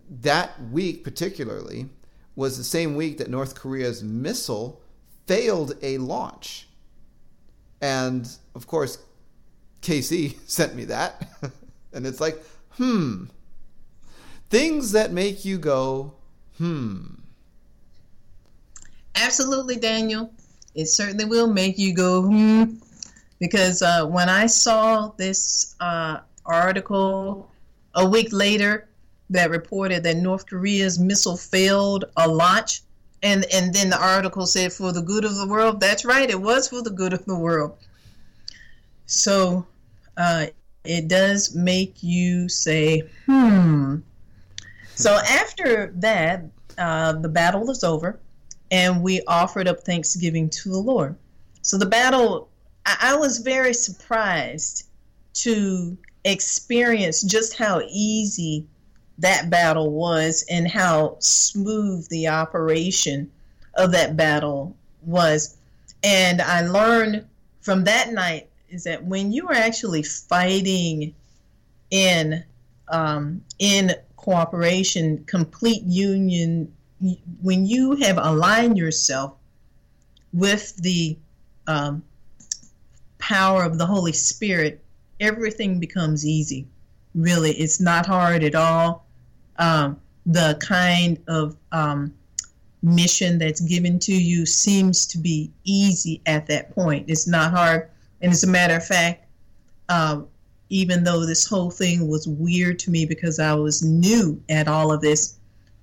that 0.09 0.51
week, 0.71 1.03
particularly, 1.03 1.89
was 2.35 2.57
the 2.57 2.63
same 2.63 2.95
week 2.95 3.17
that 3.17 3.29
North 3.29 3.55
Korea's 3.55 4.03
missile 4.03 4.81
failed 5.27 5.73
a 5.81 5.97
launch. 5.97 6.67
And 7.81 8.29
of 8.55 8.67
course, 8.67 8.97
KC 9.81 10.37
sent 10.47 10.75
me 10.75 10.85
that. 10.85 11.27
and 11.93 12.05
it's 12.05 12.19
like, 12.19 12.41
hmm. 12.71 13.25
Things 14.49 14.93
that 14.93 15.11
make 15.11 15.45
you 15.45 15.59
go, 15.59 16.15
hmm. 16.59 16.99
Absolutely, 19.15 19.77
Daniel. 19.77 20.31
It 20.75 20.85
certainly 20.85 21.25
will 21.25 21.47
make 21.47 21.79
you 21.79 21.93
go, 21.93 22.21
hmm. 22.21 22.63
Because 23.39 23.81
uh, 23.81 24.05
when 24.05 24.29
I 24.29 24.45
saw 24.45 25.07
this 25.17 25.75
uh, 25.79 26.19
article 26.45 27.49
a 27.95 28.07
week 28.07 28.31
later 28.31 28.87
that 29.29 29.49
reported 29.49 30.03
that 30.03 30.17
North 30.17 30.45
Korea's 30.45 30.99
missile 30.99 31.37
failed 31.37 32.05
a 32.17 32.27
launch, 32.27 32.81
and 33.23 33.45
and 33.53 33.73
then 33.73 33.89
the 33.89 34.01
article 34.01 34.45
said 34.45 34.73
for 34.73 34.91
the 34.91 35.01
good 35.01 35.25
of 35.25 35.35
the 35.35 35.47
world. 35.47 35.79
That's 35.79 36.05
right, 36.05 36.29
it 36.29 36.41
was 36.41 36.67
for 36.67 36.81
the 36.81 36.89
good 36.89 37.13
of 37.13 37.25
the 37.25 37.35
world. 37.37 37.77
So 39.05 39.65
uh, 40.17 40.47
it 40.83 41.07
does 41.07 41.55
make 41.55 42.03
you 42.03 42.49
say, 42.49 43.03
hmm. 43.25 43.97
So 44.99 45.15
after 45.15 45.93
that, 45.95 46.43
uh, 46.77 47.13
the 47.13 47.29
battle 47.29 47.65
was 47.65 47.85
over, 47.85 48.19
and 48.69 49.01
we 49.01 49.21
offered 49.27 49.65
up 49.65 49.79
thanksgiving 49.79 50.49
to 50.49 50.69
the 50.69 50.77
Lord. 50.77 51.15
So 51.61 51.77
the 51.77 51.85
battle, 51.85 52.49
I, 52.85 52.97
I 53.13 53.15
was 53.15 53.37
very 53.37 53.73
surprised 53.73 54.89
to 55.35 55.97
experience 56.25 57.21
just 57.21 57.57
how 57.57 57.81
easy 57.89 58.67
that 59.19 59.49
battle 59.49 59.89
was 59.89 60.43
and 60.49 60.69
how 60.69 61.15
smooth 61.19 62.05
the 62.09 62.27
operation 62.27 63.31
of 63.75 63.93
that 63.93 64.17
battle 64.17 64.75
was. 65.01 65.55
And 66.03 66.41
I 66.41 66.67
learned 66.67 67.25
from 67.61 67.85
that 67.85 68.11
night 68.11 68.49
is 68.69 68.83
that 68.83 69.05
when 69.05 69.31
you 69.31 69.47
are 69.47 69.55
actually 69.55 70.03
fighting 70.03 71.15
in 71.89 72.43
um, 72.89 73.41
in 73.59 73.95
cooperation, 74.19 75.23
complete 75.25 75.83
union, 75.83 76.71
when 77.41 77.65
you 77.65 77.95
have 77.95 78.17
aligned 78.17 78.77
yourself 78.77 79.33
with 80.33 80.75
the 80.77 81.17
um, 81.67 82.03
power 83.17 83.63
of 83.63 83.77
the 83.77 83.85
Holy 83.85 84.11
Spirit, 84.11 84.83
everything 85.19 85.79
becomes 85.79 86.25
easy. 86.25 86.67
Really, 87.15 87.51
it's 87.51 87.79
not 87.79 88.05
hard 88.05 88.43
at 88.43 88.55
all. 88.55 89.05
Um, 89.57 89.99
the 90.25 90.57
kind 90.61 91.17
of 91.27 91.55
um, 91.71 92.13
mission 92.83 93.37
that's 93.37 93.61
given 93.61 93.99
to 93.99 94.13
you 94.13 94.45
seems 94.45 95.05
to 95.07 95.17
be 95.17 95.49
easy 95.63 96.21
at 96.25 96.45
that 96.47 96.75
point. 96.75 97.09
It's 97.09 97.27
not 97.27 97.51
hard. 97.51 97.89
And 98.21 98.31
as 98.31 98.43
a 98.43 98.47
matter 98.47 98.75
of 98.75 98.85
fact, 98.85 99.25
uh, 99.87 100.21
even 100.69 101.03
though 101.03 101.25
this 101.25 101.45
whole 101.45 101.71
thing 101.71 102.07
was 102.07 102.27
weird 102.27 102.79
to 102.79 102.91
me 102.91 103.05
because 103.05 103.39
I 103.39 103.53
was 103.55 103.81
new 103.81 104.41
at 104.49 104.67
all 104.67 104.91
of 104.91 105.01
this, 105.01 105.37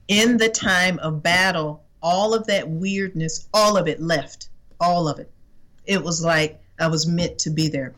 in 0.09 0.37
the 0.37 0.49
time 0.49 0.99
of 1.01 1.22
battle, 1.22 1.82
all 2.03 2.34
of 2.34 2.47
that 2.47 2.68
weirdness, 2.68 3.49
all 3.53 3.76
of 3.76 3.89
it 3.89 4.01
left. 4.01 4.49
All 4.78 5.09
of 5.09 5.18
it. 5.18 5.30
It 5.87 6.03
was 6.03 6.22
like 6.22 6.61
I 6.78 6.87
was 6.87 7.07
meant 7.07 7.39
to 7.41 7.51
be 7.51 7.68
there. 7.68 7.95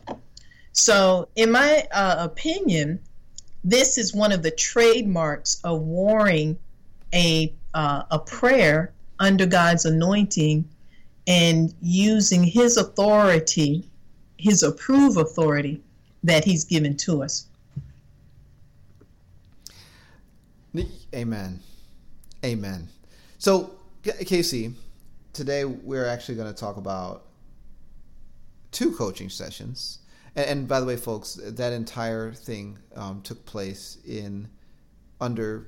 So, 0.71 1.27
in 1.35 1.51
my 1.51 1.87
uh, 1.91 2.15
opinion, 2.19 2.99
this 3.63 3.97
is 3.97 4.15
one 4.15 4.31
of 4.31 4.41
the 4.41 4.51
trademarks 4.51 5.59
of 5.63 5.81
warring 5.81 6.57
a 7.13 7.53
uh, 7.73 8.03
a 8.09 8.17
prayer 8.17 8.93
under 9.19 9.45
God's 9.45 9.85
anointing 9.85 10.67
and 11.27 11.73
using 11.81 12.43
His 12.43 12.77
authority, 12.77 13.83
His 14.37 14.63
approved 14.63 15.17
authority 15.17 15.81
that 16.23 16.43
He's 16.43 16.63
given 16.65 16.97
to 16.97 17.23
us. 17.23 17.45
Amen. 21.13 21.59
Amen. 22.45 22.87
So, 23.37 23.71
KC, 24.03 24.73
today 25.33 25.65
we're 25.65 26.05
actually 26.05 26.35
going 26.35 26.53
to 26.53 26.59
talk 26.59 26.77
about 26.77 27.25
two 28.71 28.91
coaching 28.91 29.29
sessions. 29.29 29.99
And, 30.35 30.67
by 30.67 30.79
the 30.79 30.85
way, 30.85 30.95
folks, 30.95 31.39
that 31.43 31.73
entire 31.73 32.31
thing 32.31 32.77
um, 32.95 33.21
took 33.21 33.45
place 33.45 33.97
in 34.07 34.47
under, 35.19 35.67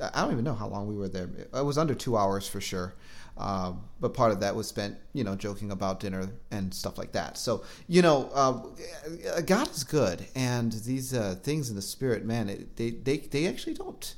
I 0.00 0.20
don't 0.22 0.32
even 0.32 0.44
know 0.44 0.54
how 0.54 0.68
long 0.68 0.86
we 0.86 0.94
were 0.94 1.08
there. 1.08 1.30
It 1.54 1.64
was 1.64 1.78
under 1.78 1.94
two 1.94 2.16
hours 2.16 2.46
for 2.46 2.60
sure. 2.60 2.94
Um, 3.38 3.84
but 4.00 4.14
part 4.14 4.32
of 4.32 4.40
that 4.40 4.56
was 4.56 4.66
spent, 4.66 4.96
you 5.12 5.22
know, 5.22 5.36
joking 5.36 5.70
about 5.70 6.00
dinner 6.00 6.28
and 6.50 6.74
stuff 6.74 6.98
like 6.98 7.12
that. 7.12 7.38
So, 7.38 7.62
you 7.86 8.02
know, 8.02 8.30
uh, 8.34 9.40
God 9.42 9.70
is 9.70 9.84
good, 9.84 10.26
and 10.34 10.72
these 10.72 11.14
uh, 11.14 11.36
things 11.42 11.70
in 11.70 11.76
the 11.76 11.82
spirit, 11.82 12.24
man, 12.24 12.48
it, 12.48 12.76
they 12.76 12.90
they 12.90 13.18
they 13.18 13.46
actually 13.46 13.74
don't 13.74 14.16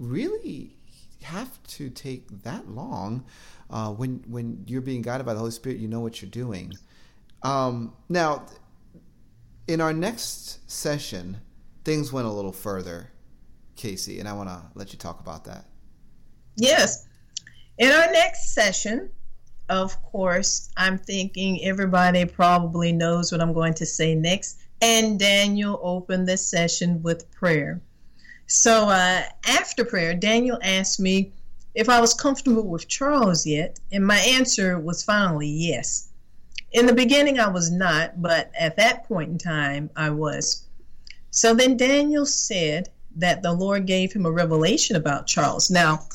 really 0.00 0.76
have 1.22 1.62
to 1.68 1.90
take 1.90 2.42
that 2.42 2.68
long. 2.68 3.24
Uh, 3.70 3.90
when 3.90 4.24
when 4.26 4.64
you're 4.66 4.80
being 4.80 5.02
guided 5.02 5.26
by 5.26 5.32
the 5.32 5.38
Holy 5.38 5.52
Spirit, 5.52 5.78
you 5.78 5.86
know 5.86 6.00
what 6.00 6.20
you're 6.20 6.30
doing. 6.30 6.76
Um, 7.44 7.94
now, 8.08 8.46
in 9.68 9.80
our 9.80 9.92
next 9.92 10.68
session, 10.68 11.40
things 11.84 12.12
went 12.12 12.26
a 12.26 12.30
little 12.32 12.52
further, 12.52 13.12
KC, 13.76 14.18
and 14.18 14.28
I 14.28 14.32
want 14.32 14.48
to 14.48 14.60
let 14.74 14.92
you 14.92 14.98
talk 14.98 15.20
about 15.20 15.44
that. 15.44 15.66
Yes. 16.56 17.05
In 17.78 17.92
our 17.92 18.10
next 18.10 18.54
session, 18.54 19.10
of 19.68 20.00
course, 20.02 20.70
I'm 20.78 20.96
thinking 20.96 21.62
everybody 21.62 22.24
probably 22.24 22.92
knows 22.92 23.30
what 23.30 23.42
I'm 23.42 23.52
going 23.52 23.74
to 23.74 23.86
say 23.86 24.14
next. 24.14 24.58
And 24.80 25.18
Daniel 25.18 25.78
opened 25.82 26.26
the 26.26 26.38
session 26.38 27.02
with 27.02 27.30
prayer. 27.30 27.80
So 28.46 28.88
uh, 28.88 29.22
after 29.46 29.84
prayer, 29.84 30.14
Daniel 30.14 30.58
asked 30.62 31.00
me 31.00 31.32
if 31.74 31.90
I 31.90 32.00
was 32.00 32.14
comfortable 32.14 32.66
with 32.66 32.88
Charles 32.88 33.44
yet, 33.44 33.78
and 33.92 34.06
my 34.06 34.18
answer 34.18 34.78
was 34.78 35.02
finally 35.02 35.48
yes. 35.48 36.08
In 36.72 36.86
the 36.86 36.94
beginning, 36.94 37.38
I 37.38 37.48
was 37.48 37.70
not, 37.70 38.22
but 38.22 38.50
at 38.58 38.76
that 38.76 39.04
point 39.04 39.30
in 39.30 39.38
time, 39.38 39.90
I 39.96 40.10
was. 40.10 40.64
So 41.30 41.52
then 41.52 41.76
Daniel 41.76 42.24
said 42.24 42.88
that 43.16 43.42
the 43.42 43.52
Lord 43.52 43.86
gave 43.86 44.12
him 44.12 44.24
a 44.24 44.30
revelation 44.30 44.96
about 44.96 45.26
Charles. 45.26 45.70
Now, 45.70 46.06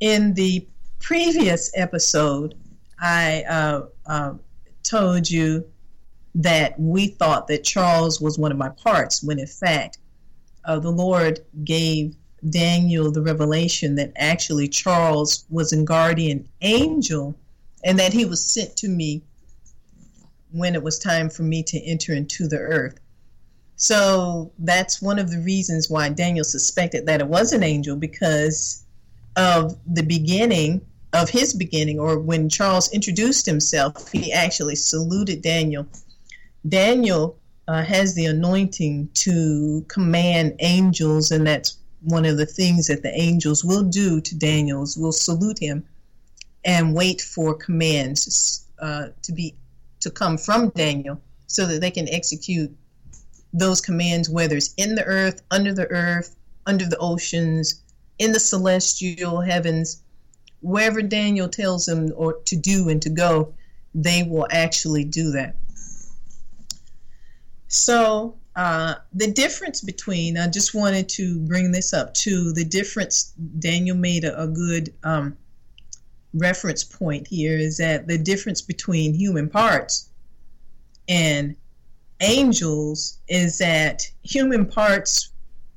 in 0.00 0.34
the 0.34 0.66
previous 0.98 1.70
episode, 1.74 2.54
I 2.98 3.44
uh, 3.48 3.86
uh, 4.06 4.34
told 4.82 5.30
you 5.30 5.66
that 6.34 6.78
we 6.78 7.08
thought 7.08 7.48
that 7.48 7.64
Charles 7.64 8.20
was 8.20 8.38
one 8.38 8.52
of 8.52 8.58
my 8.58 8.68
parts, 8.70 9.22
when 9.22 9.38
in 9.38 9.46
fact, 9.46 9.98
uh, 10.64 10.78
the 10.78 10.90
Lord 10.90 11.40
gave 11.64 12.16
Daniel 12.48 13.10
the 13.10 13.22
revelation 13.22 13.94
that 13.96 14.12
actually 14.16 14.68
Charles 14.68 15.44
was 15.50 15.72
a 15.72 15.82
guardian 15.82 16.48
angel 16.62 17.34
and 17.84 17.98
that 17.98 18.12
he 18.12 18.24
was 18.24 18.44
sent 18.44 18.76
to 18.76 18.88
me 18.88 19.22
when 20.52 20.74
it 20.74 20.82
was 20.82 20.98
time 20.98 21.30
for 21.30 21.42
me 21.42 21.62
to 21.62 21.78
enter 21.80 22.12
into 22.12 22.48
the 22.48 22.58
earth. 22.58 22.98
So 23.76 24.52
that's 24.58 25.00
one 25.00 25.18
of 25.18 25.30
the 25.30 25.38
reasons 25.38 25.88
why 25.88 26.08
Daniel 26.10 26.44
suspected 26.44 27.06
that 27.06 27.20
it 27.20 27.26
was 27.26 27.52
an 27.52 27.62
angel 27.62 27.96
because 27.96 28.84
of 29.36 29.76
the 29.86 30.02
beginning 30.02 30.80
of 31.12 31.28
his 31.28 31.54
beginning, 31.54 31.98
or 31.98 32.18
when 32.18 32.48
Charles 32.48 32.92
introduced 32.92 33.46
himself, 33.46 34.10
he 34.12 34.32
actually 34.32 34.76
saluted 34.76 35.42
Daniel. 35.42 35.86
Daniel 36.68 37.36
uh, 37.66 37.82
has 37.82 38.14
the 38.14 38.26
anointing 38.26 39.08
to 39.14 39.84
command 39.88 40.54
angels, 40.60 41.30
and 41.30 41.46
that's 41.46 41.78
one 42.02 42.24
of 42.24 42.36
the 42.36 42.46
things 42.46 42.86
that 42.86 43.02
the 43.02 43.12
angels 43.20 43.64
will 43.64 43.82
do 43.82 44.20
to 44.20 44.34
Daniel's 44.36 44.96
will 44.96 45.12
salute 45.12 45.58
him 45.58 45.84
and 46.64 46.94
wait 46.94 47.20
for 47.20 47.54
commands 47.54 48.66
uh, 48.80 49.08
to 49.22 49.32
be 49.32 49.54
to 50.00 50.10
come 50.10 50.38
from 50.38 50.70
Daniel 50.70 51.20
so 51.46 51.66
that 51.66 51.80
they 51.80 51.90
can 51.90 52.08
execute 52.08 52.74
those 53.52 53.80
commands, 53.80 54.30
whether 54.30 54.56
it's 54.56 54.72
in 54.76 54.94
the 54.94 55.04
earth, 55.04 55.42
under 55.50 55.74
the 55.74 55.90
earth, 55.90 56.36
under 56.66 56.86
the 56.86 56.96
oceans, 56.98 57.82
in 58.20 58.32
the 58.32 58.38
celestial 58.38 59.40
heavens, 59.40 60.02
wherever 60.60 61.00
Daniel 61.00 61.48
tells 61.48 61.86
them 61.86 62.12
or 62.14 62.34
to 62.44 62.54
do 62.54 62.90
and 62.90 63.00
to 63.02 63.08
go, 63.08 63.52
they 63.94 64.22
will 64.22 64.46
actually 64.50 65.04
do 65.04 65.32
that. 65.32 65.56
So 67.68 68.36
uh, 68.56 68.96
the 69.14 69.30
difference 69.30 69.80
between, 69.80 70.36
I 70.36 70.48
just 70.48 70.74
wanted 70.74 71.08
to 71.10 71.40
bring 71.40 71.72
this 71.72 71.94
up 71.94 72.12
too. 72.12 72.52
The 72.52 72.64
difference, 72.64 73.32
Daniel 73.58 73.96
made 73.96 74.24
a, 74.24 74.42
a 74.42 74.46
good 74.46 74.92
um, 75.02 75.34
reference 76.34 76.84
point 76.84 77.26
here 77.26 77.56
is 77.56 77.78
that 77.78 78.06
the 78.06 78.18
difference 78.18 78.60
between 78.60 79.14
human 79.14 79.48
parts 79.48 80.10
and 81.08 81.56
angels 82.20 83.18
is 83.28 83.56
that 83.58 84.02
human 84.22 84.66
parts 84.66 85.30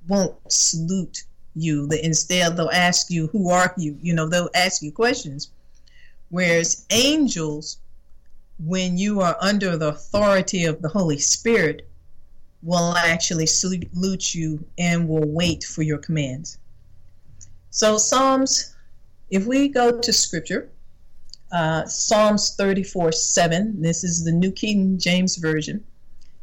won't 0.10 0.36
salute 0.52 1.24
you. 1.56 1.88
Instead, 2.02 2.58
they'll 2.58 2.70
ask 2.70 3.10
you, 3.10 3.28
Who 3.28 3.50
are 3.50 3.74
you? 3.78 3.98
You 4.02 4.14
know, 4.14 4.28
they'll 4.28 4.50
ask 4.56 4.82
you 4.82 4.92
questions. 4.92 5.52
Whereas 6.30 6.86
angels, 6.90 7.78
when 8.60 8.98
you 8.98 9.22
are 9.22 9.38
under 9.40 9.78
the 9.78 9.90
authority 9.90 10.66
of 10.66 10.82
the 10.82 10.90
Holy 10.90 11.20
Spirit, 11.20 11.88
will 12.64 12.96
actually 12.96 13.46
salute 13.46 14.34
you 14.34 14.66
and 14.78 15.08
will 15.08 15.28
wait 15.28 15.64
for 15.64 15.84
your 15.84 15.98
commands. 15.98 16.58
So, 17.70 17.98
Psalms, 17.98 18.76
if 19.30 19.46
we 19.46 19.68
go 19.68 20.00
to 20.00 20.14
scripture, 20.14 20.70
uh, 21.52 21.86
Psalms 21.86 22.56
34 22.56 23.12
7, 23.12 23.82
this 23.82 24.04
is 24.04 24.24
the 24.24 24.32
New 24.32 24.52
King 24.52 24.98
James 24.98 25.36
Version. 25.36 25.84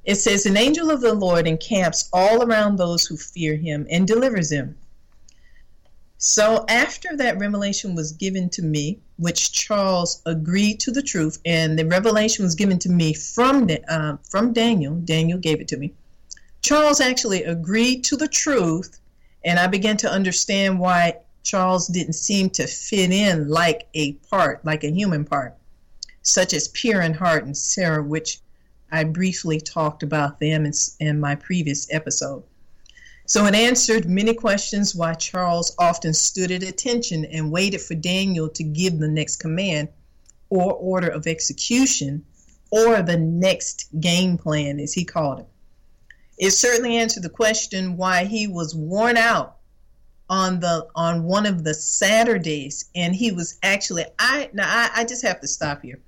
It 0.04 0.16
says, 0.16 0.46
An 0.46 0.56
angel 0.56 0.90
of 0.90 1.00
the 1.00 1.14
Lord 1.14 1.46
encamps 1.46 2.08
all 2.12 2.42
around 2.42 2.76
those 2.76 3.06
who 3.06 3.16
fear 3.16 3.56
him 3.56 3.86
and 3.90 4.06
delivers 4.06 4.50
them. 4.50 4.76
So, 6.22 6.66
after 6.68 7.16
that 7.16 7.38
revelation 7.38 7.94
was 7.94 8.12
given 8.12 8.50
to 8.50 8.62
me, 8.62 9.00
which 9.16 9.52
Charles 9.52 10.20
agreed 10.26 10.78
to 10.80 10.90
the 10.90 11.00
truth, 11.00 11.38
and 11.46 11.78
the 11.78 11.86
revelation 11.86 12.44
was 12.44 12.54
given 12.54 12.78
to 12.80 12.90
me 12.90 13.14
from, 13.14 13.70
uh, 13.88 14.18
from 14.28 14.52
Daniel, 14.52 14.96
Daniel 14.96 15.38
gave 15.38 15.62
it 15.62 15.68
to 15.68 15.78
me. 15.78 15.94
Charles 16.60 17.00
actually 17.00 17.44
agreed 17.44 18.04
to 18.04 18.18
the 18.18 18.28
truth, 18.28 19.00
and 19.46 19.58
I 19.58 19.66
began 19.66 19.96
to 19.96 20.12
understand 20.12 20.78
why 20.78 21.20
Charles 21.42 21.86
didn't 21.86 22.12
seem 22.12 22.50
to 22.50 22.66
fit 22.66 23.12
in 23.12 23.48
like 23.48 23.88
a 23.94 24.12
part, 24.30 24.62
like 24.62 24.84
a 24.84 24.92
human 24.92 25.24
part, 25.24 25.56
such 26.20 26.52
as 26.52 26.68
Pierre 26.68 27.00
and 27.00 27.16
Hart 27.16 27.44
and 27.44 27.56
Sarah, 27.56 28.02
which 28.02 28.40
I 28.92 29.04
briefly 29.04 29.58
talked 29.58 30.02
about 30.02 30.38
them 30.38 30.66
in, 30.66 30.72
in 30.98 31.18
my 31.18 31.34
previous 31.34 31.90
episode. 31.90 32.42
So 33.30 33.46
it 33.46 33.54
answered 33.54 34.10
many 34.10 34.34
questions 34.34 34.92
why 34.92 35.14
Charles 35.14 35.72
often 35.78 36.14
stood 36.14 36.50
at 36.50 36.64
attention 36.64 37.24
and 37.24 37.52
waited 37.52 37.80
for 37.80 37.94
Daniel 37.94 38.48
to 38.48 38.64
give 38.64 38.98
the 38.98 39.06
next 39.06 39.36
command 39.36 39.88
or 40.48 40.72
order 40.72 41.06
of 41.06 41.28
execution 41.28 42.24
or 42.72 43.02
the 43.02 43.16
next 43.16 43.88
game 44.00 44.36
plan, 44.36 44.80
as 44.80 44.94
he 44.94 45.04
called 45.04 45.38
it. 45.38 45.46
It 46.38 46.50
certainly 46.50 46.96
answered 46.96 47.22
the 47.22 47.28
question 47.28 47.96
why 47.96 48.24
he 48.24 48.48
was 48.48 48.74
worn 48.74 49.16
out 49.16 49.58
on 50.28 50.58
the 50.58 50.88
on 50.96 51.22
one 51.22 51.46
of 51.46 51.62
the 51.62 51.74
Saturdays, 51.74 52.86
and 52.96 53.14
he 53.14 53.30
was 53.30 53.60
actually 53.62 54.06
I 54.18 54.50
now 54.52 54.66
I, 54.66 55.02
I 55.02 55.04
just 55.04 55.22
have 55.22 55.40
to 55.42 55.46
stop 55.46 55.82
here. 55.82 56.00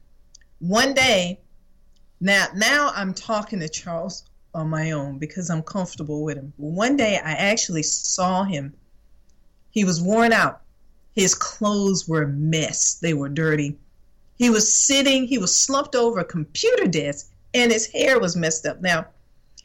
One 0.58 0.92
day, 0.92 1.38
now 2.20 2.46
now 2.56 2.90
I'm 2.96 3.14
talking 3.14 3.60
to 3.60 3.68
Charles 3.68 4.24
on 4.54 4.68
my 4.68 4.90
own 4.90 5.18
because 5.18 5.50
I'm 5.50 5.62
comfortable 5.62 6.22
with 6.22 6.36
him. 6.36 6.52
One 6.56 6.96
day 6.96 7.16
I 7.16 7.32
actually 7.32 7.82
saw 7.82 8.44
him. 8.44 8.74
He 9.70 9.84
was 9.84 10.02
worn 10.02 10.32
out. 10.32 10.60
His 11.14 11.34
clothes 11.34 12.08
were 12.08 12.22
a 12.22 12.28
mess. 12.28 12.94
They 12.94 13.14
were 13.14 13.28
dirty. 13.28 13.76
He 14.36 14.50
was 14.50 14.72
sitting, 14.72 15.26
he 15.26 15.38
was 15.38 15.54
slumped 15.54 15.94
over 15.94 16.20
a 16.20 16.24
computer 16.24 16.86
desk 16.86 17.30
and 17.54 17.70
his 17.70 17.86
hair 17.86 18.18
was 18.18 18.36
messed 18.36 18.66
up. 18.66 18.80
Now, 18.80 19.06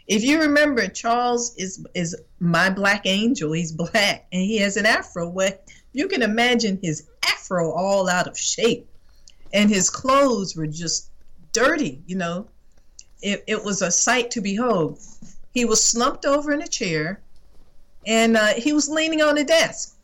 if 0.07 0.23
you 0.23 0.39
remember, 0.39 0.87
Charles 0.87 1.55
is 1.57 1.85
is 1.93 2.15
my 2.39 2.69
black 2.69 3.05
angel. 3.05 3.51
He's 3.51 3.71
black 3.71 4.25
and 4.31 4.41
he 4.41 4.57
has 4.59 4.77
an 4.77 4.85
afro. 4.85 5.29
Where 5.29 5.57
you 5.93 6.07
can 6.07 6.21
imagine 6.21 6.79
his 6.81 7.07
afro 7.27 7.71
all 7.71 8.09
out 8.09 8.27
of 8.27 8.37
shape, 8.37 8.89
and 9.53 9.69
his 9.69 9.89
clothes 9.89 10.55
were 10.55 10.67
just 10.67 11.09
dirty. 11.51 12.01
You 12.07 12.15
know, 12.15 12.47
it, 13.21 13.43
it 13.47 13.63
was 13.63 13.81
a 13.81 13.91
sight 13.91 14.31
to 14.31 14.41
behold. 14.41 14.99
He 15.53 15.65
was 15.65 15.83
slumped 15.83 16.25
over 16.25 16.51
in 16.51 16.61
a 16.61 16.67
chair, 16.67 17.19
and 18.05 18.37
uh, 18.37 18.53
he 18.53 18.73
was 18.73 18.89
leaning 18.89 19.21
on 19.21 19.37
a 19.37 19.43
desk. 19.43 19.95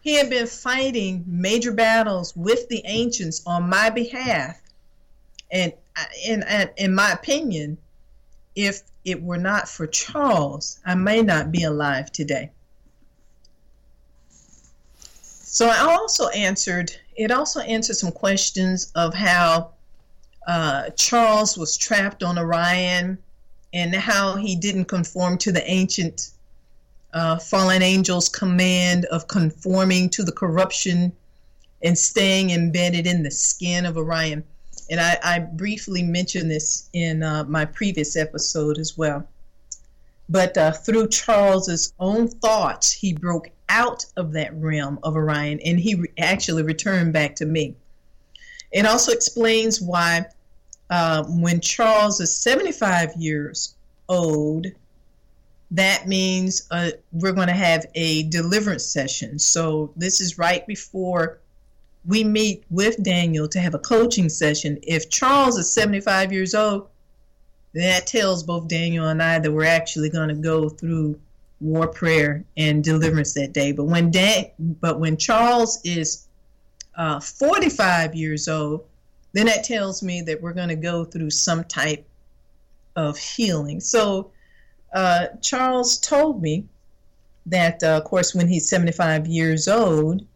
He 0.00 0.14
had 0.14 0.30
been 0.30 0.46
fighting 0.46 1.24
major 1.26 1.72
battles 1.72 2.34
with 2.34 2.68
the 2.68 2.82
ancients 2.86 3.42
on 3.46 3.68
my 3.68 3.90
behalf, 3.90 4.60
and 5.50 5.72
uh, 5.96 6.04
in 6.26 6.44
in 6.76 6.94
my 6.94 7.12
opinion, 7.12 7.76
if 8.54 8.82
it 9.04 9.22
were 9.22 9.38
not 9.38 9.68
for 9.68 9.86
Charles, 9.86 10.80
I 10.86 10.94
may 10.94 11.22
not 11.22 11.52
be 11.52 11.64
alive 11.64 12.10
today. 12.12 12.50
So 15.10 15.68
I 15.68 15.78
also 15.78 16.28
answered, 16.28 16.92
it 17.16 17.30
also 17.30 17.60
answered 17.60 17.96
some 17.96 18.12
questions 18.12 18.92
of 18.94 19.12
how 19.14 19.72
uh, 20.48 20.88
Charles 20.96 21.58
was 21.58 21.76
trapped 21.76 22.22
on 22.22 22.38
Orion 22.38 23.18
and 23.74 23.94
how 23.94 24.34
he 24.34 24.56
didn't 24.56 24.86
conform 24.86 25.36
to 25.38 25.52
the 25.52 25.70
ancient 25.70 26.30
uh, 27.12 27.38
fallen 27.38 27.82
angels' 27.82 28.30
command 28.30 29.04
of 29.06 29.28
conforming 29.28 30.08
to 30.08 30.24
the 30.24 30.32
corruption 30.32 31.12
and 31.82 31.98
staying 31.98 32.48
embedded 32.50 33.06
in 33.06 33.22
the 33.22 33.30
skin 33.30 33.84
of 33.84 33.98
Orion. 33.98 34.42
And 34.90 34.98
I, 34.98 35.18
I 35.22 35.38
briefly 35.40 36.02
mentioned 36.02 36.50
this 36.50 36.88
in 36.94 37.22
uh, 37.22 37.44
my 37.44 37.66
previous 37.66 38.16
episode 38.16 38.78
as 38.78 38.96
well. 38.96 39.28
But 40.30 40.56
uh, 40.56 40.72
through 40.72 41.08
Charles's 41.08 41.92
own 42.00 42.26
thoughts, 42.26 42.90
he 42.90 43.12
broke 43.12 43.50
out 43.68 44.06
of 44.16 44.32
that 44.32 44.54
realm 44.54 44.98
of 45.02 45.14
Orion 45.14 45.60
and 45.60 45.78
he 45.78 45.94
re- 45.94 46.08
actually 46.16 46.62
returned 46.62 47.12
back 47.12 47.36
to 47.36 47.44
me. 47.44 47.76
It 48.72 48.86
also 48.86 49.12
explains 49.12 49.80
why 49.80 50.26
uh, 50.90 51.24
when 51.24 51.60
Charles 51.60 52.20
is 52.20 52.34
75 52.34 53.14
years 53.16 53.74
old, 54.08 54.66
that 55.70 56.08
means 56.08 56.66
uh, 56.70 56.90
we're 57.12 57.32
going 57.32 57.48
to 57.48 57.54
have 57.54 57.84
a 57.94 58.22
deliverance 58.24 58.84
session. 58.84 59.38
So 59.38 59.92
this 59.96 60.20
is 60.20 60.38
right 60.38 60.66
before 60.66 61.38
we 62.06 62.24
meet 62.24 62.64
with 62.70 63.02
Daniel 63.02 63.46
to 63.48 63.60
have 63.60 63.74
a 63.74 63.78
coaching 63.78 64.30
session. 64.30 64.78
If 64.82 65.10
Charles 65.10 65.58
is 65.58 65.72
75 65.72 66.32
years 66.32 66.54
old, 66.54 66.88
that 67.74 68.06
tells 68.06 68.42
both 68.42 68.66
Daniel 68.66 69.08
and 69.08 69.22
I 69.22 69.38
that 69.38 69.52
we're 69.52 69.64
actually 69.64 70.08
going 70.08 70.28
to 70.28 70.34
go 70.34 70.70
through 70.70 71.20
war 71.60 71.86
prayer 71.86 72.44
and 72.56 72.82
deliverance 72.82 73.34
that 73.34 73.52
day. 73.52 73.72
But 73.72 73.84
when 73.84 74.10
Dan, 74.10 74.46
but 74.58 75.00
when 75.00 75.18
Charles 75.18 75.80
is 75.84 76.26
uh, 76.96 77.20
45 77.20 78.14
years 78.14 78.48
old, 78.48 78.84
then 79.38 79.46
that 79.46 79.62
tells 79.62 80.02
me 80.02 80.20
that 80.22 80.42
we're 80.42 80.52
going 80.52 80.68
to 80.68 80.74
go 80.74 81.04
through 81.04 81.30
some 81.30 81.62
type 81.62 82.04
of 82.96 83.16
healing. 83.16 83.78
So 83.78 84.32
uh, 84.92 85.26
Charles 85.40 85.98
told 85.98 86.42
me 86.42 86.66
that, 87.46 87.80
uh, 87.84 87.98
of 87.98 88.04
course, 88.04 88.34
when 88.34 88.48
he's 88.48 88.68
75 88.68 89.28
years 89.28 89.68
old, 89.68 90.26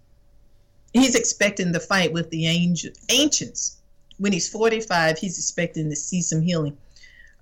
he's 0.92 1.16
expecting 1.16 1.72
the 1.72 1.80
fight 1.80 2.12
with 2.12 2.30
the 2.30 2.46
angel, 2.46 2.92
ancients. 3.08 3.78
When 4.18 4.32
he's 4.32 4.48
45, 4.48 5.18
he's 5.18 5.36
expecting 5.36 5.90
to 5.90 5.96
see 5.96 6.22
some 6.22 6.40
healing. 6.40 6.76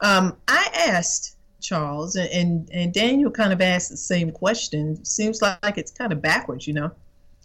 Um, 0.00 0.38
I 0.48 0.66
asked 0.88 1.36
Charles, 1.60 2.16
and, 2.16 2.30
and, 2.30 2.70
and 2.72 2.94
Daniel 2.94 3.30
kind 3.30 3.52
of 3.52 3.60
asked 3.60 3.90
the 3.90 3.98
same 3.98 4.30
question. 4.30 5.04
Seems 5.04 5.42
like 5.42 5.76
it's 5.76 5.90
kind 5.90 6.10
of 6.10 6.22
backwards, 6.22 6.66
you 6.66 6.72
know. 6.72 6.90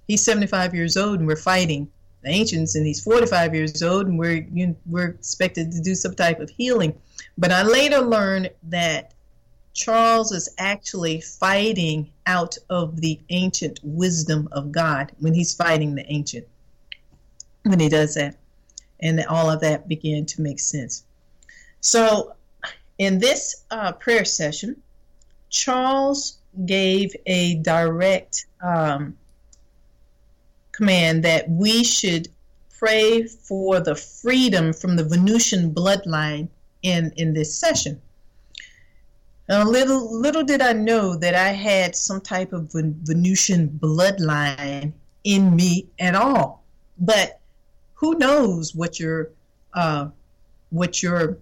He's 0.08 0.24
75 0.24 0.74
years 0.74 0.96
old, 0.96 1.20
and 1.20 1.28
we're 1.28 1.36
fighting 1.36 1.92
the 2.26 2.32
ancients, 2.32 2.76
and 2.76 2.86
he's 2.86 3.04
45 3.04 3.56
years 3.56 3.82
old, 3.84 4.08
and 4.08 4.18
we're 4.18 4.46
you 4.52 4.68
know, 4.68 4.76
we're 4.86 5.10
expected 5.10 5.72
to 5.72 5.82
do 5.82 5.96
some 5.96 6.16
type 6.16 6.40
of 6.40 6.50
healing. 6.50 7.00
But 7.38 7.52
I 7.52 7.64
later 7.64 8.02
learned 8.02 8.50
that 8.64 9.14
Charles 9.74 10.32
is 10.32 10.54
actually 10.58 11.22
fighting 11.22 12.10
out 12.26 12.58
of 12.70 13.00
the 13.02 13.20
ancient 13.30 13.80
wisdom 13.84 14.48
of 14.52 14.72
God 14.72 15.12
when 15.20 15.34
he's 15.34 15.54
fighting 15.54 15.96
the 15.96 16.12
ancient. 16.12 16.48
When 17.64 17.80
he 17.80 17.90
does 17.90 18.16
that. 18.16 18.38
And 19.02 19.24
all 19.26 19.50
of 19.50 19.62
that 19.62 19.88
began 19.88 20.26
to 20.28 20.42
make 20.42 20.60
sense. 20.60 21.04
So, 21.82 22.34
in 22.98 23.20
this 23.20 23.64
uh, 23.70 23.92
prayer 23.92 24.26
session, 24.26 24.82
Charles 25.50 26.40
gave 26.66 27.14
a 27.26 27.56
direct 27.56 28.46
um, 28.64 29.18
command 30.76 31.24
that 31.24 31.50
we 31.50 31.84
should 31.84 32.28
pray 32.78 33.24
for 33.24 33.80
the 33.80 33.96
freedom 33.96 34.74
from 34.74 34.96
the 34.96 35.04
Venusian 35.04 35.74
bloodline 35.74 36.50
in, 36.84 37.12
in 37.18 37.34
this 37.34 37.58
session. 37.58 38.02
Little 39.48 40.20
little 40.20 40.44
did 40.44 40.62
I 40.62 40.74
know 40.74 41.16
that 41.18 41.36
I 41.36 41.50
had 41.50 41.96
some 41.96 42.20
type 42.20 42.52
of 42.52 42.72
Venusian 42.72 43.70
bloodline 43.80 44.92
in 45.24 45.56
me 45.56 45.88
at 46.00 46.16
all. 46.16 46.64
But 46.98 47.40
who 47.94 48.16
knows 48.16 48.74
what 48.74 49.00
your 49.00 49.30
uh, 49.74 50.10
what 50.72 51.04
your 51.04 51.38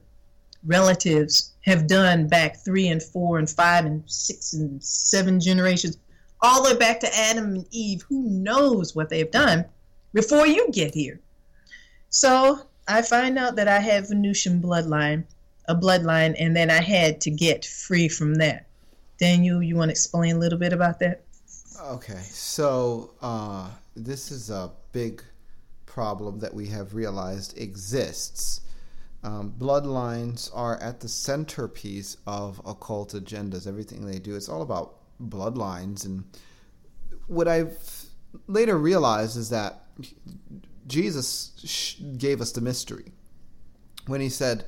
relatives 0.65 1.53
have 1.61 1.87
done 1.87 2.27
back 2.27 2.57
three 2.57 2.87
and 2.87 3.01
four 3.01 3.39
and 3.39 3.49
five 3.49 3.85
and 3.85 4.03
six 4.05 4.53
and 4.53 4.83
seven 4.83 5.39
generations, 5.39 5.97
all 6.43 6.61
the 6.61 6.73
way 6.73 6.77
back 6.77 6.99
to 6.99 7.17
Adam 7.17 7.55
and 7.55 7.65
Eve. 7.71 8.03
Who 8.03 8.29
knows 8.29 8.93
what 8.93 9.09
they've 9.09 9.31
done 9.31 9.65
before 10.13 10.45
you 10.45 10.69
get 10.71 10.93
here? 10.93 11.19
So 12.09 12.59
I 12.87 13.01
find 13.01 13.39
out 13.39 13.55
that 13.55 13.69
I 13.69 13.79
have 13.79 14.09
Venusian 14.09 14.61
bloodline, 14.61 15.23
a 15.67 15.75
bloodline, 15.75 16.35
and 16.37 16.55
then 16.55 16.69
I 16.69 16.81
had 16.81 17.21
to 17.21 17.31
get 17.31 17.65
free 17.65 18.09
from 18.09 18.35
that. 18.35 18.67
Daniel, 19.17 19.63
you 19.63 19.77
want 19.77 19.89
to 19.89 19.93
explain 19.93 20.35
a 20.35 20.39
little 20.39 20.59
bit 20.59 20.73
about 20.73 20.99
that? 20.99 21.23
Okay, 21.81 22.21
so 22.23 23.13
uh, 23.21 23.69
this 23.95 24.31
is 24.31 24.49
a 24.49 24.71
big 24.91 25.23
problem 25.85 26.39
that 26.39 26.53
we 26.53 26.67
have 26.67 26.93
realized 26.93 27.57
exists. 27.57 28.61
Um, 29.23 29.53
bloodlines 29.57 30.49
are 30.53 30.77
at 30.81 30.99
the 30.99 31.07
centerpiece 31.07 32.17
of 32.27 32.59
occult 32.65 33.13
agendas. 33.13 33.65
Everything 33.65 34.05
they 34.05 34.19
do, 34.19 34.35
it's 34.35 34.49
all 34.49 34.61
about 34.61 35.02
bloodlines. 35.21 36.05
And 36.05 36.23
what 37.27 37.47
I've 37.47 38.05
later 38.47 38.77
realized 38.77 39.37
is 39.37 39.49
that 39.49 39.85
Jesus 40.87 41.97
gave 42.17 42.41
us 42.41 42.51
the 42.51 42.61
mystery 42.61 43.11
when 44.07 44.21
he 44.21 44.29
said 44.29 44.65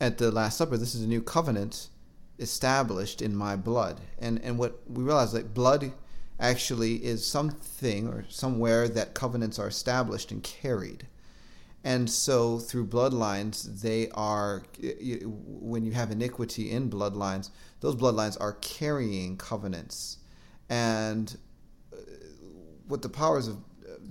at 0.00 0.18
the 0.18 0.30
Last 0.30 0.58
Supper, 0.58 0.76
"This 0.76 0.94
is 0.94 1.02
a 1.02 1.06
new 1.06 1.22
covenant 1.22 1.88
established 2.38 3.20
in 3.20 3.34
my 3.34 3.56
blood." 3.56 4.00
And 4.18 4.40
and 4.42 4.58
what 4.58 4.80
we 4.88 5.02
realize 5.02 5.32
that 5.32 5.54
blood 5.54 5.92
actually 6.38 7.04
is 7.04 7.26
something 7.26 8.06
or 8.06 8.24
somewhere 8.28 8.88
that 8.88 9.14
covenants 9.14 9.58
are 9.58 9.66
established 9.66 10.30
and 10.30 10.42
carried. 10.42 11.08
And 11.88 12.10
so 12.10 12.58
through 12.58 12.88
bloodlines, 12.88 13.80
they 13.80 14.10
are, 14.10 14.62
when 15.46 15.86
you 15.86 15.92
have 15.92 16.10
iniquity 16.10 16.70
in 16.70 16.90
bloodlines, 16.90 17.48
those 17.80 17.96
bloodlines 17.96 18.36
are 18.38 18.58
carrying 18.60 19.38
covenants. 19.38 20.18
And 20.68 21.34
uh, 21.90 21.96
what 22.88 23.00
the 23.00 23.08
powers 23.08 23.48
of 23.48 23.56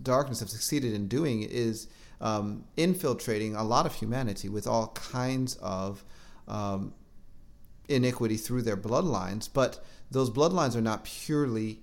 darkness 0.01 0.39
have 0.39 0.49
succeeded 0.49 0.95
in 0.95 1.07
doing 1.07 1.43
is 1.43 1.88
um, 2.19 2.63
infiltrating 2.78 3.55
a 3.55 3.63
lot 3.63 3.86
of 3.86 3.93
humanity 3.93 4.49
with 4.49 4.65
all 4.65 4.88
kinds 4.95 5.53
of 5.57 6.03
um, 6.47 6.95
iniquity 7.88 8.38
through 8.38 8.63
their 8.63 8.75
bloodlines. 8.75 9.47
But 9.53 9.86
those 10.09 10.32
bloodlines 10.32 10.75
are 10.75 10.82
not 10.82 11.03
purely 11.03 11.82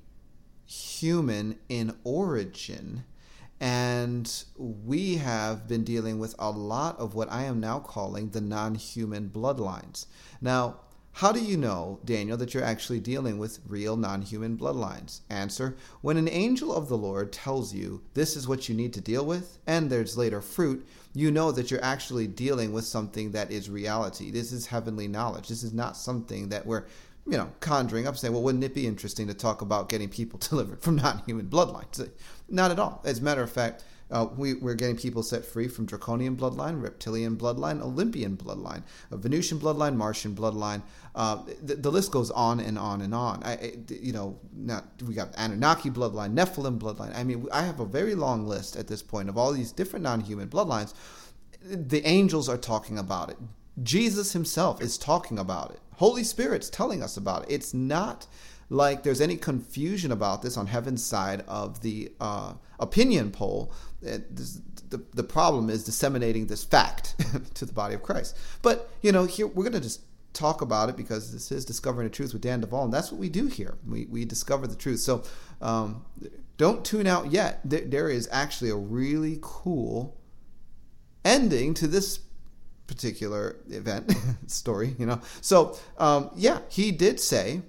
human 0.66 1.56
in 1.68 1.94
origin. 2.02 3.04
And 3.60 4.30
we 4.56 5.16
have 5.16 5.68
been 5.68 5.84
dealing 5.84 6.18
with 6.18 6.34
a 6.38 6.50
lot 6.50 6.98
of 6.98 7.14
what 7.14 7.30
I 7.32 7.44
am 7.44 7.60
now 7.60 7.78
calling 7.78 8.30
the 8.30 8.40
non 8.40 8.74
human 8.74 9.30
bloodlines. 9.30 10.06
Now, 10.40 10.76
how 11.18 11.30
do 11.30 11.40
you 11.40 11.56
know, 11.56 12.00
Daniel, 12.04 12.36
that 12.38 12.54
you're 12.54 12.64
actually 12.64 12.98
dealing 12.98 13.38
with 13.38 13.60
real 13.68 13.96
non 13.96 14.22
human 14.22 14.58
bloodlines? 14.58 15.20
Answer 15.30 15.76
When 16.00 16.16
an 16.16 16.28
angel 16.28 16.74
of 16.74 16.88
the 16.88 16.98
Lord 16.98 17.32
tells 17.32 17.72
you 17.72 18.02
this 18.14 18.36
is 18.36 18.48
what 18.48 18.68
you 18.68 18.74
need 18.74 18.92
to 18.94 19.00
deal 19.00 19.24
with, 19.24 19.58
and 19.64 19.88
there's 19.88 20.18
later 20.18 20.40
fruit, 20.40 20.84
you 21.14 21.30
know 21.30 21.52
that 21.52 21.70
you're 21.70 21.84
actually 21.84 22.26
dealing 22.26 22.72
with 22.72 22.84
something 22.84 23.30
that 23.30 23.52
is 23.52 23.70
reality. 23.70 24.32
This 24.32 24.50
is 24.50 24.66
heavenly 24.66 25.06
knowledge. 25.06 25.46
This 25.46 25.62
is 25.62 25.72
not 25.72 25.96
something 25.96 26.48
that 26.48 26.66
we're 26.66 26.86
you 27.26 27.38
know, 27.38 27.50
conjuring 27.60 28.06
up, 28.06 28.16
saying, 28.16 28.34
well, 28.34 28.42
wouldn't 28.42 28.64
it 28.64 28.74
be 28.74 28.86
interesting 28.86 29.26
to 29.28 29.34
talk 29.34 29.62
about 29.62 29.88
getting 29.88 30.08
people 30.08 30.38
delivered 30.48 30.82
from 30.82 30.96
non 30.96 31.22
human 31.26 31.46
bloodlines? 31.46 32.10
Not 32.48 32.70
at 32.70 32.78
all. 32.78 33.02
As 33.04 33.18
a 33.18 33.22
matter 33.22 33.42
of 33.42 33.50
fact, 33.50 33.84
uh, 34.10 34.26
we, 34.36 34.52
are 34.62 34.74
getting 34.74 34.96
people 34.96 35.22
set 35.22 35.44
free 35.44 35.66
from 35.66 35.86
draconian 35.86 36.36
bloodline, 36.36 36.82
reptilian 36.82 37.36
bloodline, 37.36 37.80
Olympian 37.80 38.36
bloodline, 38.36 38.82
Venusian 39.10 39.58
bloodline, 39.58 39.96
Martian 39.96 40.34
bloodline. 40.34 40.82
Uh, 41.14 41.42
the, 41.62 41.76
the, 41.76 41.90
list 41.90 42.12
goes 42.12 42.30
on 42.30 42.60
and 42.60 42.78
on 42.78 43.00
and 43.00 43.14
on. 43.14 43.42
I, 43.42 43.52
I, 43.52 43.72
you 43.88 44.12
know, 44.12 44.38
not, 44.52 44.84
we 45.06 45.14
got 45.14 45.32
Anunnaki 45.36 45.90
bloodline, 45.90 46.34
Nephilim 46.34 46.78
bloodline. 46.78 47.16
I 47.16 47.24
mean, 47.24 47.48
I 47.50 47.62
have 47.62 47.80
a 47.80 47.86
very 47.86 48.14
long 48.14 48.46
list 48.46 48.76
at 48.76 48.88
this 48.88 49.02
point 49.02 49.28
of 49.28 49.38
all 49.38 49.52
these 49.52 49.72
different 49.72 50.02
non-human 50.02 50.48
bloodlines. 50.48 50.92
The 51.62 52.06
angels 52.06 52.48
are 52.48 52.58
talking 52.58 52.98
about 52.98 53.30
it. 53.30 53.38
Jesus 53.82 54.32
himself 54.32 54.80
is 54.80 54.96
talking 54.96 55.38
about 55.38 55.72
it. 55.72 55.80
Holy 55.96 56.24
Spirit's 56.24 56.70
telling 56.70 57.02
us 57.02 57.16
about 57.16 57.44
it. 57.44 57.54
It's 57.54 57.74
not 57.74 58.26
like 58.70 59.02
there's 59.02 59.20
any 59.20 59.36
confusion 59.36 60.12
about 60.12 60.42
this 60.42 60.56
on 60.56 60.66
heaven's 60.66 61.04
side 61.04 61.44
of 61.46 61.80
the 61.82 62.12
uh, 62.20 62.54
opinion 62.80 63.30
poll. 63.30 63.72
This, 64.00 64.60
the, 64.90 65.02
the 65.14 65.22
problem 65.22 65.70
is 65.70 65.84
disseminating 65.84 66.46
this 66.46 66.64
fact 66.64 67.14
to 67.54 67.64
the 67.64 67.72
body 67.72 67.94
of 67.94 68.02
Christ. 68.02 68.36
But, 68.62 68.90
you 69.02 69.12
know, 69.12 69.24
here 69.24 69.46
we're 69.46 69.64
going 69.64 69.72
to 69.72 69.80
just 69.80 70.02
talk 70.32 70.62
about 70.62 70.88
it 70.88 70.96
because 70.96 71.32
this 71.32 71.50
is 71.52 71.64
Discovering 71.64 72.08
the 72.08 72.14
Truth 72.14 72.32
with 72.32 72.42
Dan 72.42 72.60
Duval, 72.60 72.84
and 72.84 72.92
that's 72.92 73.10
what 73.10 73.20
we 73.20 73.28
do 73.28 73.46
here. 73.46 73.78
We, 73.86 74.06
we 74.06 74.24
discover 74.24 74.66
the 74.66 74.76
truth. 74.76 75.00
So 75.00 75.22
um, 75.62 76.04
don't 76.56 76.84
tune 76.84 77.06
out 77.06 77.32
yet. 77.32 77.60
There, 77.64 77.82
there 77.82 78.08
is 78.08 78.28
actually 78.30 78.70
a 78.70 78.76
really 78.76 79.38
cool 79.40 80.16
ending 81.24 81.72
to 81.74 81.86
this 81.86 82.20
particular 82.86 83.56
event 83.68 84.12
story, 84.46 84.94
you 84.98 85.06
know. 85.06 85.20
So, 85.40 85.76
um, 85.98 86.30
yeah, 86.34 86.60
he 86.68 86.92
did 86.92 87.20
say 87.20 87.62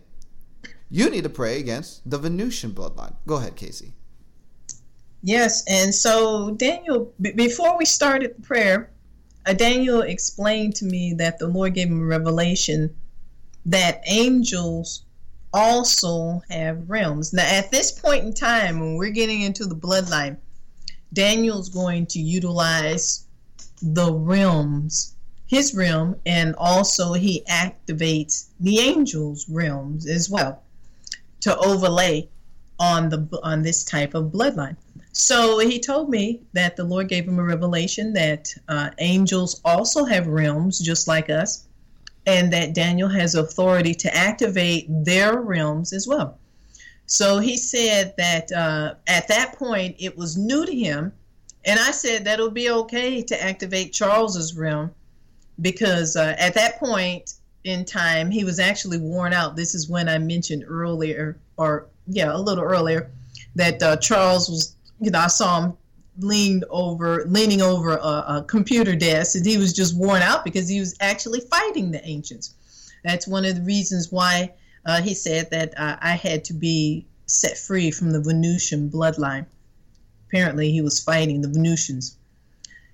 you 0.89 1.09
need 1.09 1.23
to 1.23 1.29
pray 1.29 1.59
against 1.59 2.09
the 2.09 2.17
Venusian 2.17 2.71
bloodline. 2.71 3.15
Go 3.25 3.35
ahead, 3.35 3.55
KC. 3.55 3.91
Yes, 5.23 5.63
and 5.67 5.93
so 5.93 6.51
Daniel, 6.51 7.11
b- 7.19 7.31
before 7.31 7.77
we 7.77 7.85
started 7.85 8.35
the 8.37 8.41
prayer, 8.41 8.91
uh, 9.47 9.53
Daniel 9.53 10.01
explained 10.01 10.75
to 10.75 10.85
me 10.85 11.13
that 11.17 11.39
the 11.39 11.47
Lord 11.47 11.73
gave 11.73 11.87
him 11.87 12.01
a 12.01 12.05
revelation 12.05 12.95
that 13.65 14.03
angels 14.05 15.03
also 15.53 16.41
have 16.49 16.89
realms. 16.89 17.33
Now, 17.33 17.45
at 17.45 17.71
this 17.71 17.91
point 17.91 18.25
in 18.25 18.33
time, 18.33 18.79
when 18.79 18.97
we're 18.97 19.09
getting 19.09 19.41
into 19.41 19.65
the 19.65 19.75
bloodline, 19.75 20.37
Daniel's 21.13 21.69
going 21.69 22.05
to 22.07 22.19
utilize 22.19 23.24
the 23.81 24.11
realms, 24.11 25.15
his 25.47 25.75
realm, 25.75 26.15
and 26.25 26.55
also 26.57 27.13
he 27.13 27.43
activates 27.49 28.47
the 28.59 28.79
angels' 28.79 29.47
realms 29.49 30.07
as 30.07 30.29
well 30.29 30.63
to 31.41 31.57
overlay 31.57 32.27
on 32.79 33.09
the 33.09 33.27
on 33.43 33.61
this 33.61 33.83
type 33.83 34.13
of 34.13 34.31
bloodline. 34.31 34.75
So 35.11 35.59
he 35.59 35.79
told 35.79 36.09
me 36.09 36.41
that 36.53 36.75
the 36.75 36.83
Lord 36.83 37.07
gave 37.07 37.25
him 37.25 37.39
a 37.39 37.43
revelation 37.43 38.11
that 38.13 38.53
uh, 38.67 38.89
angels 38.97 39.61
also 39.63 40.03
have 40.03 40.27
realms 40.27 40.79
just 40.79 41.07
like 41.07 41.29
us, 41.29 41.67
and 42.25 42.51
that 42.51 42.73
Daniel 42.73 43.07
has 43.07 43.35
authority 43.35 43.93
to 43.93 44.13
activate 44.13 44.87
their 44.89 45.39
realms 45.39 45.93
as 45.93 46.07
well. 46.07 46.37
So 47.05 47.39
he 47.39 47.55
said 47.55 48.13
that 48.17 48.51
uh, 48.51 48.95
at 49.07 49.27
that 49.27 49.57
point 49.57 49.95
it 49.99 50.17
was 50.17 50.37
new 50.37 50.65
to 50.65 50.75
him, 50.75 51.13
and 51.65 51.79
I 51.79 51.91
said 51.91 52.25
that 52.25 52.35
it'll 52.35 52.51
be 52.51 52.69
okay 52.69 53.21
to 53.23 53.43
activate 53.43 53.93
Charles's 53.93 54.55
realm 54.55 54.91
because 55.61 56.15
uh, 56.15 56.35
at 56.37 56.53
that 56.53 56.79
point 56.79 57.35
in 57.65 57.83
time. 57.83 58.31
He 58.31 58.45
was 58.45 58.59
actually 58.59 58.99
worn 58.99 59.33
out. 59.33 59.55
This 59.55 59.75
is 59.75 59.89
when 59.89 60.07
I 60.07 60.17
mentioned 60.19 60.63
earlier, 60.67 61.37
or 61.57 61.87
yeah, 62.07 62.31
a 62.33 62.37
little 62.37 62.63
earlier, 62.63 63.11
that 63.55 63.83
uh, 63.83 63.97
Charles 63.97 64.47
was. 64.47 64.75
You 65.01 65.11
know, 65.11 65.19
I 65.19 65.27
saw 65.27 65.61
him 65.61 65.73
leaned 66.19 66.63
over, 66.69 67.25
leaning 67.25 67.61
over 67.61 67.97
a, 67.97 68.37
a 68.37 68.45
computer 68.47 68.95
desk, 68.95 69.35
and 69.35 69.45
he 69.45 69.57
was 69.57 69.73
just 69.73 69.97
worn 69.97 70.21
out 70.21 70.45
because 70.45 70.69
he 70.69 70.79
was 70.79 70.95
actually 71.01 71.41
fighting 71.41 71.91
the 71.91 72.05
ancients. 72.07 72.53
That's 73.03 73.27
one 73.27 73.43
of 73.43 73.55
the 73.55 73.61
reasons 73.61 74.11
why 74.11 74.53
uh, 74.85 75.01
he 75.01 75.13
said 75.13 75.51
that 75.51 75.77
uh, 75.77 75.97
I 76.01 76.11
had 76.11 76.45
to 76.45 76.53
be 76.53 77.05
set 77.25 77.57
free 77.57 77.91
from 77.91 78.11
the 78.11 78.21
Venusian 78.21 78.89
bloodline. 78.89 79.47
Apparently, 80.35 80.69
he 80.69 80.81
was 80.81 80.99
fighting 80.99 81.39
the 81.39 81.47
Venusians. 81.47 82.17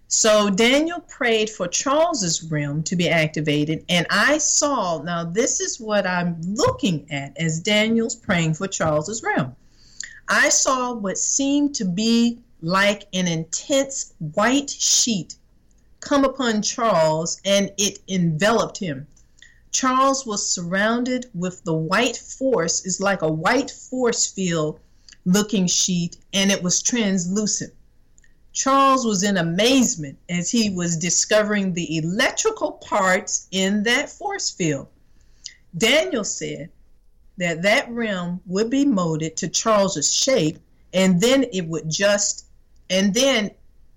So 0.08 0.52
Daniel 0.52 1.00
prayed 1.00 1.50
for 1.50 1.68
Charles's 1.68 2.44
realm 2.44 2.84
to 2.84 2.96
be 2.96 3.10
activated, 3.10 3.84
and 3.90 4.06
I 4.12 4.38
saw. 4.38 5.02
Now 5.02 5.24
this 5.24 5.60
is 5.60 5.80
what 5.80 6.06
I'm 6.06 6.40
looking 6.44 7.12
at 7.12 7.36
as 7.38 7.60
Daniel's 7.60 8.16
praying 8.16 8.54
for 8.54 8.68
Charles's 8.68 9.24
realm. 9.24 9.56
I 10.28 10.50
saw 10.50 10.94
what 10.94 11.18
seemed 11.18 11.74
to 11.78 11.86
be 11.86 12.38
like 12.62 13.08
an 13.12 13.28
intense 13.28 14.14
white 14.20 14.70
sheet 14.70 15.34
come 16.00 16.24
upon 16.24 16.62
Charles, 16.62 17.42
and 17.44 17.72
it 17.80 18.04
enveloped 18.08 18.78
him. 18.78 19.08
Charles 19.72 20.28
was 20.28 20.48
surrounded 20.48 21.26
with 21.34 21.64
the 21.64 21.74
white 21.74 22.18
force, 22.18 22.86
is 22.86 23.02
like 23.02 23.24
a 23.24 23.32
white 23.32 23.72
force 23.72 24.28
field 24.28 24.80
looking 25.26 25.68
sheet, 25.68 26.18
and 26.34 26.52
it 26.52 26.64
was 26.64 26.82
translucent. 26.82 27.74
Charles 28.54 29.06
was 29.06 29.24
in 29.24 29.38
amazement 29.38 30.18
as 30.30 30.52
he 30.52 30.70
was 30.70 30.98
discovering 30.98 31.74
the 31.74 31.98
electrical 31.98 32.74
parts 32.74 33.48
in 33.52 33.84
that 33.84 34.10
force 34.10 34.52
field. 34.52 34.88
Daniel 35.78 36.24
said 36.24 36.70
that 37.38 37.62
that 37.62 37.90
realm 37.90 38.42
would 38.46 38.70
be 38.70 38.84
molded 38.84 39.38
to 39.38 39.48
Charles's 39.48 40.14
shape 40.14 40.60
and 40.94 41.22
then 41.22 41.46
it 41.54 41.66
would 41.68 41.90
just 41.90 42.46
and 42.90 43.14
then 43.14 43.52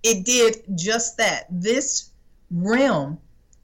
it 0.04 0.24
did 0.24 0.62
just 0.76 1.16
that. 1.16 1.46
This 1.50 2.10
realm 2.50 3.18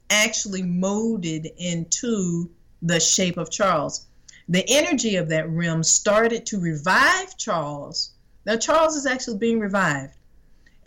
actually 0.09 0.63
molded 0.63 1.47
into 1.57 2.49
the 2.81 2.99
shape 2.99 3.37
of 3.37 3.49
Charles. 3.49 4.07
The 4.49 4.65
energy 4.67 5.15
of 5.15 5.29
that 5.29 5.49
realm 5.49 5.83
started 5.83 6.45
to 6.47 6.59
revive 6.59 7.37
Charles. 7.37 8.11
Now, 8.45 8.57
Charles 8.57 8.95
is 8.95 9.05
actually 9.05 9.37
being 9.37 9.59
revived. 9.59 10.13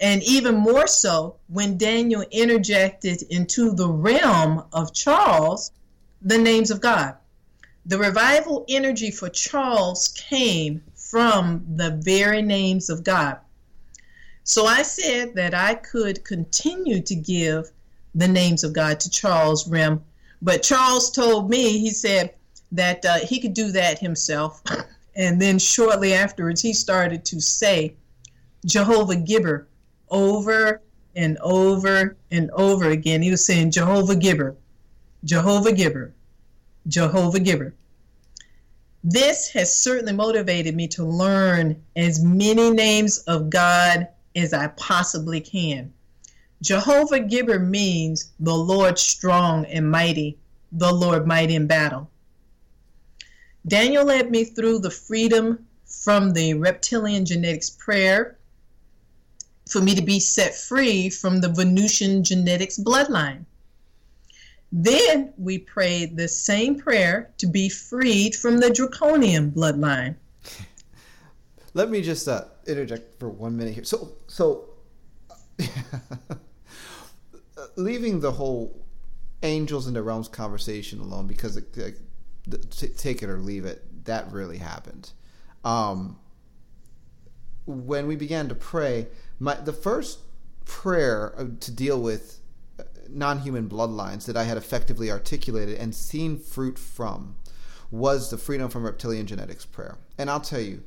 And 0.00 0.22
even 0.24 0.56
more 0.56 0.86
so 0.86 1.36
when 1.48 1.78
Daniel 1.78 2.24
interjected 2.30 3.22
into 3.30 3.70
the 3.70 3.88
realm 3.88 4.64
of 4.72 4.92
Charles 4.92 5.70
the 6.20 6.38
names 6.38 6.70
of 6.70 6.80
God. 6.80 7.14
The 7.86 7.98
revival 7.98 8.64
energy 8.68 9.10
for 9.10 9.28
Charles 9.28 10.08
came 10.16 10.82
from 10.94 11.64
the 11.76 11.90
very 11.90 12.40
names 12.40 12.88
of 12.88 13.04
God. 13.04 13.38
So 14.42 14.66
I 14.66 14.82
said 14.82 15.34
that 15.34 15.54
I 15.54 15.74
could 15.74 16.24
continue 16.24 17.02
to 17.02 17.14
give 17.14 17.70
the 18.14 18.28
names 18.28 18.64
of 18.64 18.72
God 18.72 19.00
to 19.00 19.10
Charles 19.10 19.68
realm, 19.68 20.02
but 20.40 20.62
Charles 20.62 21.10
told 21.10 21.50
me, 21.50 21.78
he 21.78 21.90
said 21.90 22.34
that 22.74 23.04
uh, 23.04 23.18
he 23.18 23.40
could 23.40 23.54
do 23.54 23.70
that 23.72 23.98
himself. 23.98 24.62
and 25.16 25.40
then 25.40 25.58
shortly 25.58 26.12
afterwards, 26.12 26.60
he 26.60 26.72
started 26.72 27.24
to 27.24 27.40
say 27.40 27.94
Jehovah 28.66 29.14
Gibbor 29.14 29.66
over 30.10 30.82
and 31.14 31.38
over 31.38 32.16
and 32.30 32.50
over 32.50 32.90
again. 32.90 33.22
He 33.22 33.30
was 33.30 33.44
saying 33.44 33.70
Jehovah 33.70 34.16
Gibbor, 34.16 34.56
Jehovah 35.24 35.70
Gibbor, 35.70 36.12
Jehovah 36.88 37.38
Gibbor. 37.38 37.72
This 39.04 39.48
has 39.50 39.74
certainly 39.74 40.12
motivated 40.12 40.74
me 40.74 40.88
to 40.88 41.04
learn 41.04 41.80
as 41.94 42.24
many 42.24 42.70
names 42.70 43.18
of 43.20 43.50
God 43.50 44.08
as 44.34 44.52
I 44.52 44.68
possibly 44.68 45.40
can. 45.40 45.92
Jehovah 46.62 47.20
Gibbor 47.20 47.64
means 47.64 48.32
the 48.40 48.56
Lord 48.56 48.98
strong 48.98 49.66
and 49.66 49.90
mighty, 49.90 50.38
the 50.72 50.92
Lord 50.92 51.26
mighty 51.26 51.54
in 51.54 51.66
battle. 51.66 52.10
Daniel 53.66 54.04
led 54.04 54.30
me 54.30 54.44
through 54.44 54.78
the 54.80 54.90
freedom 54.90 55.66
from 55.86 56.32
the 56.32 56.54
reptilian 56.54 57.24
genetics 57.24 57.70
prayer 57.70 58.36
for 59.70 59.80
me 59.80 59.94
to 59.94 60.02
be 60.02 60.20
set 60.20 60.54
free 60.54 61.08
from 61.08 61.40
the 61.40 61.48
Venusian 61.48 62.22
genetics 62.22 62.78
bloodline. 62.78 63.44
Then 64.70 65.32
we 65.38 65.58
prayed 65.58 66.16
the 66.16 66.28
same 66.28 66.78
prayer 66.78 67.30
to 67.38 67.46
be 67.46 67.68
freed 67.68 68.34
from 68.34 68.58
the 68.58 68.70
draconian 68.70 69.52
bloodline. 69.52 70.16
Let 71.74 71.90
me 71.90 72.02
just 72.02 72.28
uh, 72.28 72.44
interject 72.66 73.18
for 73.18 73.28
one 73.28 73.56
minute 73.56 73.74
here. 73.74 73.84
So, 73.84 74.12
so 74.26 74.70
leaving 77.76 78.20
the 78.20 78.32
whole 78.32 78.84
angels 79.42 79.86
in 79.86 79.94
the 79.94 80.02
realms 80.02 80.28
conversation 80.28 81.00
alone 81.00 81.26
because 81.26 81.56
it, 81.56 81.76
it, 81.76 81.98
take 82.94 83.22
it 83.22 83.28
or 83.28 83.38
leave 83.38 83.64
it, 83.64 84.04
that 84.04 84.30
really 84.32 84.58
happened. 84.58 85.12
Um, 85.64 86.18
when 87.66 88.06
we 88.06 88.16
began 88.16 88.48
to 88.48 88.54
pray, 88.54 89.08
my 89.38 89.54
the 89.54 89.72
first 89.72 90.18
prayer 90.64 91.34
to 91.60 91.70
deal 91.70 92.00
with 92.00 92.40
uh, 92.78 92.82
non-human 93.08 93.68
bloodlines 93.68 94.26
that 94.26 94.36
I 94.36 94.44
had 94.44 94.56
effectively 94.56 95.10
articulated 95.10 95.78
and 95.78 95.94
seen 95.94 96.38
fruit 96.38 96.78
from 96.78 97.36
was 97.90 98.30
the 98.30 98.38
freedom 98.38 98.68
from 98.68 98.84
reptilian 98.84 99.26
genetics 99.26 99.64
prayer. 99.64 99.96
And 100.18 100.30
I'll 100.30 100.40
tell 100.40 100.60
you, 100.60 100.82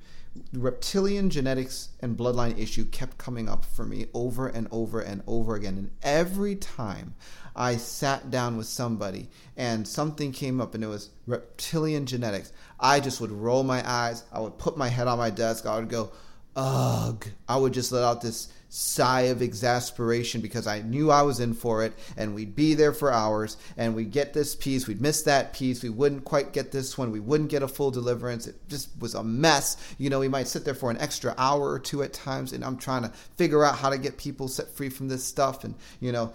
reptilian 0.54 1.30
genetics 1.30 1.90
and 2.02 2.18
bloodline 2.18 2.58
issue 2.58 2.86
kept 2.86 3.18
coming 3.18 3.50
up 3.50 3.66
for 3.66 3.86
me 3.86 4.08
over 4.14 4.48
and 4.48 4.68
over 4.72 5.00
and 5.00 5.22
over 5.28 5.56
again. 5.56 5.78
And 5.78 5.92
every 6.04 6.56
time 6.56 7.16
I 7.56 7.78
sat 7.78 8.30
down 8.30 8.58
with 8.58 8.68
somebody 8.68 9.30
and 9.56 9.88
something 9.88 10.32
came 10.32 10.62
up 10.62 10.76
and 10.76 10.84
it 10.84 10.88
was 10.88 11.10
reptilian 11.26 12.06
genetics, 12.06 12.52
I 12.80 13.00
just 13.00 13.20
would 13.22 13.32
roll 13.32 13.64
my 13.64 13.88
eyes. 13.90 14.24
I 14.32 14.40
would 14.40 14.58
put 14.58 14.78
my 14.78 14.88
head 14.88 15.08
on 15.08 15.18
my 15.18 15.30
desk. 15.30 15.66
I 15.66 15.78
would 15.80 15.90
go, 15.90 16.12
ugh. 16.56 17.26
I 17.48 17.58
would 17.58 17.74
just 17.74 17.92
let 17.92 18.04
out 18.04 18.22
this 18.22 18.52
sigh 18.70 19.22
of 19.22 19.41
exasperation 19.41 20.41
because 20.41 20.68
I 20.68 20.82
knew 20.82 21.09
I 21.09 21.22
was 21.22 21.39
in 21.39 21.53
for 21.53 21.84
it 21.84 21.93
and 22.18 22.36
we'd 22.36 22.55
be 22.55 22.74
there 22.74 22.93
for 22.93 23.11
hours 23.11 23.57
and 23.78 23.95
we'd 23.95 24.11
get 24.11 24.34
this 24.34 24.55
piece, 24.55 24.88
we'd 24.88 25.01
miss 25.01 25.22
that 25.24 25.53
piece, 25.53 25.84
we 25.84 25.89
wouldn't 25.89 26.26
quite 26.26 26.53
get 26.53 26.72
this 26.72 26.97
one, 26.97 27.11
we 27.11 27.20
wouldn't 27.20 27.49
get 27.49 27.63
a 27.63 27.68
full 27.68 27.91
deliverance. 27.91 28.47
It 28.47 28.55
just 28.68 28.89
was 28.99 29.15
a 29.15 29.24
mess. 29.24 29.78
You 29.97 30.09
know, 30.09 30.20
we 30.20 30.28
might 30.28 30.47
sit 30.47 30.65
there 30.65 30.74
for 30.74 30.91
an 30.91 30.97
extra 30.97 31.34
hour 31.38 31.70
or 31.70 31.80
two 31.80 32.03
at 32.03 32.13
times 32.13 32.53
and 32.53 32.63
I'm 32.63 32.78
trying 32.78 33.03
to 33.03 33.09
figure 33.38 33.63
out 33.63 33.76
how 33.76 33.89
to 33.89 33.97
get 33.97 34.18
people 34.18 34.47
set 34.47 34.70
free 34.70 34.89
from 34.89 35.07
this 35.07 35.24
stuff. 35.24 35.63
And, 35.63 35.76
you 35.99 36.11
know, 36.11 36.34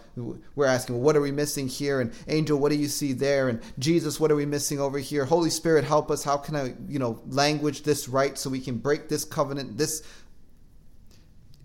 we're 0.54 0.66
asking, 0.66 0.96
well, 0.96 1.04
what 1.04 1.16
are 1.16 1.20
we 1.20 1.32
missing 1.32 1.68
here? 1.68 2.00
And 2.00 2.12
Angel, 2.28 2.58
what 2.58 2.70
do 2.70 2.78
you 2.78 2.88
see 2.88 3.12
there? 3.12 3.48
And 3.48 3.60
Jesus, 3.78 4.18
what 4.18 4.30
are 4.30 4.36
we 4.36 4.46
missing 4.46 4.80
over 4.80 4.98
here? 4.98 5.24
Holy 5.24 5.50
Spirit, 5.50 5.84
help 5.84 6.10
us. 6.10 6.24
How 6.24 6.36
can 6.36 6.56
I, 6.56 6.74
you 6.88 6.98
know, 6.98 7.20
language 7.28 7.82
this 7.82 8.08
right 8.08 8.38
so 8.38 8.50
we 8.50 8.60
can 8.60 8.78
break 8.78 9.08
this 9.08 9.24
covenant, 9.24 9.76
this 9.76 10.02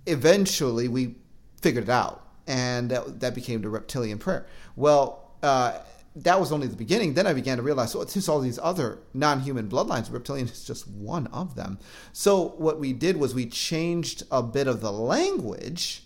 eventually 0.07 0.87
we 0.87 1.15
figured 1.61 1.85
it 1.85 1.89
out, 1.89 2.25
and 2.47 2.89
that, 2.91 3.19
that 3.19 3.35
became 3.35 3.61
the 3.61 3.69
reptilian 3.69 4.17
prayer. 4.17 4.47
Well, 4.75 5.31
uh, 5.43 5.79
that 6.15 6.39
was 6.39 6.51
only 6.51 6.67
the 6.67 6.75
beginning. 6.75 7.13
Then 7.13 7.27
I 7.27 7.33
began 7.33 7.57
to 7.57 7.63
realize, 7.63 7.91
so 7.91 8.01
it's 8.01 8.13
just 8.13 8.27
all 8.27 8.39
these 8.39 8.57
other 8.57 8.99
non-human 9.13 9.69
bloodlines. 9.69 10.11
Reptilian 10.11 10.47
is 10.47 10.65
just 10.65 10.87
one 10.87 11.27
of 11.27 11.55
them. 11.55 11.77
So 12.11 12.49
what 12.57 12.79
we 12.79 12.93
did 12.93 13.17
was 13.17 13.35
we 13.35 13.45
changed 13.45 14.23
a 14.31 14.41
bit 14.41 14.67
of 14.67 14.81
the 14.81 14.91
language 14.91 16.03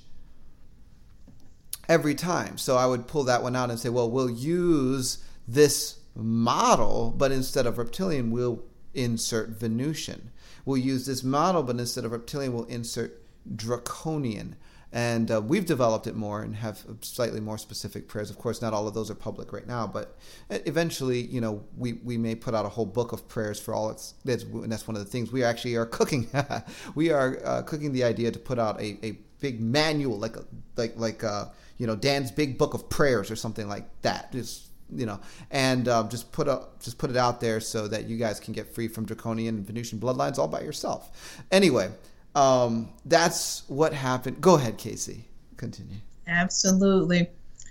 every 1.87 2.15
time. 2.15 2.57
So 2.57 2.75
I 2.75 2.85
would 2.85 3.07
pull 3.07 3.23
that 3.25 3.43
one 3.43 3.55
out 3.55 3.69
and 3.69 3.79
say, 3.79 3.89
well, 3.89 4.09
we'll 4.09 4.29
use 4.29 5.23
this 5.47 5.99
model, 6.15 7.13
but 7.17 7.31
instead 7.31 7.65
of 7.65 7.77
reptilian, 7.77 8.31
we'll 8.31 8.63
insert 8.93 9.49
Venusian. 9.49 10.31
We'll 10.65 10.77
use 10.77 11.05
this 11.05 11.23
model, 11.23 11.63
but 11.63 11.79
instead 11.79 12.05
of 12.05 12.11
reptilian, 12.11 12.53
we'll 12.53 12.65
insert 12.65 13.20
draconian. 13.55 14.55
And 14.93 15.31
uh, 15.31 15.39
we've 15.41 15.65
developed 15.65 16.05
it 16.07 16.15
more 16.15 16.41
and 16.41 16.53
have 16.57 16.83
slightly 16.99 17.39
more 17.39 17.57
specific 17.57 18.09
prayers. 18.09 18.29
Of 18.29 18.37
course, 18.37 18.61
not 18.61 18.73
all 18.73 18.89
of 18.89 18.93
those 18.93 19.09
are 19.09 19.15
public 19.15 19.53
right 19.53 19.65
now, 19.65 19.87
but 19.87 20.17
eventually, 20.49 21.21
you 21.21 21.39
know, 21.39 21.63
we, 21.77 21.93
we 21.93 22.17
may 22.17 22.35
put 22.35 22.53
out 22.53 22.65
a 22.65 22.69
whole 22.69 22.85
book 22.85 23.13
of 23.13 23.25
prayers 23.29 23.57
for 23.57 23.73
all 23.73 23.89
its. 23.89 24.15
That's, 24.25 24.43
and 24.43 24.69
that's 24.69 24.87
one 24.89 24.97
of 24.97 25.03
the 25.03 25.09
things 25.09 25.31
we 25.31 25.45
actually 25.45 25.75
are 25.75 25.85
cooking. 25.85 26.27
we 26.95 27.09
are 27.09 27.39
uh, 27.45 27.61
cooking 27.61 27.93
the 27.93 28.03
idea 28.03 28.31
to 28.31 28.39
put 28.39 28.59
out 28.59 28.81
a, 28.81 28.97
a 29.05 29.17
big 29.39 29.61
manual, 29.61 30.17
like 30.17 30.35
a, 30.35 30.45
like 30.75 30.93
like 30.97 31.23
uh, 31.23 31.45
you 31.77 31.87
know 31.87 31.95
Dan's 31.95 32.29
big 32.29 32.57
book 32.57 32.73
of 32.73 32.89
prayers 32.89 33.31
or 33.31 33.37
something 33.37 33.69
like 33.69 33.85
that. 34.01 34.33
Just 34.33 34.67
you 34.93 35.05
know, 35.05 35.19
and 35.49 35.87
um, 35.87 36.09
just 36.09 36.31
put 36.31 36.47
up, 36.47 36.81
just 36.81 36.97
put 36.97 37.09
it 37.09 37.17
out 37.17 37.39
there 37.39 37.59
so 37.59 37.87
that 37.87 38.05
you 38.05 38.17
guys 38.17 38.39
can 38.39 38.53
get 38.53 38.73
free 38.73 38.87
from 38.87 39.05
draconian 39.05 39.55
and 39.55 39.65
Venusian 39.65 39.99
bloodlines 39.99 40.37
all 40.37 40.47
by 40.47 40.61
yourself. 40.61 41.43
Anyway, 41.51 41.89
um, 42.35 42.89
that's 43.05 43.63
what 43.67 43.93
happened. 43.93 44.41
Go 44.41 44.55
ahead, 44.55 44.77
KC. 44.77 45.23
Continue. 45.57 45.97
Absolutely. 46.27 47.27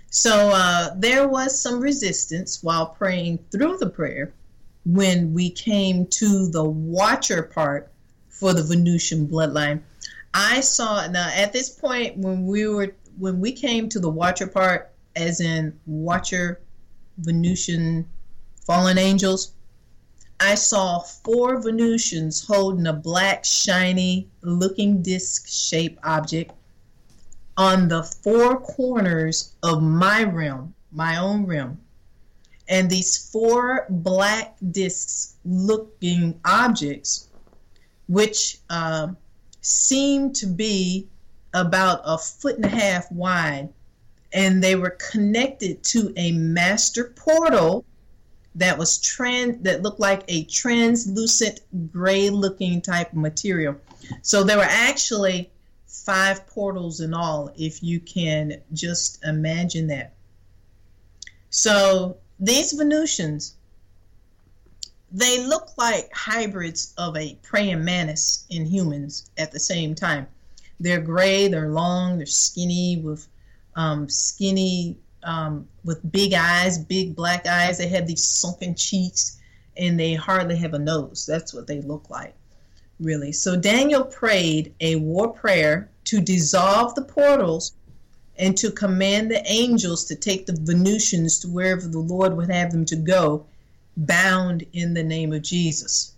So 0.09 0.49
uh, 0.53 0.89
there 0.97 1.27
was 1.27 1.59
some 1.59 1.79
resistance 1.79 2.61
while 2.61 2.87
praying 2.87 3.39
through 3.51 3.77
the 3.77 3.89
prayer 3.89 4.33
when 4.85 5.33
we 5.33 5.49
came 5.49 6.05
to 6.07 6.47
the 6.49 6.63
watcher 6.63 7.43
part 7.43 7.91
for 8.29 8.53
the 8.53 8.63
Venusian 8.63 9.27
bloodline. 9.27 9.81
I 10.33 10.61
saw 10.61 11.07
now 11.07 11.29
at 11.33 11.53
this 11.53 11.69
point 11.69 12.17
when 12.17 12.45
we 12.45 12.67
were 12.67 12.93
when 13.17 13.39
we 13.39 13.51
came 13.51 13.89
to 13.89 13.99
the 13.99 14.09
watcher 14.09 14.47
part, 14.47 14.91
as 15.15 15.41
in 15.41 15.77
watcher 15.85 16.61
Venusian 17.17 18.07
fallen 18.65 18.97
angels, 18.97 19.53
I 20.43 20.55
saw 20.55 21.01
four 21.01 21.61
Venusians 21.61 22.43
holding 22.43 22.87
a 22.87 22.93
black, 22.93 23.45
shiny 23.45 24.27
looking 24.41 25.03
disc 25.03 25.47
shaped 25.47 25.99
object 26.03 26.51
on 27.55 27.87
the 27.87 28.01
four 28.01 28.59
corners 28.59 29.53
of 29.61 29.83
my 29.83 30.23
realm, 30.23 30.73
my 30.91 31.17
own 31.17 31.45
realm. 31.45 31.79
And 32.67 32.89
these 32.89 33.29
four 33.29 33.85
black 33.87 34.55
discs 34.71 35.35
looking 35.45 36.39
objects, 36.43 37.29
which 38.07 38.57
uh, 38.71 39.09
seemed 39.61 40.35
to 40.37 40.47
be 40.47 41.07
about 41.53 42.01
a 42.03 42.17
foot 42.17 42.55
and 42.55 42.65
a 42.65 42.69
half 42.69 43.11
wide, 43.11 43.69
and 44.33 44.63
they 44.63 44.75
were 44.75 44.97
connected 45.11 45.83
to 45.83 46.11
a 46.17 46.31
master 46.31 47.13
portal 47.15 47.85
that 48.55 48.77
was 48.77 48.99
trans 48.99 49.63
that 49.63 49.81
looked 49.81 49.99
like 49.99 50.23
a 50.27 50.43
translucent 50.45 51.61
gray 51.91 52.29
looking 52.29 52.81
type 52.81 53.11
of 53.11 53.17
material. 53.17 53.75
So 54.21 54.43
there 54.43 54.57
were 54.57 54.63
actually 54.63 55.49
five 55.87 56.45
portals 56.47 56.99
in 56.99 57.13
all, 57.13 57.51
if 57.55 57.83
you 57.83 57.99
can 57.99 58.61
just 58.73 59.23
imagine 59.23 59.87
that. 59.87 60.13
So 61.49 62.17
these 62.39 62.73
Venusians, 62.73 63.55
they 65.11 65.45
look 65.45 65.69
like 65.77 66.09
hybrids 66.13 66.93
of 66.97 67.15
a 67.17 67.37
praying 67.43 67.83
mantis 67.83 68.45
in 68.49 68.65
humans 68.65 69.29
at 69.37 69.51
the 69.51 69.59
same 69.59 69.93
time. 69.93 70.27
They're 70.79 71.01
gray, 71.01 71.47
they're 71.47 71.69
long, 71.69 72.17
they're 72.17 72.25
skinny 72.25 72.97
with 72.97 73.27
um, 73.75 74.09
skinny 74.09 74.97
um, 75.23 75.67
with 75.83 76.11
big 76.11 76.33
eyes, 76.33 76.77
big 76.77 77.15
black 77.15 77.47
eyes. 77.47 77.77
They 77.77 77.87
have 77.89 78.07
these 78.07 78.23
sunken 78.23 78.75
cheeks, 78.75 79.39
and 79.77 79.99
they 79.99 80.13
hardly 80.13 80.57
have 80.57 80.73
a 80.73 80.79
nose. 80.79 81.25
That's 81.25 81.53
what 81.53 81.67
they 81.67 81.81
look 81.81 82.09
like, 82.09 82.35
really. 82.99 83.31
So 83.31 83.55
Daniel 83.55 84.03
prayed 84.03 84.73
a 84.81 84.95
war 84.97 85.31
prayer 85.33 85.89
to 86.05 86.21
dissolve 86.21 86.95
the 86.95 87.03
portals 87.03 87.73
and 88.37 88.57
to 88.57 88.71
command 88.71 89.29
the 89.29 89.43
angels 89.45 90.05
to 90.05 90.15
take 90.15 90.45
the 90.45 90.57
Venusians 90.61 91.39
to 91.39 91.47
wherever 91.47 91.87
the 91.87 91.99
Lord 91.99 92.35
would 92.35 92.49
have 92.49 92.71
them 92.71 92.85
to 92.85 92.95
go, 92.95 93.45
bound 93.97 94.65
in 94.73 94.93
the 94.93 95.03
name 95.03 95.33
of 95.33 95.43
Jesus. 95.43 96.13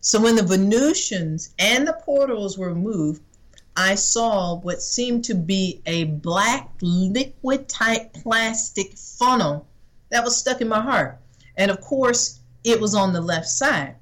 So 0.00 0.20
when 0.20 0.36
the 0.36 0.42
Venusians 0.42 1.50
and 1.58 1.86
the 1.86 1.92
portals 1.92 2.56
were 2.56 2.74
moved, 2.74 3.20
I 3.80 3.94
saw 3.94 4.56
what 4.56 4.82
seemed 4.82 5.24
to 5.26 5.36
be 5.36 5.80
a 5.86 6.02
black 6.02 6.68
liquid 6.80 7.68
type 7.68 8.12
plastic 8.12 8.98
funnel 8.98 9.68
that 10.08 10.24
was 10.24 10.36
stuck 10.36 10.60
in 10.60 10.66
my 10.66 10.80
heart. 10.80 11.20
And 11.56 11.70
of 11.70 11.80
course, 11.80 12.40
it 12.64 12.80
was 12.80 12.96
on 12.96 13.12
the 13.12 13.20
left 13.20 13.46
side. 13.46 13.94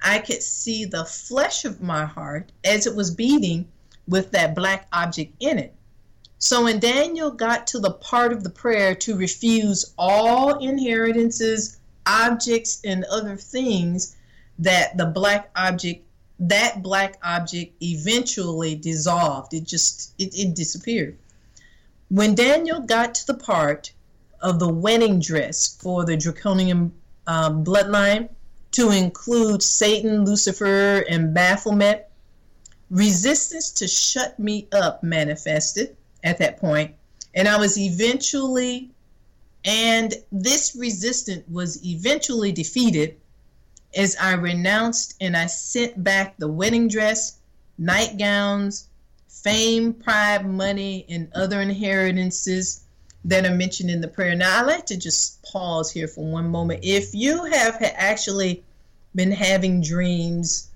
I 0.00 0.20
could 0.20 0.40
see 0.40 0.84
the 0.84 1.04
flesh 1.04 1.64
of 1.64 1.82
my 1.82 2.04
heart 2.04 2.52
as 2.62 2.86
it 2.86 2.94
was 2.94 3.12
beating 3.12 3.66
with 4.06 4.30
that 4.30 4.54
black 4.54 4.86
object 4.92 5.34
in 5.40 5.58
it. 5.58 5.74
So 6.38 6.62
when 6.62 6.78
Daniel 6.78 7.32
got 7.32 7.66
to 7.68 7.80
the 7.80 7.94
part 7.94 8.32
of 8.32 8.44
the 8.44 8.50
prayer 8.50 8.94
to 8.94 9.16
refuse 9.16 9.94
all 9.98 10.60
inheritances, 10.60 11.80
objects, 12.06 12.80
and 12.84 13.04
other 13.06 13.34
things 13.34 14.14
that 14.60 14.96
the 14.96 15.06
black 15.06 15.50
object 15.56 16.06
that 16.42 16.82
black 16.82 17.18
object 17.22 17.74
eventually 17.80 18.74
dissolved. 18.74 19.54
It 19.54 19.64
just 19.64 20.12
it, 20.18 20.34
it 20.34 20.54
disappeared. 20.54 21.16
When 22.08 22.34
Daniel 22.34 22.80
got 22.80 23.14
to 23.14 23.26
the 23.28 23.34
part 23.34 23.92
of 24.40 24.58
the 24.58 24.68
wedding 24.68 25.20
dress 25.20 25.76
for 25.80 26.04
the 26.04 26.16
draconian 26.16 26.92
um, 27.28 27.64
bloodline 27.64 28.28
to 28.72 28.90
include 28.90 29.62
Satan, 29.62 30.24
Lucifer, 30.24 31.04
and 31.08 31.32
Baphomet, 31.32 32.10
resistance 32.90 33.70
to 33.70 33.86
shut 33.86 34.38
me 34.38 34.66
up 34.72 35.02
manifested 35.02 35.96
at 36.24 36.38
that 36.38 36.58
point, 36.58 36.94
and 37.34 37.46
I 37.46 37.56
was 37.56 37.78
eventually, 37.78 38.90
and 39.64 40.12
this 40.32 40.74
resistance 40.76 41.44
was 41.48 41.84
eventually 41.86 42.50
defeated 42.50 43.16
as 43.94 44.16
I 44.20 44.34
renounced 44.34 45.14
and 45.20 45.36
I 45.36 45.46
sent 45.46 46.02
back 46.02 46.36
the 46.38 46.48
wedding 46.48 46.88
dress, 46.88 47.38
nightgowns, 47.78 48.88
fame, 49.28 49.92
pride, 49.92 50.46
money, 50.46 51.04
and 51.08 51.28
other 51.34 51.60
inheritances 51.60 52.82
that 53.24 53.46
are 53.46 53.54
mentioned 53.54 53.90
in 53.90 54.00
the 54.00 54.08
prayer. 54.08 54.34
Now, 54.34 54.58
I 54.58 54.62
like 54.62 54.86
to 54.86 54.96
just 54.96 55.42
pause 55.42 55.90
here 55.90 56.08
for 56.08 56.24
one 56.24 56.48
moment. 56.48 56.80
If 56.82 57.14
you 57.14 57.44
have 57.44 57.76
actually 57.80 58.62
been 59.14 59.30
having 59.30 59.82
dreams 59.82 60.68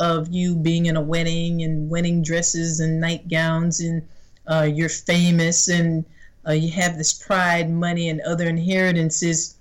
of 0.00 0.28
you 0.28 0.56
being 0.56 0.86
in 0.86 0.96
a 0.96 1.00
wedding 1.00 1.62
and 1.62 1.88
wedding 1.88 2.22
dresses 2.22 2.80
and 2.80 3.00
nightgowns 3.00 3.80
and 3.80 4.06
uh, 4.46 4.68
you're 4.70 4.88
famous 4.88 5.68
and 5.68 6.04
uh, 6.46 6.52
you 6.52 6.70
have 6.70 6.98
this 6.98 7.12
pride, 7.12 7.70
money, 7.70 8.08
and 8.08 8.20
other 8.22 8.46
inheritances, 8.48 9.56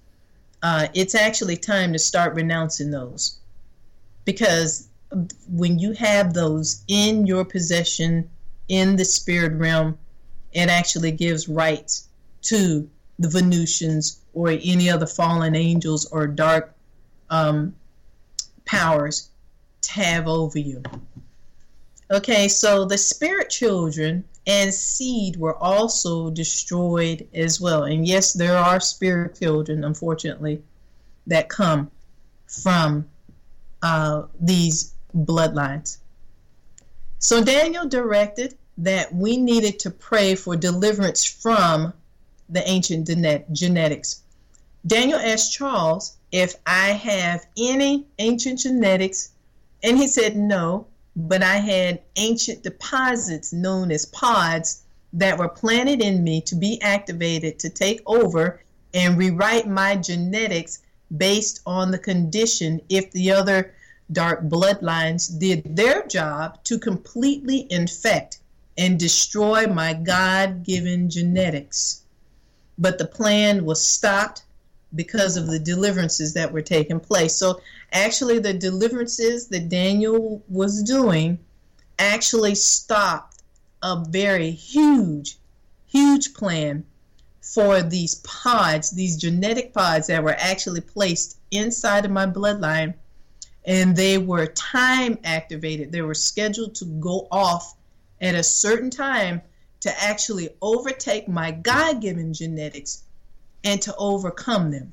uh, 0.63 0.87
it's 0.93 1.13
actually 1.13 1.57
time 1.57 1.91
to 1.93 1.99
start 1.99 2.33
renouncing 2.33 2.89
those. 2.89 3.37
Because 4.25 4.87
when 5.49 5.77
you 5.77 5.91
have 5.91 6.33
those 6.33 6.83
in 6.87 7.27
your 7.27 7.43
possession 7.45 8.29
in 8.69 8.95
the 8.95 9.05
spirit 9.05 9.53
realm, 9.53 9.97
it 10.53 10.69
actually 10.69 11.11
gives 11.11 11.49
rights 11.49 12.07
to 12.43 12.89
the 13.19 13.27
Venusians 13.27 14.21
or 14.33 14.49
any 14.49 14.89
other 14.89 15.05
fallen 15.05 15.53
angels 15.53 16.05
or 16.05 16.25
dark 16.25 16.73
um, 17.29 17.75
powers 18.65 19.29
to 19.81 19.91
have 19.91 20.27
over 20.27 20.57
you. 20.57 20.81
Okay, 22.09 22.47
so 22.47 22.85
the 22.85 22.97
spirit 22.97 23.49
children 23.49 24.23
and 24.45 24.73
seed 24.73 25.37
were 25.37 25.57
also 25.57 26.29
destroyed 26.29 27.27
as 27.33 27.61
well. 27.61 27.83
And 27.83 28.05
yes, 28.05 28.33
there 28.33 28.57
are 28.57 28.79
spirit 28.79 29.39
children, 29.39 29.83
unfortunately, 29.83 30.61
that 31.27 31.49
come 31.49 31.89
from 32.47 33.07
uh, 33.81 34.23
these 34.39 34.93
bloodlines. 35.15 35.97
So 37.19 37.43
Daniel 37.43 37.87
directed 37.87 38.55
that 38.77 39.13
we 39.13 39.37
needed 39.37 39.79
to 39.79 39.91
pray 39.91 40.35
for 40.35 40.55
deliverance 40.55 41.23
from 41.23 41.93
the 42.49 42.67
ancient 42.67 43.07
genetics. 43.53 44.21
Daniel 44.85 45.19
asked 45.19 45.53
Charles 45.53 46.17
if 46.31 46.55
I 46.65 46.89
have 46.89 47.45
any 47.57 48.05
ancient 48.19 48.59
genetics, 48.59 49.29
and 49.83 49.97
he 49.97 50.07
said 50.07 50.35
no 50.35 50.87
but 51.15 51.43
I 51.43 51.57
had 51.57 52.01
ancient 52.15 52.63
deposits 52.63 53.53
known 53.53 53.91
as 53.91 54.05
pods 54.05 54.81
that 55.13 55.37
were 55.37 55.49
planted 55.49 56.01
in 56.01 56.23
me 56.23 56.41
to 56.41 56.55
be 56.55 56.81
activated 56.81 57.59
to 57.59 57.69
take 57.69 58.01
over 58.05 58.61
and 58.93 59.17
rewrite 59.17 59.67
my 59.67 59.95
genetics 59.95 60.79
based 61.15 61.61
on 61.65 61.91
the 61.91 61.99
condition 61.99 62.81
if 62.89 63.11
the 63.11 63.31
other 63.31 63.73
dark 64.11 64.43
bloodlines 64.43 65.37
did 65.39 65.75
their 65.75 66.05
job 66.07 66.63
to 66.63 66.79
completely 66.79 67.67
infect 67.71 68.39
and 68.77 68.99
destroy 68.99 69.67
my 69.67 69.93
God 69.93 70.63
given 70.63 71.09
genetics. 71.09 72.01
But 72.77 72.97
the 72.97 73.05
plan 73.05 73.65
was 73.65 73.85
stopped 73.85 74.43
because 74.95 75.37
of 75.37 75.47
the 75.47 75.59
deliverances 75.59 76.33
that 76.33 76.51
were 76.51 76.61
taking 76.61 76.99
place. 76.99 77.35
So 77.35 77.61
actually 77.91 78.39
the 78.39 78.53
deliverances 78.53 79.47
that 79.47 79.69
Daniel 79.69 80.43
was 80.49 80.83
doing 80.83 81.39
actually 81.99 82.55
stopped 82.55 83.41
a 83.81 84.03
very 84.07 84.51
huge, 84.51 85.37
huge 85.87 86.33
plan 86.33 86.85
for 87.41 87.81
these 87.81 88.15
pods, 88.15 88.91
these 88.91 89.17
genetic 89.17 89.73
pods 89.73 90.07
that 90.07 90.23
were 90.23 90.35
actually 90.37 90.81
placed 90.81 91.37
inside 91.51 92.05
of 92.05 92.11
my 92.11 92.25
bloodline. 92.25 92.93
And 93.65 93.95
they 93.95 94.17
were 94.17 94.47
time 94.47 95.17
activated. 95.23 95.91
They 95.91 96.01
were 96.01 96.13
scheduled 96.13 96.75
to 96.75 96.85
go 96.85 97.27
off 97.31 97.75
at 98.21 98.35
a 98.35 98.43
certain 98.43 98.89
time 98.89 99.41
to 99.81 100.03
actually 100.03 100.49
overtake 100.61 101.27
my 101.27 101.51
God 101.51 102.01
given 102.01 102.33
genetics 102.33 103.03
and 103.63 103.81
to 103.81 103.95
overcome 103.97 104.71
them. 104.71 104.91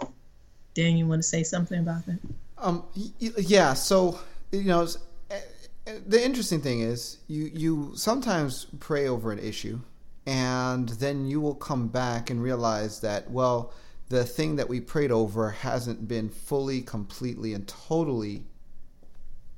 Dan, 0.75 0.97
you 0.97 1.07
want 1.07 1.23
to 1.23 1.29
say 1.29 1.43
something 1.43 1.81
about 1.81 2.07
that? 2.07 2.19
Um, 2.59 2.85
yeah. 3.19 3.75
So 3.75 4.19
you 4.53 4.65
know, 4.65 4.87
eh, 5.31 5.41
eh, 5.87 5.99
the 6.07 6.25
interesting 6.25 6.61
thing 6.61 6.81
is 6.81 7.19
you 7.27 7.51
you 7.53 7.93
sometimes 7.95 8.67
pray 8.79 9.09
over 9.09 9.33
an 9.33 9.39
issue, 9.39 9.81
and 10.27 10.89
then 10.89 11.27
you 11.27 11.41
will 11.41 11.55
come 11.55 11.89
back 11.89 12.31
and 12.31 12.43
realize 12.43 13.01
that 13.01 13.31
well, 13.31 13.73
the 14.09 14.25
thing 14.25 14.57
that 14.57 14.69
we 14.69 14.81
prayed 14.81 15.11
over 15.11 15.51
hasn't 15.51 16.07
been 16.07 16.29
fully, 16.29 16.83
completely, 16.83 17.55
and 17.55 17.67
totally 17.67 18.45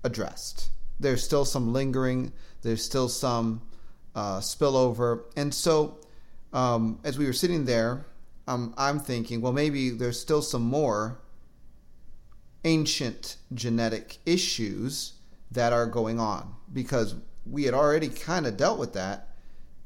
addressed. 0.04 0.70
There's 1.00 1.22
still 1.22 1.44
some 1.44 1.72
lingering. 1.72 2.32
There's 2.62 2.84
still 2.84 3.08
some 3.08 3.62
uh, 4.14 4.38
spillover, 4.38 5.24
and 5.36 5.52
so 5.52 5.98
um, 6.52 7.00
as 7.02 7.18
we 7.18 7.26
were 7.26 7.32
sitting 7.32 7.64
there, 7.64 8.04
um, 8.46 8.74
I'm 8.76 8.98
thinking, 8.98 9.40
well, 9.40 9.52
maybe 9.52 9.90
there's 9.90 10.20
still 10.20 10.42
some 10.42 10.62
more 10.62 11.20
ancient 12.64 13.36
genetic 13.54 14.18
issues 14.24 15.14
that 15.50 15.72
are 15.72 15.86
going 15.86 16.18
on 16.18 16.54
because 16.72 17.14
we 17.44 17.64
had 17.64 17.74
already 17.74 18.08
kind 18.08 18.46
of 18.46 18.56
dealt 18.56 18.78
with 18.78 18.92
that 18.94 19.28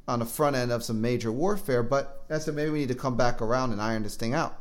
on 0.09 0.21
the 0.21 0.25
front 0.25 0.55
end 0.55 0.71
of 0.71 0.85
some 0.85 1.01
major 1.01 1.33
warfare, 1.33 1.83
but 1.83 2.25
I 2.31 2.39
said 2.39 2.55
maybe 2.55 2.71
we 2.71 2.81
need 2.81 2.89
to 2.89 2.95
come 2.95 3.17
back 3.17 3.43
around 3.43 3.73
and 3.73 3.81
iron 3.81 4.03
this 4.03 4.17
thing 4.17 4.35
out. 4.35 4.61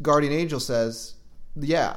Guardian 0.00 0.32
Angel 0.32 0.60
says, 0.60 1.14
yeah, 1.56 1.96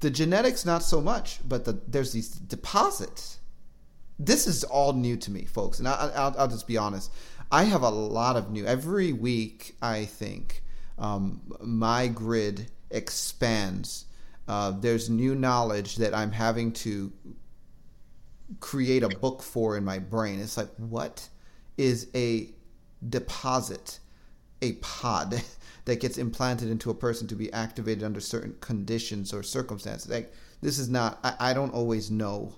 the 0.00 0.10
genetics 0.10 0.64
not 0.64 0.82
so 0.82 1.00
much, 1.00 1.40
but 1.46 1.64
the, 1.64 1.80
there's 1.86 2.12
these 2.12 2.28
deposits. 2.28 3.38
This 4.18 4.46
is 4.46 4.64
all 4.64 4.92
new 4.92 5.16
to 5.18 5.30
me, 5.30 5.44
folks, 5.44 5.78
and 5.78 5.88
I, 5.88 6.32
will 6.36 6.48
just 6.48 6.66
be 6.66 6.76
honest. 6.76 7.12
I 7.52 7.64
have 7.64 7.82
a 7.82 7.90
lot 7.90 8.36
of 8.36 8.50
new 8.50 8.64
every 8.66 9.12
week. 9.12 9.76
I 9.82 10.04
think 10.04 10.62
um, 10.98 11.40
my 11.60 12.06
grid 12.08 12.70
expands. 12.90 14.06
Uh, 14.48 14.72
there's 14.72 15.08
new 15.10 15.34
knowledge 15.34 15.96
that 15.96 16.14
I'm 16.14 16.32
having 16.32 16.72
to 16.72 17.12
create 18.60 19.02
a 19.02 19.08
book 19.08 19.42
for 19.42 19.76
in 19.76 19.84
my 19.84 19.98
brain. 19.98 20.40
It's 20.40 20.56
like, 20.56 20.70
what 20.76 21.28
is 21.76 22.08
a 22.14 22.50
deposit, 23.08 24.00
a 24.62 24.72
pod 24.74 25.42
that 25.84 26.00
gets 26.00 26.18
implanted 26.18 26.68
into 26.68 26.90
a 26.90 26.94
person 26.94 27.26
to 27.28 27.36
be 27.36 27.52
activated 27.52 28.04
under 28.04 28.20
certain 28.20 28.56
conditions 28.60 29.32
or 29.32 29.42
circumstances? 29.42 30.10
Like, 30.10 30.32
this 30.62 30.78
is 30.78 30.88
not, 30.88 31.18
I, 31.24 31.50
I 31.50 31.54
don't 31.54 31.72
always 31.74 32.10
know 32.10 32.54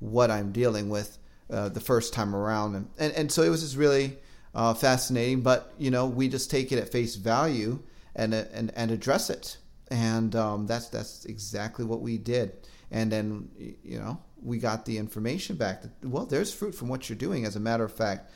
what 0.00 0.30
I'm 0.30 0.52
dealing 0.52 0.88
with. 0.88 1.18
uh, 1.50 1.68
the 1.68 1.80
first 1.80 2.12
time 2.14 2.34
around, 2.34 2.74
and, 2.74 2.88
and 2.98 3.12
and 3.12 3.32
so 3.32 3.42
it 3.42 3.50
was 3.50 3.60
just 3.62 3.76
really 3.76 4.16
uh, 4.54 4.74
fascinating. 4.74 5.42
But 5.42 5.74
you 5.78 5.90
know, 5.90 6.06
we 6.06 6.28
just 6.28 6.50
take 6.50 6.72
it 6.72 6.78
at 6.78 6.90
face 6.90 7.16
value 7.16 7.80
and 8.14 8.34
and 8.34 8.72
and 8.74 8.90
address 8.90 9.30
it, 9.30 9.56
and 9.88 10.34
um, 10.36 10.66
that's 10.66 10.88
that's 10.88 11.24
exactly 11.24 11.84
what 11.84 12.00
we 12.00 12.18
did. 12.18 12.52
And 12.90 13.10
then 13.10 13.48
you 13.82 13.98
know, 13.98 14.20
we 14.42 14.58
got 14.58 14.84
the 14.84 14.98
information 14.98 15.56
back 15.56 15.82
that 15.82 15.90
well, 16.08 16.26
there's 16.26 16.52
fruit 16.52 16.74
from 16.74 16.88
what 16.88 17.08
you're 17.08 17.18
doing. 17.18 17.44
As 17.44 17.56
a 17.56 17.60
matter 17.60 17.84
of 17.84 17.92
fact, 17.92 18.30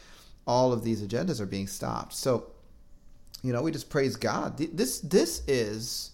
all 0.46 0.72
of 0.72 0.82
these 0.82 1.02
agendas 1.02 1.40
are 1.40 1.46
being 1.46 1.66
stopped. 1.66 2.14
So, 2.14 2.50
you 3.42 3.52
know, 3.52 3.62
we 3.62 3.70
just 3.70 3.90
praise 3.90 4.16
God. 4.16 4.58
This 4.58 5.00
this 5.00 5.42
is 5.46 6.12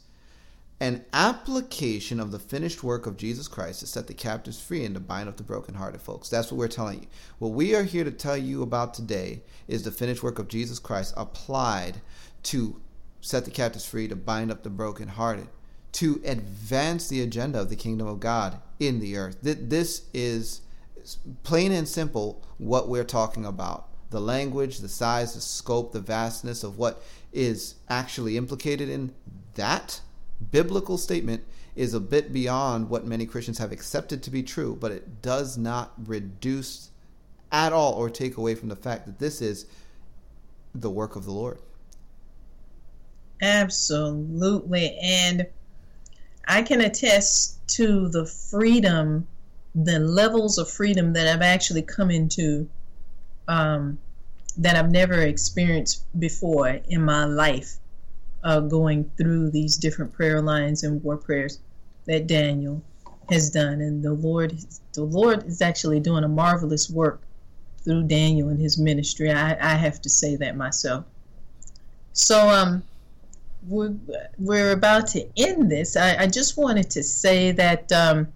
an 0.84 1.02
application 1.14 2.20
of 2.20 2.30
the 2.30 2.38
finished 2.38 2.84
work 2.84 3.06
of 3.06 3.16
Jesus 3.16 3.48
Christ 3.48 3.80
to 3.80 3.86
set 3.86 4.06
the 4.06 4.12
captives 4.12 4.60
free 4.60 4.84
and 4.84 4.94
to 4.94 5.00
bind 5.00 5.30
up 5.30 5.38
the 5.38 5.42
brokenhearted 5.42 6.02
folks. 6.02 6.28
That's 6.28 6.52
what 6.52 6.58
we're 6.58 6.68
telling 6.68 7.00
you. 7.00 7.06
What 7.38 7.52
we 7.52 7.74
are 7.74 7.84
here 7.84 8.04
to 8.04 8.10
tell 8.10 8.36
you 8.36 8.62
about 8.62 8.92
today 8.92 9.40
is 9.66 9.82
the 9.82 9.90
finished 9.90 10.22
work 10.22 10.38
of 10.38 10.46
Jesus 10.46 10.78
Christ 10.78 11.14
applied 11.16 12.02
to 12.44 12.82
set 13.22 13.46
the 13.46 13.50
captives 13.50 13.86
free, 13.86 14.08
to 14.08 14.14
bind 14.14 14.50
up 14.50 14.62
the 14.62 14.68
brokenhearted, 14.68 15.48
to 15.92 16.20
advance 16.22 17.08
the 17.08 17.22
agenda 17.22 17.62
of 17.62 17.70
the 17.70 17.76
kingdom 17.76 18.06
of 18.06 18.20
God 18.20 18.60
in 18.78 19.00
the 19.00 19.16
earth. 19.16 19.38
This 19.40 20.02
is 20.12 20.60
plain 21.44 21.72
and 21.72 21.88
simple 21.88 22.44
what 22.58 22.90
we're 22.90 23.04
talking 23.04 23.46
about. 23.46 23.88
The 24.10 24.20
language, 24.20 24.80
the 24.80 24.90
size, 24.90 25.32
the 25.32 25.40
scope, 25.40 25.92
the 25.92 26.00
vastness 26.00 26.62
of 26.62 26.76
what 26.76 27.02
is 27.32 27.76
actually 27.88 28.36
implicated 28.36 28.90
in 28.90 29.14
that 29.54 30.02
biblical 30.50 30.98
statement 30.98 31.44
is 31.76 31.94
a 31.94 32.00
bit 32.00 32.32
beyond 32.32 32.88
what 32.88 33.06
many 33.06 33.26
Christians 33.26 33.58
have 33.58 33.72
accepted 33.72 34.22
to 34.22 34.30
be 34.30 34.42
true, 34.42 34.76
but 34.80 34.92
it 34.92 35.22
does 35.22 35.58
not 35.58 35.92
reduce 36.06 36.90
at 37.50 37.72
all 37.72 37.94
or 37.94 38.10
take 38.10 38.36
away 38.36 38.54
from 38.54 38.68
the 38.68 38.76
fact 38.76 39.06
that 39.06 39.18
this 39.18 39.40
is 39.40 39.66
the 40.74 40.90
work 40.90 41.16
of 41.16 41.24
the 41.24 41.32
Lord. 41.32 41.58
Absolutely. 43.42 44.96
And 45.02 45.46
I 46.46 46.62
can 46.62 46.80
attest 46.80 47.66
to 47.68 48.08
the 48.08 48.26
freedom, 48.26 49.26
the 49.74 49.98
levels 49.98 50.58
of 50.58 50.70
freedom 50.70 51.12
that 51.14 51.26
I've 51.26 51.42
actually 51.42 51.82
come 51.82 52.10
into 52.10 52.68
um, 53.48 53.98
that 54.56 54.76
I've 54.76 54.90
never 54.90 55.20
experienced 55.20 56.04
before 56.18 56.68
in 56.88 57.02
my 57.02 57.24
life 57.24 57.76
uh, 58.44 58.60
going 58.60 59.10
through 59.16 59.50
these 59.50 59.76
different 59.76 60.12
prayer 60.12 60.40
lines 60.40 60.84
and 60.84 61.02
war 61.02 61.16
prayers 61.16 61.58
that 62.04 62.26
Daniel 62.26 62.82
has 63.30 63.50
done. 63.50 63.80
And 63.80 64.02
the 64.02 64.12
Lord, 64.12 64.56
the 64.92 65.02
Lord 65.02 65.46
is 65.46 65.62
actually 65.62 66.00
doing 66.00 66.24
a 66.24 66.28
marvelous 66.28 66.90
work 66.90 67.22
through 67.82 68.04
Daniel 68.04 68.48
and 68.50 68.60
his 68.60 68.78
ministry. 68.78 69.32
I, 69.32 69.56
I 69.60 69.74
have 69.76 70.00
to 70.02 70.08
say 70.08 70.36
that 70.36 70.56
myself. 70.56 71.04
So, 72.12 72.48
um, 72.48 72.82
we're, 73.66 73.94
we're 74.38 74.72
about 74.72 75.06
to 75.08 75.26
end 75.38 75.70
this. 75.70 75.96
I, 75.96 76.16
I 76.16 76.26
just 76.26 76.58
wanted 76.58 76.90
to 76.90 77.02
say 77.02 77.50
that 77.52 77.90
um, 77.92 78.28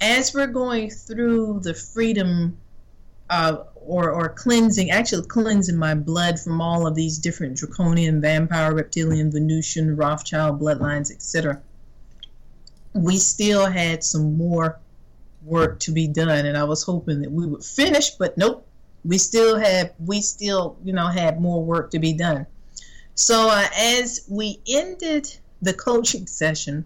as 0.00 0.34
we're 0.34 0.48
going 0.48 0.90
through 0.90 1.60
the 1.60 1.74
freedom 1.74 2.58
uh, 3.30 3.58
or, 3.86 4.10
or 4.10 4.28
cleansing, 4.28 4.90
actually 4.90 5.26
cleansing 5.26 5.76
my 5.76 5.94
blood 5.94 6.38
from 6.38 6.60
all 6.60 6.86
of 6.86 6.94
these 6.94 7.18
different 7.18 7.56
draconian, 7.56 8.20
vampire, 8.20 8.74
reptilian, 8.74 9.30
Venusian, 9.30 9.96
Rothschild 9.96 10.60
bloodlines, 10.60 11.10
etc. 11.10 11.60
We 12.92 13.16
still 13.18 13.66
had 13.66 14.04
some 14.04 14.36
more 14.36 14.78
work 15.42 15.80
to 15.80 15.92
be 15.92 16.06
done, 16.06 16.46
and 16.46 16.56
I 16.56 16.64
was 16.64 16.82
hoping 16.82 17.20
that 17.22 17.30
we 17.30 17.46
would 17.46 17.64
finish, 17.64 18.10
but 18.10 18.36
nope. 18.38 18.66
We 19.04 19.18
still 19.18 19.58
have, 19.58 19.92
we 19.98 20.22
still, 20.22 20.78
you 20.82 20.94
know, 20.94 21.08
had 21.08 21.38
more 21.38 21.62
work 21.62 21.90
to 21.90 21.98
be 21.98 22.14
done. 22.14 22.46
So 23.14 23.48
uh, 23.50 23.66
as 23.78 24.24
we 24.28 24.60
ended 24.66 25.36
the 25.60 25.74
coaching 25.74 26.26
session, 26.26 26.84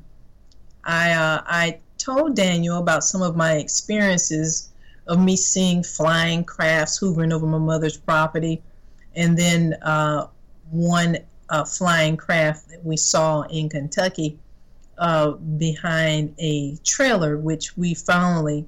I 0.85 1.13
uh, 1.13 1.43
I 1.47 1.79
told 1.97 2.35
Daniel 2.35 2.79
about 2.79 3.05
some 3.05 3.23
of 3.23 3.37
my 3.37 3.55
experiences 3.55 4.71
of 5.09 5.19
me 5.19 5.37
seeing 5.37 5.83
flying 5.83 6.45
crafts 6.45 6.99
hovering 6.99 7.33
over 7.33 7.47
my 7.47 7.59
mother's 7.59 7.97
property, 7.97 8.63
and 9.17 9.37
then 9.37 9.75
uh, 9.83 10.27
one 10.71 11.17
uh, 11.49 11.65
flying 11.65 12.17
craft 12.17 12.69
that 12.69 12.85
we 12.85 12.97
saw 12.97 13.43
in 13.43 13.69
Kentucky 13.69 14.39
uh, 14.99 15.33
behind 15.33 16.35
a 16.39 16.77
trailer, 16.85 17.39
which 17.39 17.77
we 17.77 17.95
finally 17.95 18.67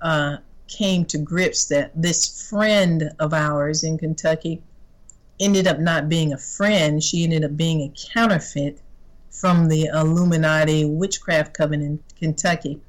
uh, 0.00 0.36
came 0.68 1.04
to 1.06 1.18
grips 1.18 1.66
that 1.66 1.90
this 1.94 2.48
friend 2.48 3.10
of 3.18 3.32
ours 3.32 3.82
in 3.82 3.98
Kentucky 3.98 4.62
ended 5.40 5.66
up 5.66 5.80
not 5.80 6.08
being 6.08 6.32
a 6.32 6.38
friend. 6.38 7.02
She 7.02 7.24
ended 7.24 7.44
up 7.44 7.56
being 7.56 7.80
a 7.82 7.92
counterfeit 8.12 8.78
from 9.30 9.68
the 9.68 9.86
Illuminati 9.86 10.84
witchcraft 10.84 11.54
coven 11.54 11.82
in 11.82 11.98
Kentucky. 12.16 12.80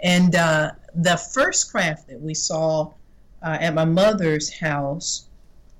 And 0.00 0.34
uh, 0.34 0.72
the 0.94 1.16
first 1.16 1.70
craft 1.70 2.08
that 2.08 2.20
we 2.20 2.34
saw 2.34 2.92
uh, 3.42 3.58
at 3.60 3.74
my 3.74 3.84
mother's 3.84 4.52
house 4.52 5.26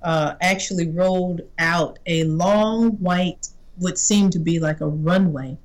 uh, 0.03 0.35
actually 0.41 0.89
rolled 0.91 1.41
out 1.59 1.99
a 2.07 2.25
long 2.25 2.91
white, 2.93 3.49
what 3.77 3.99
seemed 3.99 4.33
to 4.33 4.39
be 4.39 4.61
like 4.61 4.81
a 4.81 4.87
runway. 4.87 5.57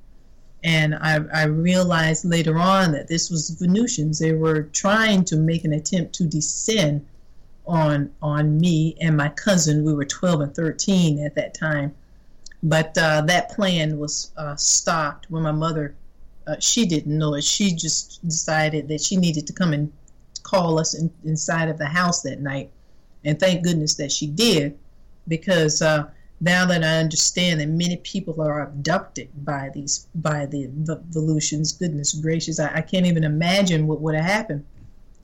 And 0.64 0.94
I, 0.94 1.20
I 1.32 1.44
realized 1.44 2.24
later 2.24 2.58
on 2.58 2.92
that 2.92 3.08
this 3.08 3.30
was 3.30 3.50
Venusians. 3.50 4.18
They 4.18 4.32
were 4.32 4.64
trying 4.64 5.24
to 5.26 5.36
make 5.36 5.64
an 5.64 5.72
attempt 5.72 6.14
to 6.16 6.24
descend 6.24 7.06
on 7.66 8.10
on 8.20 8.58
me 8.58 8.96
and 9.00 9.16
my 9.16 9.28
cousin. 9.30 9.84
We 9.84 9.94
were 9.94 10.04
12 10.04 10.40
and 10.40 10.54
13 10.54 11.24
at 11.24 11.34
that 11.36 11.54
time, 11.54 11.94
but 12.62 12.96
uh, 12.98 13.22
that 13.22 13.50
plan 13.50 13.98
was 13.98 14.32
uh, 14.36 14.56
stopped 14.56 15.30
when 15.30 15.42
my 15.42 15.52
mother 15.52 15.94
uh, 16.50 16.56
she 16.58 16.86
didn't 16.86 17.16
know 17.16 17.34
it. 17.34 17.44
She 17.44 17.72
just 17.74 18.26
decided 18.26 18.88
that 18.88 19.00
she 19.00 19.16
needed 19.16 19.46
to 19.46 19.52
come 19.52 19.72
and 19.72 19.92
call 20.42 20.80
us 20.80 20.94
in, 20.94 21.10
inside 21.24 21.68
of 21.68 21.78
the 21.78 21.86
house 21.86 22.22
that 22.22 22.40
night. 22.40 22.70
And 23.24 23.38
thank 23.38 23.62
goodness 23.62 23.94
that 23.96 24.10
she 24.10 24.26
did, 24.26 24.78
because 25.28 25.82
uh, 25.82 26.10
now 26.40 26.66
that 26.66 26.82
I 26.82 26.98
understand 26.98 27.60
that 27.60 27.68
many 27.68 27.98
people 27.98 28.40
are 28.40 28.62
abducted 28.62 29.28
by 29.44 29.70
these 29.74 30.08
by 30.14 30.46
the 30.46 30.68
Volutions, 31.10 31.78
goodness 31.78 32.14
gracious, 32.14 32.58
I, 32.58 32.76
I 32.76 32.82
can't 32.82 33.06
even 33.06 33.24
imagine 33.24 33.86
what 33.86 34.00
would 34.00 34.14
have 34.14 34.24
happened 34.24 34.64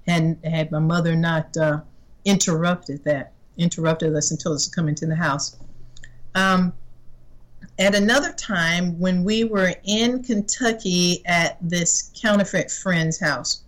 had 0.06 0.38
had 0.44 0.70
my 0.70 0.78
mother 0.78 1.16
not 1.16 1.56
uh, 1.56 1.80
interrupted 2.24 3.02
that, 3.04 3.32
interrupted 3.56 4.14
us 4.14 4.30
and 4.30 4.38
told 4.38 4.56
us 4.56 4.68
to 4.68 4.74
come 4.74 4.88
into 4.88 5.06
the 5.06 5.16
house. 5.16 5.56
Um, 6.34 6.72
at 7.78 7.94
another 7.94 8.32
time 8.32 8.98
when 8.98 9.24
we 9.24 9.44
were 9.44 9.74
in 9.84 10.22
Kentucky 10.22 11.22
at 11.26 11.58
this 11.60 12.10
counterfeit 12.20 12.70
friend's 12.70 13.18
house. 13.18 13.62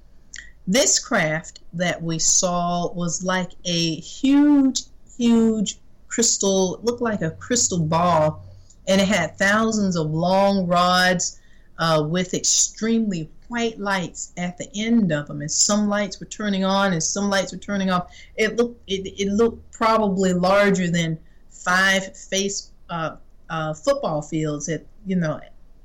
This 0.67 0.99
craft 0.99 1.61
that 1.73 2.03
we 2.03 2.19
saw 2.19 2.93
was 2.93 3.23
like 3.23 3.53
a 3.65 3.97
huge, 3.97 4.83
huge 5.17 5.79
crystal, 6.09 6.81
looked 6.83 7.01
like 7.01 7.23
a 7.23 7.31
crystal 7.33 7.79
ball, 7.79 8.45
and 8.87 9.01
it 9.01 9.09
had 9.09 9.37
thousands 9.39 9.97
of 9.97 10.11
long 10.11 10.67
rods 10.67 11.39
uh, 11.79 12.05
with 12.09 12.35
extremely 12.35 13.31
white 13.49 13.79
lights 13.79 14.33
at 14.37 14.59
the 14.59 14.69
end 14.75 15.13
of 15.13 15.27
them, 15.27 15.41
and 15.41 15.51
some 15.51 15.89
lights 15.89 16.21
were 16.21 16.27
turning 16.27 16.65
on 16.65 16.93
and 16.93 17.03
some 17.03 17.31
lights 17.31 17.53
were 17.53 17.59
turning 17.59 17.91
off. 17.91 18.13
It 18.37 18.57
looked 18.57 18.83
it, 18.87 19.07
it 19.19 19.33
looked 19.33 19.71
probably 19.73 20.33
larger 20.33 20.91
than 20.91 21.19
five 21.49 22.17
face 22.17 22.71
uh, 22.91 23.17
uh, 23.51 23.75
football 23.75 24.23
fields 24.23 24.69
at 24.69 24.85
you 25.07 25.17
know 25.17 25.41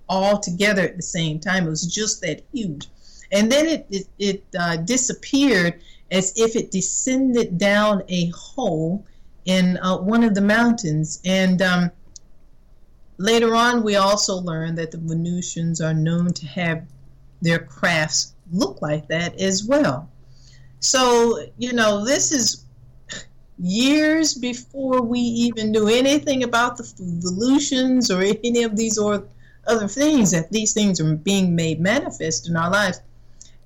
all 0.10 0.40
together 0.40 0.82
at 0.82 0.96
the 0.96 1.04
same 1.04 1.40
time. 1.40 1.66
It 1.66 1.70
was 1.70 1.86
just 1.86 2.22
that 2.22 2.42
huge, 2.54 2.88
and 3.32 3.52
then 3.52 3.68
it 3.68 3.88
it, 3.90 4.08
it 4.20 4.44
uh, 4.58 4.78
disappeared 4.78 5.82
as 6.12 6.34
if 6.36 6.56
it 6.56 6.72
descended 6.72 7.58
down 7.58 8.04
a 8.08 8.28
hole 8.30 9.06
in 9.46 9.78
uh, 9.78 9.98
one 9.98 10.24
of 10.24 10.36
the 10.36 10.42
mountains. 10.42 11.20
And 11.26 11.62
um, 11.62 11.92
later 13.18 13.56
on, 13.56 13.84
we 13.84 13.96
also 13.96 14.36
learned 14.36 14.78
that 14.78 14.92
the 14.92 15.00
Venusians 15.00 15.82
are 15.82 15.94
known 15.94 16.34
to 16.34 16.46
have 16.46 16.86
their 17.42 17.60
crafts 17.60 18.36
look 18.52 18.82
like 18.82 19.08
that 19.08 19.40
as 19.40 19.64
well. 19.66 20.10
So 20.80 21.46
you 21.58 21.74
know 21.74 22.04
this 22.04 22.32
is 22.32 22.63
years 23.60 24.34
before 24.34 25.02
we 25.02 25.20
even 25.20 25.72
knew 25.72 25.88
anything 25.88 26.44
about 26.44 26.78
the 26.78 26.92
Venusians 26.98 28.10
or 28.10 28.22
any 28.22 28.64
of 28.64 28.76
these 28.76 28.98
or 28.98 29.24
other 29.68 29.88
things 29.88 30.32
that 30.32 30.52
these 30.52 30.74
things 30.74 31.00
are 31.00 31.16
being 31.16 31.56
made 31.56 31.80
manifest 31.80 32.50
in 32.50 32.56
our 32.56 32.70
lives. 32.70 33.02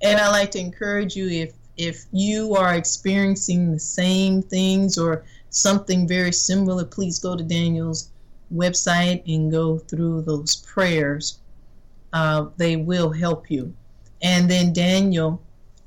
And 0.00 0.20
I 0.20 0.30
like 0.30 0.50
to 0.52 0.60
encourage 0.60 1.16
you 1.16 1.28
if 1.28 1.54
if 1.76 2.06
you 2.12 2.56
are 2.56 2.74
experiencing 2.74 3.72
the 3.72 3.78
same 3.78 4.42
things 4.42 4.98
or 4.98 5.24
something 5.50 6.08
very 6.08 6.32
similar, 6.32 6.84
please 6.84 7.20
go 7.20 7.36
to 7.36 7.44
Daniel's 7.44 8.10
website 8.52 9.22
and 9.32 9.52
go 9.52 9.78
through 9.78 10.22
those 10.22 10.56
prayers. 10.56 11.38
Uh, 12.12 12.46
they 12.56 12.74
will 12.76 13.10
help 13.10 13.48
you. 13.48 13.72
And 14.22 14.50
then 14.50 14.72
Daniel 14.72 15.40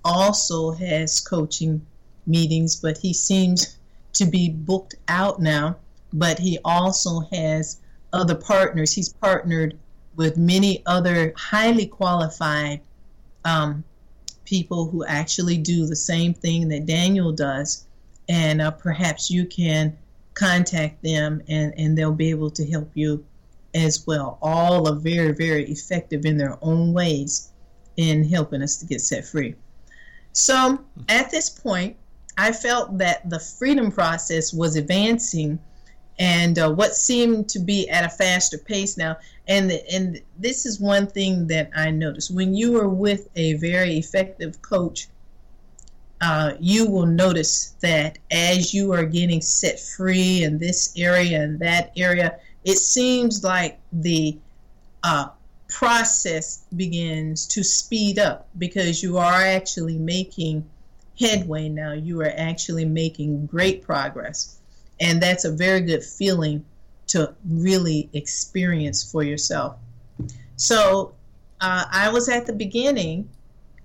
also 0.05 0.71
has 0.71 1.19
coaching 1.19 1.85
meetings, 2.25 2.77
but 2.77 2.97
he 2.97 3.13
seems 3.13 3.77
to 4.21 4.29
be 4.29 4.49
booked 4.49 4.95
out 5.07 5.41
now. 5.41 5.77
But 6.13 6.39
he 6.39 6.59
also 6.65 7.21
has 7.31 7.79
other 8.13 8.35
partners. 8.35 8.91
He's 8.91 9.13
partnered 9.13 9.77
with 10.15 10.37
many 10.37 10.83
other 10.85 11.33
highly 11.37 11.87
qualified 11.87 12.81
um, 13.45 13.83
people 14.45 14.89
who 14.89 15.05
actually 15.05 15.57
do 15.57 15.85
the 15.85 15.95
same 15.95 16.33
thing 16.33 16.67
that 16.69 16.85
Daniel 16.85 17.31
does. 17.31 17.87
And 18.27 18.61
uh, 18.61 18.71
perhaps 18.71 19.31
you 19.31 19.45
can 19.45 19.97
contact 20.33 21.01
them 21.03 21.41
and, 21.47 21.73
and 21.77 21.97
they'll 21.97 22.11
be 22.11 22.29
able 22.29 22.51
to 22.51 22.69
help 22.69 22.91
you 22.93 23.23
as 23.73 24.05
well. 24.05 24.37
All 24.41 24.87
are 24.87 24.95
very, 24.95 25.31
very 25.31 25.65
effective 25.65 26.25
in 26.25 26.37
their 26.37 26.57
own 26.61 26.93
ways 26.93 27.51
in 27.97 28.23
helping 28.23 28.61
us 28.61 28.77
to 28.77 28.85
get 28.85 29.01
set 29.01 29.25
free. 29.25 29.55
So 30.33 30.79
at 31.09 31.31
this 31.31 31.49
point, 31.49 31.95
I 32.37 32.51
felt 32.51 32.97
that 32.99 33.29
the 33.29 33.39
freedom 33.39 33.91
process 33.91 34.53
was 34.53 34.75
advancing 34.75 35.59
and 36.19 36.59
uh, 36.59 36.71
what 36.71 36.95
seemed 36.95 37.49
to 37.49 37.59
be 37.59 37.89
at 37.89 38.03
a 38.03 38.09
faster 38.09 38.57
pace 38.57 38.97
now. 38.97 39.17
And, 39.47 39.71
and 39.91 40.21
this 40.37 40.65
is 40.65 40.79
one 40.79 41.07
thing 41.07 41.47
that 41.47 41.71
I 41.75 41.89
noticed 41.89 42.33
when 42.33 42.53
you 42.53 42.79
are 42.79 42.89
with 42.89 43.27
a 43.35 43.53
very 43.53 43.97
effective 43.97 44.61
coach. 44.61 45.07
Uh, 46.21 46.53
you 46.59 46.87
will 46.87 47.07
notice 47.07 47.73
that 47.81 48.19
as 48.29 48.75
you 48.75 48.93
are 48.93 49.03
getting 49.03 49.41
set 49.41 49.79
free 49.79 50.43
in 50.43 50.59
this 50.59 50.93
area 50.95 51.41
and 51.41 51.59
that 51.59 51.91
area, 51.97 52.37
it 52.63 52.77
seems 52.77 53.43
like 53.43 53.79
the 53.91 54.37
uh, 55.03 55.29
process 55.67 56.65
begins 56.75 57.47
to 57.47 57.63
speed 57.63 58.19
up 58.19 58.47
because 58.59 59.01
you 59.01 59.17
are 59.17 59.41
actually 59.41 59.97
making 59.97 60.63
headway 61.19 61.69
now. 61.69 61.93
You 61.93 62.21
are 62.21 62.33
actually 62.35 62.85
making 62.85 63.45
great 63.47 63.83
progress. 63.83 64.57
And 64.99 65.21
that's 65.21 65.45
a 65.45 65.51
very 65.51 65.81
good 65.81 66.03
feeling 66.03 66.63
to 67.07 67.33
really 67.49 68.09
experience 68.13 69.09
for 69.09 69.23
yourself. 69.23 69.75
So 70.55 71.13
uh, 71.59 71.85
I 71.91 72.09
was 72.09 72.29
at 72.29 72.45
the 72.45 72.53
beginning, 72.53 73.29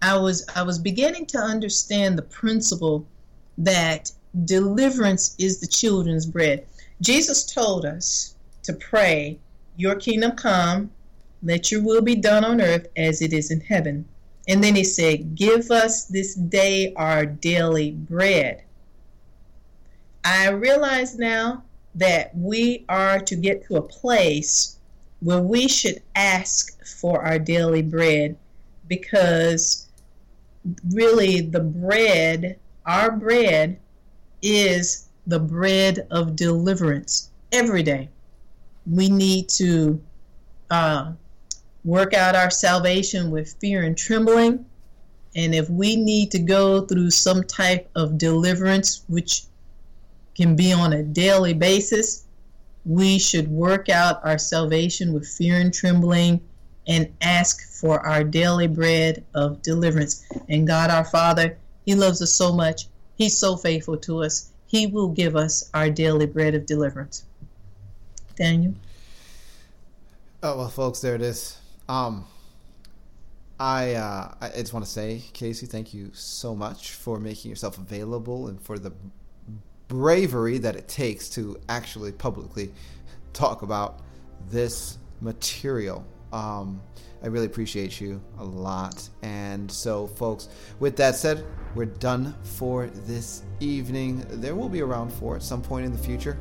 I 0.03 0.17
was 0.17 0.47
I 0.55 0.63
was 0.63 0.79
beginning 0.79 1.27
to 1.27 1.39
understand 1.39 2.19
the 2.19 2.23
principle 2.23 3.07
that 3.59 4.13
deliverance 4.45 5.35
is 5.39 5.59
the 5.59 5.67
children's 5.67 6.27
bread. 6.27 6.67
Jesus 7.01 7.45
told 7.45 7.85
us 7.85 8.35
to 8.63 8.73
pray, 8.75 9.39
Your 9.77 9.95
kingdom 9.97 10.33
come, 10.33 10.91
let 11.43 11.71
your 11.71 11.83
will 11.83 12.03
be 12.03 12.17
done 12.17 12.45
on 12.45 12.61
earth 12.61 12.87
as 12.97 13.23
it 13.23 13.33
is 13.33 13.51
in 13.51 13.61
heaven. 13.61 14.07
And 14.49 14.63
then 14.63 14.75
he 14.75 14.85
said, 14.85 15.35
Give 15.35 15.71
us 15.71 16.05
this 16.05 16.35
day 16.35 16.93
our 16.95 17.27
daily 17.27 17.93
bread. 17.93 18.63
I 20.25 20.51
realize 20.51 21.19
now 21.19 21.63
that 21.95 22.37
we 22.37 22.85
are 22.89 23.21
to 23.21 23.37
get 23.37 23.67
to 23.67 23.77
a 23.77 23.83
place 23.83 24.79
where 25.21 25.41
we 25.41 25.67
should 25.67 26.03
ask 26.15 26.85
for 26.85 27.23
our 27.23 27.39
daily 27.39 27.83
bread 27.83 28.37
because 28.87 29.89
really 30.93 31.41
the 31.41 31.61
bread, 31.61 32.59
our 32.85 33.13
bread, 33.13 33.79
is 34.43 35.09
the 35.27 35.39
bread 35.39 36.07
of 36.11 36.37
deliverance 36.37 37.31
every 37.53 37.83
day 37.83 38.09
we 38.91 39.09
need 39.09 39.49
to 39.49 40.01
uh, 40.71 41.13
work 41.87 42.13
out 42.13 42.35
our 42.35 42.51
salvation 42.51 43.31
with 43.31 43.55
fear 43.61 43.85
and 43.85 43.97
trembling. 43.97 44.67
And 45.37 45.55
if 45.55 45.71
we 45.71 45.95
need 45.97 46.33
to 46.33 46.39
go 46.39 46.81
through 46.81 47.11
some 47.13 47.45
type 47.45 47.89
of 47.95 48.19
deliverance, 48.19 49.05
which 49.09 49.45
can 50.35 50.57
be 50.57 50.73
on 50.73 50.93
a 50.93 51.03
daily 51.03 51.55
basis, 51.55 52.25
we 52.85 53.19
should 53.19 53.49
work 53.49 53.89
out 53.89 54.21
our 54.25 54.39
salvation 54.39 55.13
with 55.13 55.29
fear 55.29 55.61
and 55.61 55.73
trembling 55.73 56.41
and 56.89 57.13
ask 57.21 57.69
for 57.81 58.01
our 58.01 58.25
daily 58.25 58.67
bread 58.67 59.25
of 59.35 59.63
deliverance. 59.63 60.25
And 60.49 60.67
God 60.67 60.91
our 60.91 61.05
Father, 61.05 61.57
He 61.85 61.95
loves 61.95 62.21
us 62.21 62.33
so 62.33 62.53
much. 62.53 62.87
He's 63.17 63.39
so 63.39 63.57
faithful 63.57 63.97
to 63.99 64.23
us. 64.23 64.51
He 64.67 64.87
will 64.87 65.09
give 65.09 65.37
us 65.37 65.71
our 65.73 65.89
daily 65.89 66.27
bread 66.27 66.55
of 66.55 66.67
deliverance. 66.67 67.25
Daniel? 68.35 68.75
Oh 70.43 70.59
well, 70.59 70.69
folks, 70.69 71.01
there 71.01 71.15
it 71.15 71.23
is. 71.23 71.59
Um, 71.89 72.27
I 73.59 73.95
uh, 73.95 74.35
I 74.41 74.49
just 74.51 74.73
want 74.73 74.85
to 74.85 74.91
say, 74.91 75.23
KC, 75.33 75.69
thank 75.69 75.95
you 75.95 76.11
so 76.13 76.55
much 76.55 76.93
for 76.93 77.19
making 77.19 77.49
yourself 77.49 77.79
available 77.79 78.49
and 78.49 78.61
for 78.61 78.79
the 78.79 78.93
bravery 79.89 80.59
that 80.59 80.77
it 80.77 80.89
takes 80.89 81.29
to 81.31 81.59
actually 81.69 82.13
publicly 82.13 82.73
talk 83.33 83.63
about 83.63 84.01
this 84.51 84.99
material. 85.21 86.05
Um, 86.33 86.83
I 87.23 87.29
really 87.29 87.47
appreciate 87.47 88.01
you 88.01 88.21
a 88.39 88.45
lot. 88.45 89.09
And 89.23 89.71
so, 89.71 90.07
folks, 90.07 90.49
with 90.81 90.97
that 90.97 91.15
said, 91.15 91.45
we're 91.75 91.87
done 91.87 92.35
for 92.43 92.89
this 92.89 93.43
evening. 93.61 94.25
There 94.29 94.55
will 94.55 94.69
be 94.69 94.83
around 94.83 95.13
four 95.13 95.37
at 95.37 95.43
some 95.43 95.63
point 95.63 95.87
in 95.87 95.93
the 95.93 95.99
future. 95.99 96.37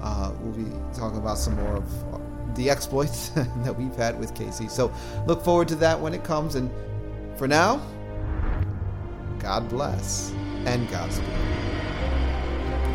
Uh, 0.00 0.32
we'll 0.40 0.52
be 0.52 0.70
talking 0.94 1.18
about 1.18 1.38
some 1.38 1.56
more 1.56 1.76
of 1.76 2.29
the 2.54 2.70
exploits 2.70 3.28
that 3.64 3.76
we've 3.76 3.94
had 3.96 4.18
with 4.18 4.34
KC. 4.34 4.70
So 4.70 4.92
look 5.26 5.42
forward 5.42 5.68
to 5.68 5.76
that 5.76 6.00
when 6.00 6.14
it 6.14 6.24
comes. 6.24 6.54
And 6.54 6.70
for 7.36 7.48
now, 7.48 7.80
God 9.38 9.68
bless 9.68 10.32
and 10.66 10.88
Godspeed. 10.90 11.26